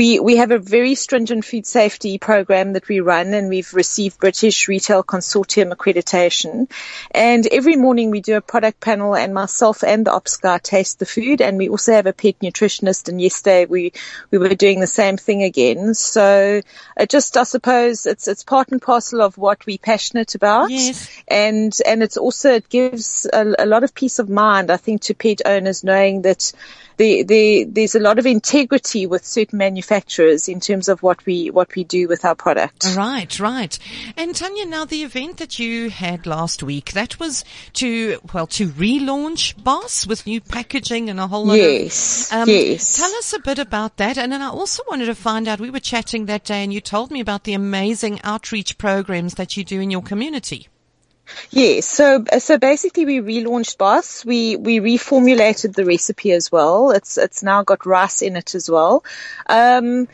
we, 0.00 0.18
we 0.18 0.36
have 0.36 0.50
a 0.50 0.58
very 0.58 0.94
stringent 0.94 1.44
food 1.44 1.66
safety 1.66 2.16
program 2.16 2.72
that 2.72 2.88
we 2.88 3.00
run 3.00 3.34
and 3.34 3.50
we've 3.50 3.74
received 3.74 4.18
British 4.18 4.66
Retail 4.66 5.04
Consortium 5.04 5.74
accreditation. 5.74 6.70
And 7.10 7.46
every 7.46 7.76
morning 7.76 8.10
we 8.10 8.22
do 8.22 8.38
a 8.38 8.40
product 8.40 8.80
panel 8.80 9.14
and 9.14 9.34
myself 9.34 9.84
and 9.84 10.06
the 10.06 10.12
ops 10.12 10.38
guy 10.38 10.56
taste 10.56 11.00
the 11.00 11.04
food 11.04 11.42
and 11.42 11.58
we 11.58 11.68
also 11.68 11.92
have 11.92 12.06
a 12.06 12.14
pet 12.14 12.38
nutritionist 12.38 13.10
and 13.10 13.20
yesterday 13.20 13.66
we, 13.66 13.92
we 14.30 14.38
were 14.38 14.54
doing 14.54 14.80
the 14.80 14.86
same 14.86 15.18
thing 15.18 15.42
again. 15.42 15.92
So 15.92 16.62
it 16.96 17.10
just, 17.10 17.36
I 17.36 17.42
suppose 17.42 18.06
it's, 18.06 18.26
it's 18.26 18.42
part 18.42 18.72
and 18.72 18.80
parcel 18.80 19.20
of 19.20 19.36
what 19.36 19.66
we're 19.66 19.76
passionate 19.76 20.34
about. 20.34 20.70
Yes. 20.70 21.10
And, 21.28 21.76
and 21.84 22.02
it's 22.02 22.16
also, 22.16 22.52
it 22.54 22.70
gives 22.70 23.26
a, 23.30 23.54
a 23.58 23.66
lot 23.66 23.84
of 23.84 23.94
peace 23.94 24.18
of 24.18 24.30
mind, 24.30 24.70
I 24.70 24.78
think, 24.78 25.02
to 25.02 25.14
pet 25.14 25.42
owners 25.44 25.84
knowing 25.84 26.22
that 26.22 26.54
the, 26.96 27.22
the, 27.22 27.64
there's 27.64 27.94
a 27.94 28.00
lot 28.00 28.18
of 28.18 28.26
integrity 28.26 29.06
with 29.06 29.24
certain 29.24 29.58
manufacturers 29.58 29.89
in 30.48 30.60
terms 30.60 30.88
of 30.88 31.02
what 31.02 31.24
we 31.26 31.50
what 31.50 31.74
we 31.74 31.84
do 31.84 32.08
with 32.08 32.24
our 32.24 32.34
product. 32.34 32.86
Right, 32.96 33.38
right. 33.40 33.78
And 34.16 34.34
Tanya, 34.34 34.66
now 34.66 34.84
the 34.84 35.02
event 35.02 35.38
that 35.38 35.58
you 35.58 35.90
had 35.90 36.26
last 36.26 36.62
week, 36.62 36.92
that 36.92 37.18
was 37.18 37.44
to 37.74 38.20
well 38.32 38.46
to 38.48 38.68
relaunch 38.68 39.62
Boss 39.62 40.06
with 40.06 40.26
new 40.26 40.40
packaging 40.40 41.10
and 41.10 41.18
a 41.18 41.26
whole 41.26 41.46
lot 41.46 41.54
yes, 41.54 42.32
of. 42.32 42.38
Um, 42.38 42.48
yes. 42.48 42.96
Tell 42.96 43.10
us 43.16 43.32
a 43.32 43.40
bit 43.40 43.58
about 43.58 43.96
that, 43.96 44.16
and 44.16 44.32
then 44.32 44.42
I 44.42 44.48
also 44.48 44.82
wanted 44.88 45.06
to 45.06 45.14
find 45.14 45.48
out. 45.48 45.60
We 45.60 45.70
were 45.70 45.80
chatting 45.80 46.26
that 46.26 46.44
day, 46.44 46.62
and 46.62 46.72
you 46.72 46.80
told 46.80 47.10
me 47.10 47.20
about 47.20 47.44
the 47.44 47.54
amazing 47.54 48.20
outreach 48.22 48.78
programs 48.78 49.34
that 49.34 49.56
you 49.56 49.64
do 49.64 49.80
in 49.80 49.90
your 49.90 50.02
community. 50.02 50.68
Yes. 51.50 51.86
So, 51.86 52.24
so 52.38 52.58
basically 52.58 53.06
we 53.06 53.20
relaunched 53.20 53.78
Boss. 53.78 54.24
We, 54.24 54.56
we 54.56 54.80
reformulated 54.80 55.74
the 55.74 55.84
recipe 55.84 56.32
as 56.32 56.50
well. 56.52 56.90
It's, 56.90 57.18
it's 57.18 57.42
now 57.42 57.62
got 57.62 57.86
rice 57.86 58.22
in 58.22 58.36
it 58.36 58.54
as 58.54 58.70
well. 58.70 59.04
Um, 59.48 60.08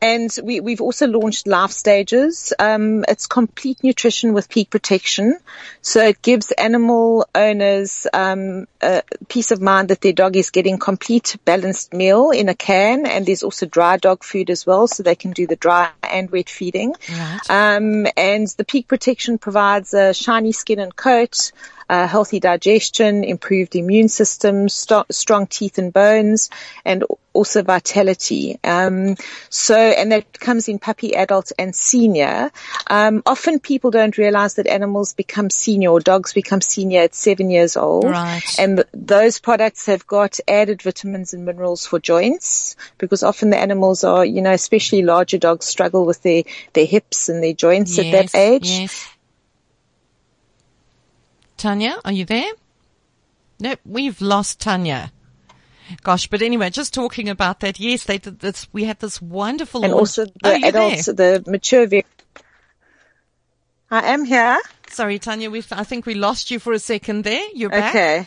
and 0.00 0.34
we, 0.42 0.60
we've 0.60 0.80
also 0.80 1.06
launched 1.06 1.46
life 1.46 1.72
stages. 1.72 2.52
Um, 2.58 3.04
it's 3.06 3.26
complete 3.26 3.82
nutrition 3.82 4.32
with 4.32 4.48
peak 4.48 4.70
protection. 4.70 5.38
So 5.82 6.02
it 6.04 6.22
gives 6.22 6.52
animal 6.52 7.26
owners, 7.34 8.06
um, 8.12 8.66
a 8.80 9.02
peace 9.28 9.50
of 9.50 9.60
mind 9.60 9.88
that 9.88 10.00
their 10.00 10.12
dog 10.12 10.36
is 10.36 10.50
getting 10.50 10.78
complete 10.78 11.36
balanced 11.44 11.92
meal 11.92 12.30
in 12.30 12.48
a 12.48 12.54
can. 12.54 13.06
And 13.06 13.26
there's 13.26 13.42
also 13.42 13.66
dry 13.66 13.96
dog 13.96 14.24
food 14.24 14.48
as 14.50 14.64
well. 14.64 14.86
So 14.86 15.02
they 15.02 15.16
can 15.16 15.32
do 15.32 15.46
the 15.46 15.56
dry 15.56 15.90
and 16.02 16.30
wet 16.30 16.48
feeding. 16.48 16.94
Right. 17.10 17.50
Um, 17.50 18.06
and 18.16 18.46
the 18.56 18.64
peak 18.64 18.88
protection 18.88 19.38
provides 19.38 19.92
a 19.92 20.14
shiny 20.14 20.47
skin 20.52 20.78
and 20.78 20.94
coat, 20.94 21.52
uh, 21.88 22.06
healthy 22.06 22.40
digestion, 22.40 23.24
improved 23.24 23.74
immune 23.74 24.08
system, 24.08 24.68
st- 24.68 25.12
strong 25.12 25.46
teeth 25.46 25.78
and 25.78 25.92
bones, 25.92 26.50
and 26.84 27.04
also 27.32 27.62
vitality. 27.62 28.58
Um, 28.64 29.16
so, 29.48 29.76
and 29.76 30.12
that 30.12 30.38
comes 30.38 30.68
in 30.68 30.78
puppy, 30.78 31.14
adult, 31.14 31.52
and 31.58 31.74
senior. 31.74 32.50
Um, 32.88 33.22
often 33.24 33.60
people 33.60 33.90
don't 33.90 34.18
realize 34.18 34.54
that 34.54 34.66
animals 34.66 35.14
become 35.14 35.48
senior 35.48 35.90
or 35.90 36.00
dogs 36.00 36.32
become 36.32 36.60
senior 36.60 37.02
at 37.02 37.14
seven 37.14 37.50
years 37.50 37.76
old. 37.76 38.04
Right. 38.04 38.42
And 38.58 38.78
th- 38.78 38.88
those 38.92 39.38
products 39.38 39.86
have 39.86 40.06
got 40.06 40.40
added 40.48 40.82
vitamins 40.82 41.32
and 41.32 41.46
minerals 41.46 41.86
for 41.86 41.98
joints 41.98 42.76
because 42.98 43.22
often 43.22 43.50
the 43.50 43.58
animals 43.58 44.04
are, 44.04 44.24
you 44.24 44.42
know, 44.42 44.52
especially 44.52 45.02
larger 45.02 45.38
dogs 45.38 45.64
struggle 45.64 46.04
with 46.04 46.22
their, 46.22 46.42
their 46.72 46.86
hips 46.86 47.28
and 47.28 47.42
their 47.42 47.54
joints 47.54 47.96
yes, 47.96 48.06
at 48.06 48.32
that 48.32 48.38
age. 48.38 48.68
Yes. 48.68 49.17
Tanya, 51.58 51.98
are 52.04 52.12
you 52.12 52.24
there? 52.24 52.50
Nope, 53.60 53.80
we've 53.84 54.20
lost 54.20 54.60
Tanya. 54.60 55.12
Gosh, 56.02 56.28
but 56.28 56.42
anyway, 56.42 56.70
just 56.70 56.94
talking 56.94 57.28
about 57.28 57.60
that, 57.60 57.80
yes, 57.80 58.04
they 58.04 58.18
did 58.18 58.38
this, 58.38 58.68
we 58.72 58.84
had 58.84 59.00
this 59.00 59.20
wonderful 59.20 59.84
and 59.84 59.92
also 59.92 60.22
oh, 60.22 60.26
the 60.42 60.60
oh, 60.64 60.68
adults, 60.68 61.06
there? 61.06 61.38
the 61.38 61.50
mature. 61.50 61.86
Ve- 61.86 62.04
I 63.90 64.12
am 64.12 64.24
here. 64.24 64.58
Sorry, 64.90 65.18
Tanya, 65.18 65.50
we 65.50 65.64
I 65.72 65.84
think 65.84 66.06
we 66.06 66.14
lost 66.14 66.50
you 66.50 66.58
for 66.58 66.72
a 66.72 66.78
second 66.78 67.24
there. 67.24 67.42
You're 67.54 67.70
back. 67.70 67.94
Okay. 67.94 68.26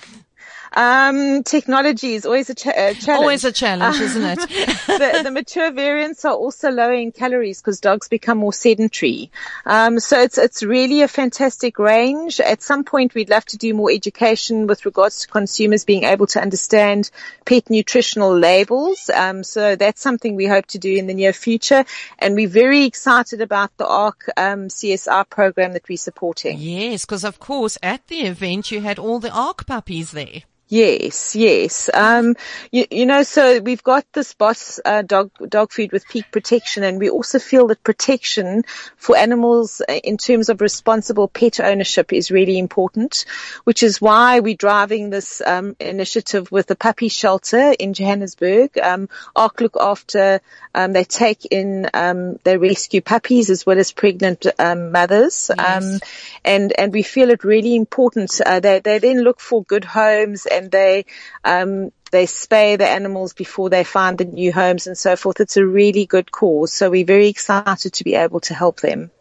Um, 0.74 1.44
technology 1.44 2.14
is 2.14 2.26
always 2.26 2.50
a, 2.50 2.56
cha- 2.56 2.70
a 2.70 2.94
challenge. 2.94 3.08
Always 3.10 3.44
a 3.44 3.52
challenge, 3.52 4.00
isn't 4.02 4.24
it? 4.24 4.40
the, 4.88 5.22
the, 5.24 5.32
mature 5.32 5.70
variants 5.72 6.24
are 6.24 6.34
also 6.34 6.72
lower 6.72 6.94
in 6.94 7.12
calories 7.12 7.62
because 7.62 7.82
dogs 7.82 8.08
become 8.08 8.38
more 8.38 8.54
sedentary. 8.54 9.32
Um, 9.66 10.00
so 10.00 10.22
it's 10.22 10.38
it's 10.38 10.64
really 10.64 11.02
a 11.02 11.10
fantastic 11.10 11.78
range. 11.78 12.40
At 12.40 12.62
some 12.62 12.86
point, 12.86 13.14
we'd 13.14 13.30
love 13.30 13.44
to 13.48 13.58
do 13.58 13.74
more 13.74 13.92
education 13.92 14.66
with 14.66 14.86
regards 14.86 15.20
to 15.20 15.28
consumers 15.28 15.84
being 15.84 16.06
able 16.06 16.28
to 16.28 16.42
understand 16.42 17.12
pet 17.46 17.70
nutritional 17.70 18.38
labels. 18.38 19.10
Um, 19.14 19.44
so 19.44 19.76
that's 19.76 20.00
something 20.00 20.38
we 20.38 20.46
hope 20.46 20.68
to 20.68 20.80
do 20.80 20.96
in 20.96 21.08
the 21.08 21.14
near 21.14 21.34
future, 21.34 21.84
and 22.18 22.34
we're 22.34 22.48
very 22.48 22.86
excited 22.86 23.42
about 23.42 23.76
the 23.76 23.88
ARC 23.88 24.30
um, 24.38 24.70
CSR 24.70 25.30
program 25.30 25.74
that 25.74 25.90
we're 25.90 25.98
supporting. 25.98 26.60
Yes, 26.60 27.04
because 27.04 27.26
of 27.26 27.40
course 27.40 27.78
at 27.84 28.08
the 28.08 28.22
event 28.22 28.72
you 28.72 28.80
had 28.80 29.00
all 29.00 29.20
the 29.20 29.32
ARC 29.32 29.66
puppies 29.66 30.12
there. 30.12 30.44
Yes, 30.72 31.36
yes. 31.36 31.90
Um, 31.94 32.38
you, 32.72 32.86
you, 32.90 33.06
know, 33.06 33.24
so 33.24 33.60
we've 33.60 33.84
got 33.84 34.06
this 34.14 34.34
boss 34.34 34.80
uh, 34.86 35.02
dog 35.02 35.32
dog 35.50 35.74
food 35.74 35.92
with 35.92 36.08
peak 36.08 36.32
protection, 36.32 36.84
and 36.84 36.98
we 36.98 37.10
also 37.10 37.40
feel 37.40 37.68
that 37.68 37.84
protection 37.84 38.64
for 38.96 39.18
animals 39.18 39.82
uh, 39.82 39.92
in 39.92 40.16
terms 40.16 40.48
of 40.48 40.62
responsible 40.62 41.28
pet 41.28 41.60
ownership 41.60 42.14
is 42.14 42.32
really 42.32 42.58
important, 42.58 43.26
which 43.66 43.84
is 43.84 44.00
why 44.00 44.40
we're 44.40 44.56
driving 44.56 45.10
this 45.10 45.42
um, 45.46 45.76
initiative 45.78 46.50
with 46.54 46.68
the 46.68 46.78
puppy 46.78 47.10
shelter 47.10 47.74
in 47.78 47.94
Johannesburg. 47.94 48.78
Um, 48.78 49.10
ARC 49.36 49.60
look 49.60 49.76
after, 49.78 50.40
um, 50.74 50.94
they 50.94 51.04
take 51.04 51.48
in, 51.52 51.90
um, 51.94 52.38
they 52.46 52.56
rescue 52.56 53.02
puppies 53.02 53.50
as 53.50 53.66
well 53.66 53.78
as 53.78 53.92
pregnant 53.92 54.46
um, 54.58 54.94
mothers, 54.94 55.52
yes. 55.54 55.60
Um, 55.60 56.00
and 56.46 56.80
and 56.80 56.94
we 56.94 57.04
feel 57.04 57.30
it 57.30 57.44
really 57.44 57.76
important. 57.76 58.40
Uh, 58.40 58.62
they 58.62 58.80
they 58.80 59.00
then 59.00 59.20
look 59.20 59.42
for 59.42 59.66
good 59.66 59.84
homes 59.84 60.46
and 60.46 60.61
and 60.62 60.72
they 60.72 61.06
um, 61.44 61.92
they 62.12 62.26
spay 62.26 62.78
the 62.78 62.88
animals 62.88 63.34
before 63.34 63.70
they 63.70 63.84
find 63.84 64.18
the 64.18 64.26
new 64.26 64.52
homes 64.54 64.88
and 64.88 64.98
so 64.98 65.16
forth. 65.16 65.40
It's 65.40 65.58
a 65.58 65.66
really 65.66 66.06
good 66.06 66.32
cause, 66.32 66.74
so 66.74 66.90
we're 66.90 67.06
very 67.06 67.28
excited 67.28 67.94
to 67.94 68.04
be 68.04 68.16
able 68.16 68.40
to 68.42 68.54
help 68.54 68.82
them. 68.82 69.12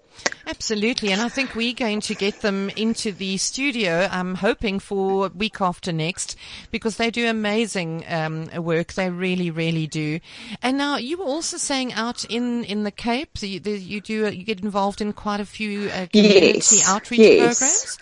Absolutely, 0.46 1.12
and 1.12 1.22
I 1.22 1.28
think 1.28 1.54
we're 1.54 1.74
going 1.74 2.00
to 2.02 2.14
get 2.14 2.40
them 2.40 2.70
into 2.70 3.12
the 3.12 3.38
studio. 3.38 4.08
I'm 4.10 4.34
hoping 4.34 4.78
for 4.78 5.28
week 5.28 5.60
after 5.60 5.92
next 5.92 6.36
because 6.70 6.96
they 6.96 7.10
do 7.10 7.28
amazing 7.28 8.04
um, 8.08 8.46
work. 8.56 8.92
They 8.92 9.08
really, 9.08 9.50
really 9.50 9.86
do. 9.86 10.20
And 10.60 10.76
now 10.76 10.96
you 10.96 11.18
were 11.18 11.24
also 11.24 11.56
saying 11.56 11.94
out 11.94 12.24
in 12.24 12.64
in 12.64 12.82
the 12.82 12.90
Cape, 12.90 13.30
you, 13.40 13.60
you 13.60 14.00
do 14.00 14.30
you 14.30 14.44
get 14.44 14.60
involved 14.60 15.00
in 15.00 15.12
quite 15.12 15.40
a 15.40 15.46
few 15.46 15.88
uh, 15.88 16.06
community 16.12 16.76
yes, 16.76 16.88
outreach 16.88 17.20
yes. 17.20 17.58
programs. 17.58 17.98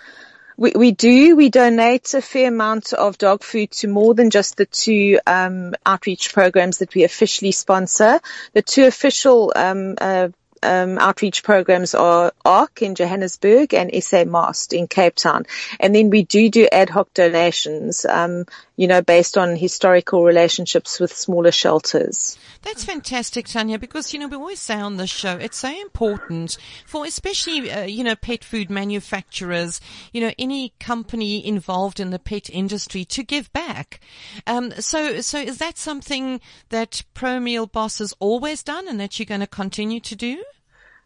We, 0.58 0.72
we 0.74 0.90
do. 0.90 1.36
We 1.36 1.50
donate 1.50 2.12
a 2.14 2.20
fair 2.20 2.48
amount 2.48 2.92
of 2.92 3.16
dog 3.16 3.44
food 3.44 3.70
to 3.70 3.86
more 3.86 4.12
than 4.12 4.30
just 4.30 4.56
the 4.56 4.66
two 4.66 5.20
um, 5.24 5.76
outreach 5.86 6.32
programs 6.32 6.78
that 6.78 6.96
we 6.96 7.04
officially 7.04 7.52
sponsor. 7.52 8.18
The 8.54 8.62
two 8.62 8.84
official 8.84 9.52
um, 9.54 9.94
uh, 10.00 10.30
um, 10.62 10.98
outreach 10.98 11.42
programs 11.42 11.94
are 11.94 12.32
ARC 12.44 12.82
in 12.82 12.94
Johannesburg 12.94 13.74
and 13.74 13.90
SA 14.02 14.24
MAST 14.24 14.72
in 14.72 14.86
Cape 14.88 15.14
Town. 15.14 15.46
And 15.80 15.94
then 15.94 16.10
we 16.10 16.24
do 16.24 16.50
do 16.50 16.68
ad 16.70 16.90
hoc 16.90 17.12
donations, 17.14 18.04
um, 18.04 18.46
you 18.76 18.86
know, 18.86 19.02
based 19.02 19.36
on 19.36 19.56
historical 19.56 20.24
relationships 20.24 21.00
with 21.00 21.12
smaller 21.12 21.52
shelters. 21.52 22.38
That's 22.62 22.84
fantastic, 22.84 23.46
Tanya, 23.46 23.78
because, 23.78 24.12
you 24.12 24.18
know, 24.18 24.26
we 24.26 24.36
always 24.36 24.60
say 24.60 24.74
on 24.74 24.96
this 24.96 25.10
show, 25.10 25.36
it's 25.36 25.58
so 25.58 25.68
important 25.68 26.58
for 26.86 27.06
especially, 27.06 27.70
uh, 27.70 27.84
you 27.84 28.02
know, 28.02 28.16
pet 28.16 28.42
food 28.42 28.68
manufacturers, 28.68 29.80
you 30.12 30.20
know, 30.20 30.32
any 30.38 30.72
company 30.80 31.46
involved 31.46 32.00
in 32.00 32.10
the 32.10 32.18
pet 32.18 32.50
industry 32.50 33.04
to 33.06 33.22
give 33.22 33.52
back. 33.52 34.00
Um, 34.46 34.72
so, 34.72 35.20
so 35.20 35.38
is 35.38 35.58
that 35.58 35.78
something 35.78 36.40
that 36.70 37.02
ProMeal 37.14 37.70
Boss 37.70 37.98
has 37.98 38.12
always 38.18 38.62
done 38.62 38.88
and 38.88 38.98
that 39.00 39.18
you're 39.18 39.26
going 39.26 39.40
to 39.40 39.46
continue 39.46 40.00
to 40.00 40.16
do? 40.16 40.44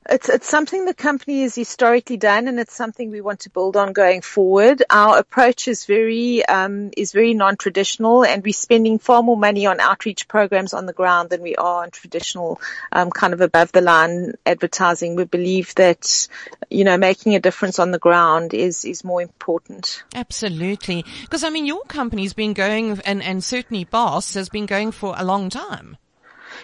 It's 0.09 0.29
it's 0.29 0.49
something 0.49 0.85
the 0.85 0.95
company 0.95 1.43
has 1.43 1.55
historically 1.55 2.17
done, 2.17 2.49
and 2.49 2.59
it's 2.59 2.75
something 2.75 3.11
we 3.11 3.21
want 3.21 3.41
to 3.41 3.51
build 3.51 3.77
on 3.77 3.93
going 3.93 4.21
forward. 4.21 4.83
Our 4.91 5.19
approach 5.19 5.69
is 5.69 5.85
very 5.85 6.45
um, 6.45 6.91
is 6.97 7.13
very 7.13 7.35
non-traditional, 7.35 8.25
and 8.25 8.43
we're 8.43 8.53
spending 8.53 8.99
far 8.99 9.23
more 9.23 9.37
money 9.37 9.67
on 9.67 9.79
outreach 9.79 10.27
programs 10.27 10.75
on 10.75 10.87
the 10.87 10.93
ground 10.93 11.31
than 11.31 11.41
we 11.41 11.55
are 11.55 11.85
on 11.85 11.93
traditional 11.93 12.61
um, 12.91 13.11
kind 13.11 13.33
of 13.33 13.41
above 13.41 13.71
the 13.71 13.81
line 13.81 14.35
advertising. 14.45 15.15
We 15.15 15.25
believe 15.25 15.73
that 15.77 16.29
you 16.69 16.83
know 16.83 16.97
making 16.97 17.37
a 17.37 17.41
difference 17.41 17.79
on 17.79 17.93
the 17.93 18.01
ground 18.01 18.55
is 18.55 18.85
is 18.85 19.05
more 19.05 19.23
important. 19.23 20.03
Absolutely, 20.15 21.05
because 21.21 21.45
I 21.45 21.51
mean 21.51 21.65
your 21.65 21.85
company's 21.85 22.33
been 22.33 22.55
going, 22.55 23.01
and 23.05 23.23
and 23.23 23.45
certainly 23.45 23.85
Boss 23.85 24.35
has 24.35 24.49
been 24.49 24.67
going 24.67 24.91
for 24.91 25.15
a 25.17 25.25
long 25.25 25.49
time. 25.49 25.97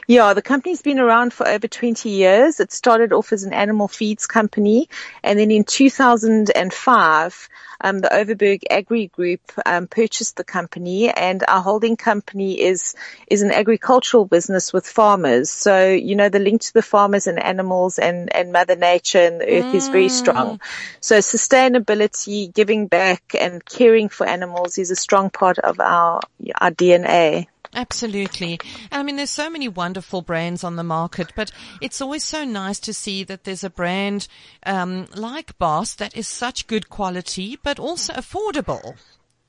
Yeah, 0.07 0.35
the 0.35 0.43
company's 0.43 0.83
been 0.83 0.99
around 0.99 1.33
for 1.33 1.47
over 1.47 1.69
20 1.69 2.09
years. 2.09 2.61
It 2.61 2.73
started 2.73 3.13
off 3.13 3.33
as 3.33 3.45
an 3.45 3.53
animal 3.53 3.89
feeds 3.89 4.27
company, 4.27 4.89
and 5.23 5.39
then 5.39 5.51
in 5.51 5.65
2005, 5.65 7.49
um, 7.81 8.01
the 8.01 8.09
Overberg 8.09 8.65
Agri 8.71 9.07
Group 9.07 9.41
um, 9.65 9.87
purchased 9.87 10.37
the 10.37 10.45
company, 10.45 11.11
and 11.11 11.45
our 11.47 11.61
holding 11.61 11.97
company 11.97 12.61
is 12.61 12.95
is 13.29 13.43
an 13.43 13.53
agricultural 13.53 14.25
business 14.25 14.73
with 14.73 14.87
farmers. 14.87 15.51
So 15.51 15.89
you 15.89 16.17
know 16.17 16.29
the 16.29 16.41
link 16.41 16.63
to 16.63 16.75
the 16.75 16.83
farmers 16.83 17.27
and 17.27 17.43
animals 17.43 17.99
and 17.99 18.35
and 18.35 18.53
Mother 18.53 18.77
Nature 18.77 19.21
and 19.21 19.41
the 19.41 19.59
earth 19.59 19.67
mm. 19.67 19.75
is 19.75 19.89
very 19.89 20.09
strong. 20.09 20.61
So 21.01 21.19
sustainability, 21.19 22.53
giving 22.53 22.89
back, 22.89 23.35
and 23.39 23.65
caring 23.65 24.09
for 24.09 24.27
animals 24.27 24.79
is 24.79 24.91
a 24.91 24.97
strong 24.97 25.31
part 25.31 25.59
of 25.59 25.79
our 25.79 26.21
our 26.61 26.71
DNA. 26.71 27.47
Absolutely. 27.75 28.59
I 28.91 29.03
mean, 29.03 29.17
there's 29.17 29.31
so 29.31 29.51
many 29.51 29.69
wonderful 29.69 30.23
brands 30.23 30.65
on 30.65 30.77
the 30.77 30.85
market, 30.85 31.33
but 31.37 31.51
it's 31.81 32.01
always 32.01 32.25
so 32.25 32.45
nice 32.45 32.81
to 32.81 32.95
see 32.95 33.25
that 33.25 33.45
there's 33.45 33.65
a 33.65 33.71
brand 33.71 34.27
um, 34.65 35.07
like 35.15 35.59
Boss 35.59 35.95
that 35.95 36.17
is 36.17 36.27
such 36.27 36.67
good 36.67 36.89
quality, 36.89 37.59
but 37.63 37.79
also 37.79 38.13
affordable. 38.15 38.97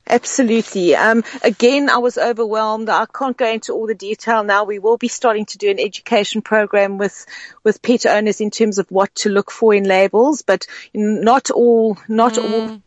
Absolutely. 0.10 0.96
Um, 0.96 1.24
again, 1.44 1.88
I 1.88 2.00
was 2.00 2.18
overwhelmed. 2.18 2.90
I 2.90 3.06
can't 3.06 3.38
go 3.38 3.48
into 3.48 3.74
all 3.74 3.86
the 3.86 3.94
detail 3.94 4.44
now. 4.44 4.64
We 4.64 4.80
will 4.80 4.98
be 4.98 5.08
starting 5.08 5.46
to 5.46 5.58
do 5.60 5.70
an 5.70 5.80
education 5.80 6.42
program 6.42 6.98
with 6.98 7.28
with 7.64 7.84
pet 7.84 8.08
owners 8.08 8.42
in 8.42 8.50
terms 8.50 8.80
of 8.80 8.90
what 8.90 9.14
to 9.16 9.30
look 9.30 9.52
for 9.52 9.74
in 9.74 9.84
labels, 9.84 10.42
but 10.42 10.66
not 10.96 11.52
all 11.52 11.98
not 12.08 12.34
mm. 12.34 12.44
all 12.44 12.82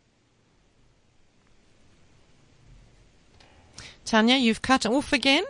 Tanya, 4.05 4.37
you've 4.37 4.63
cut 4.63 4.87
off 4.87 5.13
again. 5.13 5.45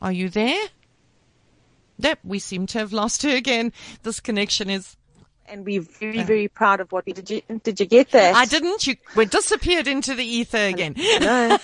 Are 0.00 0.12
you 0.12 0.28
there? 0.28 0.68
Yep, 1.98 2.20
we 2.24 2.38
seem 2.38 2.66
to 2.68 2.78
have 2.78 2.92
lost 2.92 3.22
her 3.22 3.36
again. 3.36 3.72
This 4.02 4.20
connection 4.20 4.70
is 4.70 4.96
and 5.50 5.66
we're 5.66 5.80
very, 5.80 6.22
very 6.22 6.48
proud 6.48 6.80
of 6.80 6.92
what 6.92 7.04
we 7.06 7.12
did. 7.12 7.28
You, 7.28 7.42
did 7.62 7.80
you 7.80 7.86
get 7.86 8.10
that? 8.12 8.36
I 8.36 8.44
didn't. 8.44 8.86
You 8.86 8.94
we 9.16 9.26
disappeared 9.26 9.88
into 9.88 10.14
the 10.14 10.24
ether 10.24 10.66
again. 10.66 10.94
No. 11.20 11.58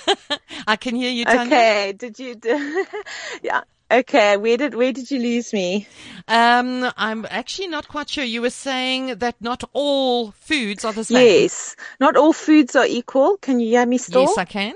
I 0.67 0.77
can 0.77 0.97
hear 0.97 1.11
you. 1.11 1.25
Tanya. 1.25 1.47
Okay. 1.47 1.93
Did 1.93 2.19
you? 2.19 2.35
Do, 2.35 2.85
yeah. 3.43 3.63
Okay. 3.91 4.37
Where 4.37 4.57
did 4.57 4.75
where 4.75 4.93
did 4.93 5.11
you 5.11 5.21
lose 5.21 5.53
me? 5.53 5.87
Um, 6.27 6.91
I'm 6.97 7.27
actually 7.31 7.69
not 7.69 7.87
quite 7.87 8.09
sure. 8.09 8.25
You 8.25 8.43
were 8.43 8.51
saying 8.51 9.19
that 9.19 9.37
not 9.41 9.63
all 9.73 10.33
foods 10.33 10.85
are 10.85 10.93
the 10.93 11.05
same. 11.05 11.43
Yes, 11.43 11.77
not 12.01 12.17
all 12.17 12.33
foods 12.33 12.75
are 12.75 12.87
equal. 12.87 13.37
Can 13.37 13.61
you 13.61 13.69
hear 13.69 13.87
me 13.87 13.99
still? 13.99 14.23
Yes, 14.23 14.37
I 14.37 14.45
can. 14.45 14.75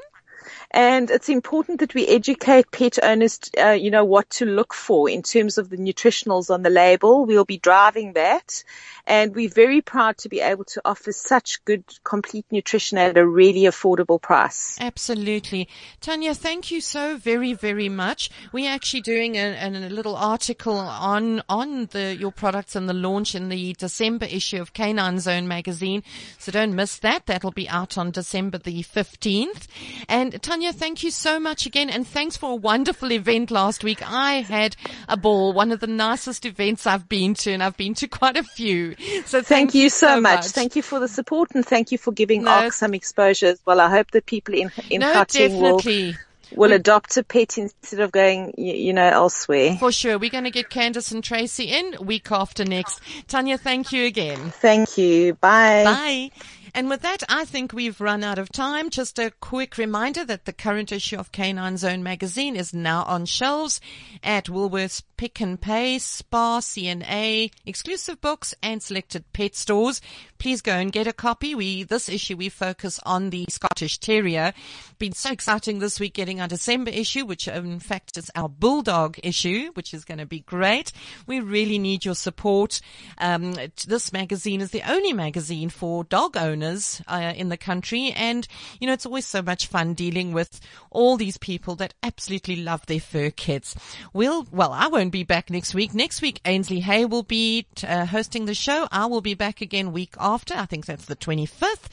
And 0.73 1.11
it's 1.11 1.29
important 1.29 1.81
that 1.81 1.95
we 1.95 2.07
educate 2.07 2.71
pet 2.71 2.99
owners, 3.03 3.41
uh, 3.61 3.71
you 3.71 3.91
know, 3.91 4.05
what 4.05 4.31
to 4.31 4.45
look 4.45 4.73
for 4.73 5.11
in 5.11 5.23
terms 5.23 5.59
of 5.59 5.69
the 5.69 5.77
nutritionals 5.77 6.49
on 6.49 6.63
the 6.63 6.71
label. 6.71 7.27
We'll 7.27 7.45
be 7.45 7.59
driving 7.59 8.13
that. 8.13 8.63
And 9.07 9.35
we're 9.35 9.49
very 9.51 9.81
proud 9.81 10.19
to 10.19 10.29
be 10.29 10.41
able 10.41 10.65
to 10.65 10.83
offer 10.85 11.13
such 11.13 11.65
good, 11.65 11.85
complete 12.05 12.47
nutrition 12.51 12.99
at 12.99 13.17
a 13.17 13.27
really 13.27 13.63
affordable 13.63 14.21
price. 14.21 14.77
Absolutely. 14.81 15.69
Tanya, 16.01 16.35
thank 16.35 16.71
you 16.71 16.81
so 16.81 17.17
very, 17.17 17.53
very 17.53 17.89
much. 17.89 18.31
We're 18.53 18.71
actually 18.71 19.03
doing 19.03 19.37
a, 19.37 19.57
a, 19.61 19.71
little 19.89 20.17
article 20.17 20.75
on, 20.75 21.43
on 21.49 21.87
the, 21.87 22.17
your 22.17 22.33
products 22.33 22.77
and 22.77 22.89
the 22.89 22.95
launch 22.95 23.35
in 23.35 23.49
the 23.49 23.75
December 23.75 24.27
issue 24.27 24.61
of 24.61 24.73
Canine 24.73 25.19
Zone 25.19 25.49
magazine. 25.49 26.03
So 26.39 26.53
don't 26.53 26.75
miss 26.75 26.99
that. 26.99 27.27
That'll 27.27 27.51
be 27.51 27.69
out 27.69 27.99
on 27.99 28.11
December 28.11 28.59
the 28.59 28.83
15th. 28.83 29.67
And 30.09 30.41
Tanya, 30.43 30.73
thank 30.73 31.03
you 31.03 31.11
so 31.11 31.41
much 31.41 31.67
again. 31.67 31.91
And 31.91 32.07
thanks 32.07 32.37
for 32.37 32.53
a 32.53 32.57
wonderful 32.57 33.13
event 33.13 33.51
last 33.51 33.85
week. 33.85 34.01
I 34.09 34.43
had 34.43 34.77
a 35.09 35.17
ball, 35.17 35.53
one 35.53 35.73
of 35.73 35.81
the 35.81 35.87
nicest 35.87 36.45
events 36.45 36.87
I've 36.87 37.09
been 37.09 37.35
to, 37.35 37.53
and 37.53 37.63
I've 37.63 37.77
been 37.77 37.95
to 37.95 38.09
quite 38.09 38.37
a 38.37 38.43
few. 38.43 38.90
So 39.27 39.43
thank, 39.43 39.75
you, 39.75 39.85
you 39.85 39.91
so, 39.91 40.21
much. 40.21 40.37
much. 40.37 40.47
Thank 40.47 40.77
you 40.77 40.83
for 40.83 41.01
the 41.01 41.09
support 41.09 41.51
and 41.55 41.65
thank 41.65 41.93
you 41.93 41.99
for 41.99 42.13
giving 42.13 42.45
no, 42.45 42.51
ARC 42.51 42.73
some 42.73 42.95
exposure 42.95 43.47
as 43.47 43.61
well. 43.65 43.81
I 43.81 43.91
hope 43.91 44.11
that 44.13 44.27
people 44.27 44.55
in, 44.55 44.71
in 44.89 45.01
no, 45.01 45.13
Gauteng 45.13 45.61
will, 45.61 46.15
will 46.57 46.73
adopt 46.73 47.17
a 47.17 47.23
pet 47.23 47.59
instead 47.59 48.01
of 48.01 48.13
going, 48.13 48.55
you, 48.57 48.75
you, 48.75 48.93
know, 48.93 49.07
elsewhere. 49.07 49.77
For 49.79 49.93
sure. 49.93 50.19
We're 50.19 50.31
going 50.31 50.45
to 50.45 50.51
get 50.51 50.71
Candice 50.71 51.13
and 51.13 51.23
Tracy 51.23 51.65
in 51.65 51.97
week 52.05 52.31
after 52.33 52.65
next. 52.65 53.01
Tanya, 53.29 53.59
thank 53.59 53.93
you 53.93 54.07
again. 54.07 54.51
Thank 54.51 54.99
you. 54.99 55.35
Bye. 55.35 55.85
Bye. 55.85 56.31
And 56.75 56.89
with 56.89 57.03
that, 57.03 57.23
I 57.29 57.45
think 57.45 57.73
we've 57.73 58.01
run 58.01 58.23
out 58.23 58.39
of 58.39 58.51
time. 58.51 58.91
Just 58.91 59.19
a 59.19 59.33
quick 59.41 59.77
reminder 59.77 60.25
that 60.25 60.45
the 60.45 60.53
current 60.53 60.93
issue 60.93 61.17
of 61.17 61.33
Canine 61.33 61.77
Zone 61.77 62.03
magazine 62.03 62.55
is 62.55 62.73
now 62.73 63.03
on 63.05 63.27
shelves 63.27 63.81
at 64.23 64.47
Woolworths 64.47 65.03
Pick 65.17 65.41
n 65.41 65.57
Pay, 65.57 65.99
Spar, 65.99 66.61
CNA, 66.61 67.51
exclusive 67.67 68.21
books 68.21 68.55
and 68.63 68.83
selected 68.83 69.25
pet 69.33 69.55
stores. 69.55 70.01
Please 70.39 70.63
go 70.63 70.73
and 70.73 70.93
get 70.93 71.07
a 71.07 71.13
copy. 71.13 71.55
We, 71.55 71.83
this 71.83 72.09
issue, 72.09 72.37
we 72.37 72.49
focus 72.49 73.01
on 73.05 73.31
the 73.31 73.45
Scottish 73.49 73.99
Terrier. 73.99 74.55
Been 74.99 75.13
so 75.13 75.31
exciting 75.31 75.79
this 75.79 76.01
week 76.01 76.15
getting 76.15 76.41
our 76.41 76.49
December 76.49 76.91
issue, 76.91 77.27
which 77.27 77.49
in 77.49 77.81
fact 77.81 78.17
is 78.17 78.31
our 78.35 78.49
Bulldog 78.49 79.19
issue, 79.23 79.73
which 79.75 79.93
is 79.93 80.05
going 80.05 80.19
to 80.19 80.27
be 80.27 80.41
great. 80.41 80.93
We 81.27 81.41
really 81.41 81.79
need 81.79 82.05
your 82.05 82.15
support. 82.15 82.81
Um, 83.19 83.57
this 83.87 84.13
magazine 84.13 84.61
is 84.61 84.71
the 84.71 84.91
only 84.91 85.13
magazine 85.13 85.69
for 85.69 86.05
dog 86.05 86.37
owners 86.37 86.60
uh, 86.63 87.33
in 87.37 87.49
the 87.49 87.57
country. 87.57 88.13
And, 88.13 88.47
you 88.81 88.87
know, 88.87 88.93
it's 88.93 89.07
always 89.07 89.27
so 89.27 89.43
much 89.43 89.67
fun 89.67 89.95
dealing 89.95 90.33
with 90.33 90.61
all 90.91 91.17
these 91.17 91.37
people 91.37 91.77
that 91.77 91.95
absolutely 92.03 92.57
love 92.57 92.87
their 92.87 93.01
fur 93.01 93.31
kits. 93.31 93.75
We'll, 94.13 94.47
well, 94.51 94.73
I 94.73 94.89
won't 94.89 95.13
be 95.13 95.25
back 95.25 95.51
next 95.51 95.75
week. 95.75 95.95
Next 95.95 96.23
week, 96.23 96.41
Ainsley 96.45 96.81
Hay 96.81 97.05
will 97.05 97.23
be 97.23 97.67
uh, 97.87 98.07
hosting 98.07 98.47
the 98.47 98.55
show. 98.55 98.89
I 98.91 99.07
will 99.07 99.21
be 99.21 99.35
back 99.35 99.61
again 99.61 99.93
week 99.93 100.15
after. 100.19 100.55
I 100.55 100.67
think 100.67 100.87
that's 100.87 101.07
the 101.07 101.17
25th. 101.17 101.89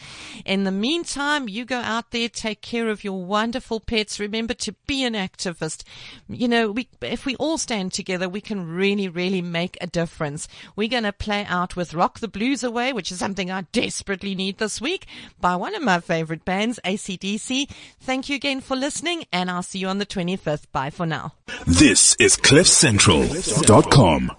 In 0.45 0.63
the 0.63 0.72
meantime, 0.72 1.47
you 1.47 1.65
go 1.65 1.80
out 1.80 2.11
there, 2.11 2.30
take 2.30 2.61
care 2.61 2.89
of 2.89 3.03
your 3.03 3.24
wonderful 3.24 3.80
pets. 3.80 4.20
Remember 4.20 4.53
to 4.55 4.74
be 4.88 5.03
an 5.03 5.13
activist. 5.13 5.84
You 6.28 6.47
know, 6.47 6.72
we, 6.72 6.88
if 7.01 7.26
we 7.26 7.36
all 7.36 7.57
stand 7.57 7.93
together, 7.93 8.30
we 8.30 8.41
can 8.41 8.68
really, 8.68 9.07
really 9.07 9.41
make 9.41 9.78
a 9.82 9.88
difference. 9.88 10.47
We're 10.76 10.88
going 10.88 11.03
to 11.03 11.13
play 11.13 11.45
out 11.45 11.76
with 11.76 11.93
Rock 11.93 12.20
the 12.20 12.28
Blues 12.28 12.63
Away, 12.63 12.93
which 12.93 13.11
is 13.11 13.20
something 13.20 13.51
I 13.51 13.61
desperately 13.72 14.36
need 14.36 14.57
this 14.58 14.82
week 14.82 15.05
by 15.39 15.55
one 15.55 15.76
of 15.76 15.82
my 15.82 15.99
favorite 15.99 16.45
bands, 16.45 16.80
AC/DC. 16.84 17.70
Thank 17.99 18.30
you 18.30 18.36
again 18.36 18.62
for 18.62 18.76
listening 18.76 19.26
and 19.32 19.49
I'll 19.49 19.64
see 19.64 19.80
you 19.80 19.88
on 19.88 19.97
the 19.99 20.05
25th. 20.05 20.72
Bye 20.72 20.89
for 20.89 21.05
now. 21.05 21.34
This 21.66 22.16
is 22.20 22.36
CliffCentral.com. 22.38 24.32